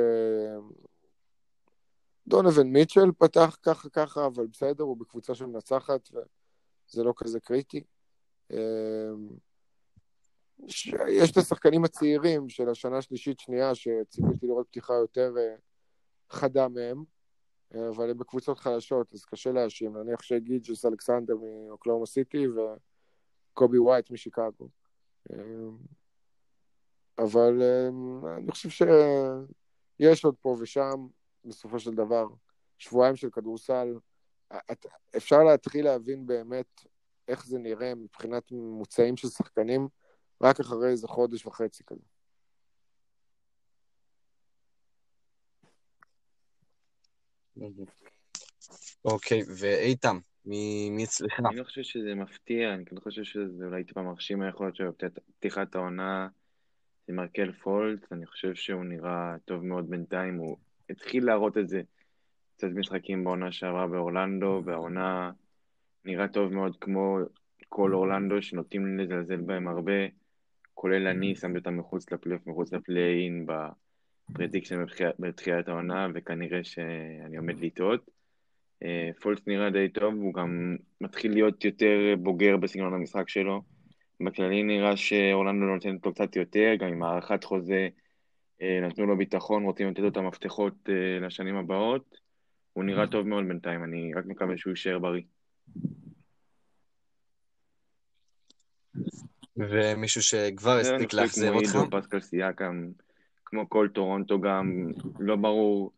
דונובין 2.27 2.73
מיטשל 2.73 3.11
פתח 3.17 3.57
ככה 3.63 3.89
ככה, 3.89 4.25
אבל 4.25 4.47
בסדר, 4.47 4.83
הוא 4.83 4.97
בקבוצה 4.97 5.35
שמנצחת 5.35 6.09
וזה 6.11 7.03
לא 7.03 7.13
כזה 7.17 7.39
קריטי. 7.39 7.83
יש 11.07 11.31
את 11.31 11.37
השחקנים 11.37 11.83
הצעירים 11.83 12.49
של 12.49 12.69
השנה 12.69 12.97
השלישית-שנייה, 12.97 13.75
שציפיתי 13.75 14.47
לראות 14.47 14.67
פתיחה 14.67 14.93
יותר 14.93 15.33
אה, 15.37 15.55
חדה 16.29 16.67
מהם, 16.67 17.03
אה, 17.75 17.89
אבל 17.89 18.09
הם 18.09 18.17
בקבוצות 18.17 18.59
חלשות, 18.59 19.13
אז 19.13 19.25
קשה 19.25 19.51
להאשים. 19.51 19.97
נניח 19.97 20.21
שגיג'ס 20.21 20.85
אלכסנדר 20.85 21.35
מאוקלאומה 21.67 22.05
סיטי 22.05 22.47
וקובי 23.51 23.79
ווייט 23.79 24.11
משיקגו. 24.11 24.69
אה, 25.31 25.35
אבל 27.17 27.61
אני 28.37 28.51
חושב 28.51 28.69
שיש 28.69 30.25
עוד 30.25 30.35
פה 30.41 30.57
ושם, 30.59 31.07
בסופו 31.45 31.79
של 31.79 31.91
דבר, 31.91 32.27
שבועיים 32.77 33.15
של 33.15 33.29
כדורסל. 33.29 33.97
אפשר 35.17 35.43
להתחיל 35.43 35.85
להבין 35.85 36.25
באמת 36.25 36.81
איך 37.27 37.45
זה 37.45 37.59
נראה 37.59 37.95
מבחינת 37.95 38.51
ממוצעים 38.51 39.17
של 39.17 39.27
שחקנים, 39.27 39.87
רק 40.41 40.59
אחרי 40.59 40.89
איזה 40.89 41.07
חודש 41.07 41.45
וחצי 41.45 41.83
כזה. 41.83 42.01
אוקיי, 49.05 49.41
ואיתם, 49.57 50.19
מי 50.45 51.03
אצלך? 51.03 51.39
אני 51.39 51.55
לא 51.55 51.63
חושב 51.63 51.81
שזה 51.83 52.15
מפתיע, 52.15 52.73
אני 52.73 52.85
כן 52.85 52.99
חושב 52.99 53.23
שזה 53.23 53.65
אולי 53.65 53.83
טיפה 53.83 54.01
מרשים 54.01 54.43
יכול 54.49 54.65
להיות 54.65 54.75
שבפתיחת 54.75 55.75
העונה 55.75 56.27
זה 57.07 57.13
מרקל 57.13 57.51
פולט, 57.51 58.11
אני 58.11 58.25
חושב 58.25 58.55
שהוא 58.55 58.85
נראה 58.85 59.35
טוב 59.45 59.65
מאוד 59.65 59.89
בינתיים, 59.89 60.37
הוא 60.37 60.57
התחיל 60.89 61.25
להראות 61.25 61.57
את 61.57 61.69
זה 61.69 61.81
קצת 62.57 62.67
משחקים 62.75 63.23
בעונה 63.23 63.51
שעברה 63.51 63.87
באורלנדו, 63.87 64.61
והעונה 64.65 65.31
נראה 66.05 66.27
טוב 66.27 66.53
מאוד 66.53 66.77
כמו 66.81 67.17
כל 67.69 67.93
אורלנדו, 67.93 68.41
שנוטים 68.41 68.99
לזלזל 68.99 69.41
בהם 69.41 69.67
הרבה. 69.67 70.07
כולל 70.73 71.07
אני, 71.07 71.35
שמתי 71.35 71.57
אותם 71.57 71.77
מחוץ 71.77 72.11
לפלייאוף, 72.11 72.47
מחוץ 72.47 72.73
ל 72.73 72.82
play-in 72.82 73.45
ב 74.29 74.34
prediction 74.34 74.83
בתחילת 75.19 75.67
העונה, 75.67 76.07
וכנראה 76.13 76.63
שאני 76.63 77.37
עומד 77.37 77.59
לטעות. 77.59 78.09
פולץ 79.21 79.39
נראה 79.47 79.69
די 79.69 79.89
טוב, 79.89 80.13
הוא 80.13 80.33
גם 80.33 80.75
מתחיל 81.01 81.33
להיות 81.33 81.65
יותר 81.65 82.15
בוגר 82.19 82.57
בסגנון 82.57 82.93
המשחק 82.93 83.29
שלו. 83.29 83.61
בכללי 84.21 84.63
נראה 84.63 84.97
שאורלנדו 84.97 85.65
נותנת 85.65 86.05
לו 86.05 86.13
קצת 86.13 86.35
יותר, 86.35 86.75
גם 86.79 86.87
עם 86.87 87.03
הארכת 87.03 87.43
חוזה 87.43 87.87
אה, 88.61 88.79
נתנו 88.81 89.05
לו 89.05 89.17
ביטחון, 89.17 89.63
רוצים 89.63 89.89
לתת 89.89 89.99
לו 89.99 90.07
את 90.07 90.17
המפתחות 90.17 90.73
אה, 90.89 91.27
לשנים 91.27 91.55
הבאות. 91.55 92.17
הוא 92.73 92.83
נראה 92.83 93.07
טוב 93.07 93.27
מאוד 93.27 93.47
בינתיים, 93.47 93.83
אני 93.83 94.13
רק 94.15 94.25
מקווה 94.25 94.57
שהוא 94.57 94.71
יישאר 94.71 94.99
בריא. 94.99 95.21
ומישהו 99.57 100.21
שכבר 100.21 100.77
הספיק 100.77 101.13
לאכזב 101.13 101.53
אותך? 101.53 101.69
כמו 101.69 102.01
פסקל 102.01 102.21
סייקם, 102.21 102.87
כמו 103.45 103.69
כל 103.69 103.87
טורונטו 103.93 104.41
גם, 104.41 104.91
לא 105.19 105.35
ברור 105.35 105.91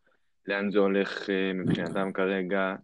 לאן 0.46 0.70
זה 0.70 0.78
הולך 0.78 1.30
אה, 1.30 1.52
מבחינתם 1.54 2.12
כרגע. 2.12 2.74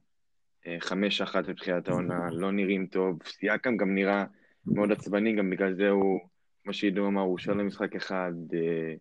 אה, 0.67 0.77
חמש 0.81 1.21
אחת 1.21 1.49
מבחינת 1.49 1.89
העונה, 1.89 2.31
לא 2.33 2.53
נראים 2.53 2.87
טוב. 2.87 3.19
סייקם 3.25 3.77
גם 3.77 3.95
נראה 3.95 4.25
מאוד 4.67 4.93
עצבני, 4.93 5.37
גם 5.37 5.51
בגלל 5.51 5.75
זה 5.75 5.89
הוא, 5.89 6.21
כמו 6.63 6.73
שעידו 6.73 7.07
אמר, 7.07 7.23
הוא 7.23 7.39
שואל 7.39 7.57
למשחק 7.57 7.97
אחד. 7.97 8.33
אה, 8.55 8.95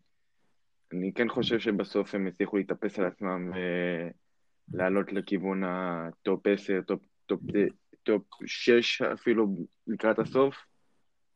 אני 0.93 1.13
כן 1.13 1.29
חושב 1.29 1.59
שבסוף 1.59 2.15
הם 2.15 2.27
הצליחו 2.27 2.57
להתאפס 2.57 2.99
על 2.99 3.05
עצמם 3.05 3.51
ולעלות 4.73 5.13
לכיוון 5.13 5.63
ה 5.65 5.86
top 5.86 6.47
10, 6.47 6.81
top, 6.81 7.01
top, 7.25 7.41
top 8.03 8.23
6 8.45 9.01
אפילו 9.01 9.47
לקראת 9.87 10.19
הסוף, 10.19 10.55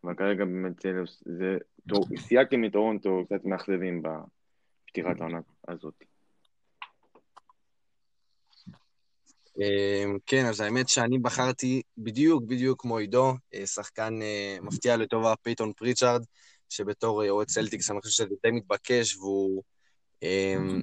אבל 0.03 0.15
כרגע 0.15 0.45
באמת 0.45 0.85
זה, 1.25 1.57
סיאקם 2.17 2.61
מטורונטו 2.61 3.25
קצת 3.25 3.45
מאכזבים 3.45 4.01
בפתיחת 4.01 5.21
העונה 5.21 5.39
הזאת. 5.67 6.12
כן, 10.25 10.45
אז 10.45 10.59
האמת 10.59 10.89
שאני 10.89 11.19
בחרתי 11.19 11.81
בדיוק 11.97 12.43
בדיוק 12.43 12.81
כמו 12.81 12.97
עידו, 12.97 13.33
אה, 13.53 13.67
שחקן 13.67 14.21
אה, 14.21 14.57
מפתיע 14.61 14.97
לטובה 14.97 15.33
פייתון 15.41 15.73
פריצ'ארד, 15.73 16.23
שבתור 16.69 17.23
אה, 17.23 17.29
אוהד 17.29 17.47
צלטיקס 17.47 17.91
אני 17.91 18.01
חושב 18.01 18.23
שזה 18.23 18.35
די 18.43 18.51
מתבקש, 18.51 19.15
והוא 19.15 19.63
אמ, 20.23 20.81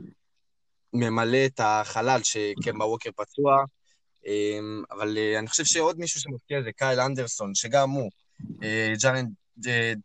ממלא 0.92 1.46
את 1.46 1.60
החלל 1.64 2.20
שקמבה 2.22 2.84
ווקר 2.84 3.10
פצוע, 3.16 3.64
אמ, 4.26 4.82
אבל 4.90 5.18
אני 5.38 5.48
חושב 5.48 5.64
שעוד 5.64 5.98
מישהו 5.98 6.20
שמפתיע 6.20 6.62
זה 6.62 6.72
קייל 6.72 7.00
אנדרסון, 7.00 7.54
שגם 7.54 7.90
הוא, 7.90 8.10
ג'ארן 9.02 9.26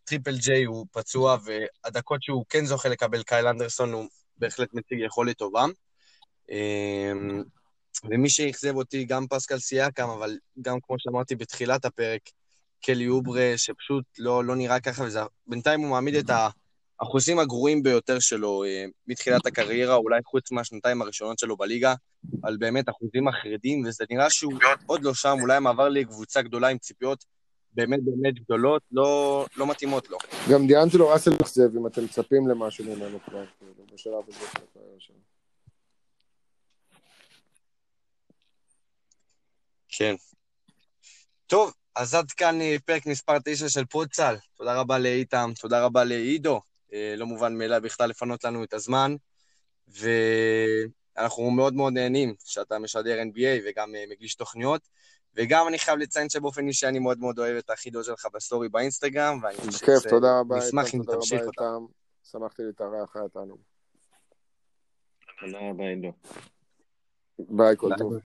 טריפל 0.03 0.38
ג'יי 0.38 0.63
הוא 0.63 0.86
פצוע, 0.91 1.38
והדקות 1.45 2.24
שהוא 2.24 2.45
כן 2.49 2.66
זוכה 2.66 2.89
לקבל 2.89 3.24
קייל 3.24 3.47
אנדרסון, 3.47 3.93
הוא 3.93 4.05
בהחלט 4.38 4.74
מציג 4.74 4.99
יכולת 5.05 5.38
טובה. 5.38 5.66
ומי 8.03 8.29
שאכזב 8.29 8.75
אותי, 8.75 9.05
גם 9.05 9.27
פסקל 9.27 9.59
סיאקם, 9.59 10.09
אבל 10.09 10.37
גם 10.61 10.77
כמו 10.81 10.95
שאמרתי 10.99 11.35
בתחילת 11.35 11.85
הפרק, 11.85 12.21
קלי 12.85 13.07
אוברה, 13.07 13.53
שפשוט 13.57 14.05
לא, 14.19 14.45
לא 14.45 14.55
נראה 14.55 14.79
ככה, 14.79 15.03
ובינתיים 15.47 15.81
הוא 15.81 15.89
מעמיד 15.89 16.15
את 16.15 16.29
האחוזים 16.99 17.39
הגרועים 17.39 17.83
ביותר 17.83 18.19
שלו 18.19 18.63
אה, 18.63 18.85
מתחילת 19.07 19.45
הקריירה, 19.45 19.95
אולי 19.95 20.19
חוץ 20.25 20.51
מהשנתיים 20.51 21.01
הראשונות 21.01 21.39
שלו 21.39 21.57
בליגה, 21.57 21.93
אבל 22.43 22.57
באמת 22.57 22.89
אחוזים 22.89 23.25
מחרידים, 23.25 23.83
וזה 23.85 24.05
נראה 24.09 24.29
שהוא 24.29 24.53
עוד 24.85 25.03
לא 25.03 25.13
שם, 25.13 25.37
אולי 25.41 25.55
המעבר 25.55 25.89
לקבוצה 25.89 26.41
גדולה 26.41 26.67
עם 26.67 26.77
ציפיות 26.77 27.25
באמת 27.75 27.99
באמת 28.03 28.39
גדולות, 28.39 28.81
לא, 28.91 29.45
לא 29.57 29.67
מתאימות 29.67 30.09
לו. 30.09 30.17
גם 30.51 30.67
דיאנג'לו 30.67 31.09
ראסל 31.09 31.31
אכזב, 31.41 31.77
אם 31.77 31.87
אתם 31.87 32.03
מצפים 32.03 32.47
למשהו 32.47 32.85
ממנו 32.85 33.19
כבר, 33.25 33.43
כאילו, 33.59 33.73
בשלב 33.93 34.23
הזה 34.27 34.37
של 34.39 34.59
הקריירה 34.69 34.99
שלו. 34.99 35.34
כן. 39.97 40.15
טוב, 41.47 41.73
אז 41.95 42.15
עד 42.15 42.31
כאן 42.31 42.61
אה, 42.61 42.75
פרק 42.85 43.05
מספר 43.05 43.37
9 43.45 43.69
של 43.69 43.85
פודסל. 43.85 44.35
תודה 44.57 44.79
רבה 44.79 44.99
לאיתם, 44.99 45.51
תודה 45.59 45.85
רבה 45.85 46.03
לעידו. 46.03 46.61
אה, 46.93 47.13
לא 47.17 47.25
מובן 47.25 47.57
מאליו 47.57 47.81
בכלל 47.83 48.09
לפנות 48.09 48.43
לנו 48.43 48.63
את 48.63 48.73
הזמן. 48.73 49.15
ואנחנו 49.87 51.51
מאוד 51.51 51.73
מאוד 51.73 51.93
נהנים 51.93 52.35
שאתה 52.45 52.79
משדר 52.79 53.21
NBA 53.21 53.61
וגם 53.65 53.95
אה, 53.95 54.03
מגיש 54.09 54.35
תוכניות. 54.35 54.81
וגם 55.35 55.67
אני 55.67 55.79
חייב 55.79 55.99
לציין 55.99 56.29
שבאופן 56.29 56.67
אישי 56.67 56.87
אני 56.87 56.99
מאוד 56.99 57.19
מאוד 57.19 57.39
אוהב 57.39 57.57
את 57.57 57.69
החידון 57.69 58.03
שלך 58.03 58.27
בסטורי 58.33 58.69
באינסטגרם, 58.69 59.39
ואני 59.43 59.57
חושב 59.57 59.71
שזה... 59.71 59.85
כיף, 59.85 60.09
תודה 60.09 60.39
רבה. 60.39 60.57
נשמח 60.57 60.95
אם 60.95 61.03
תמשיך 61.03 61.41
אותה. 61.45 61.77
שמחתי 62.23 62.63
להתארח, 62.63 63.15
היה 63.15 63.29
תענוג. 63.29 63.59
תודה 65.39 65.57
רבה, 65.69 65.83
עידו. 65.83 66.11
ביי, 67.39 67.75
כל 67.77 67.89
טוב. 67.97 68.15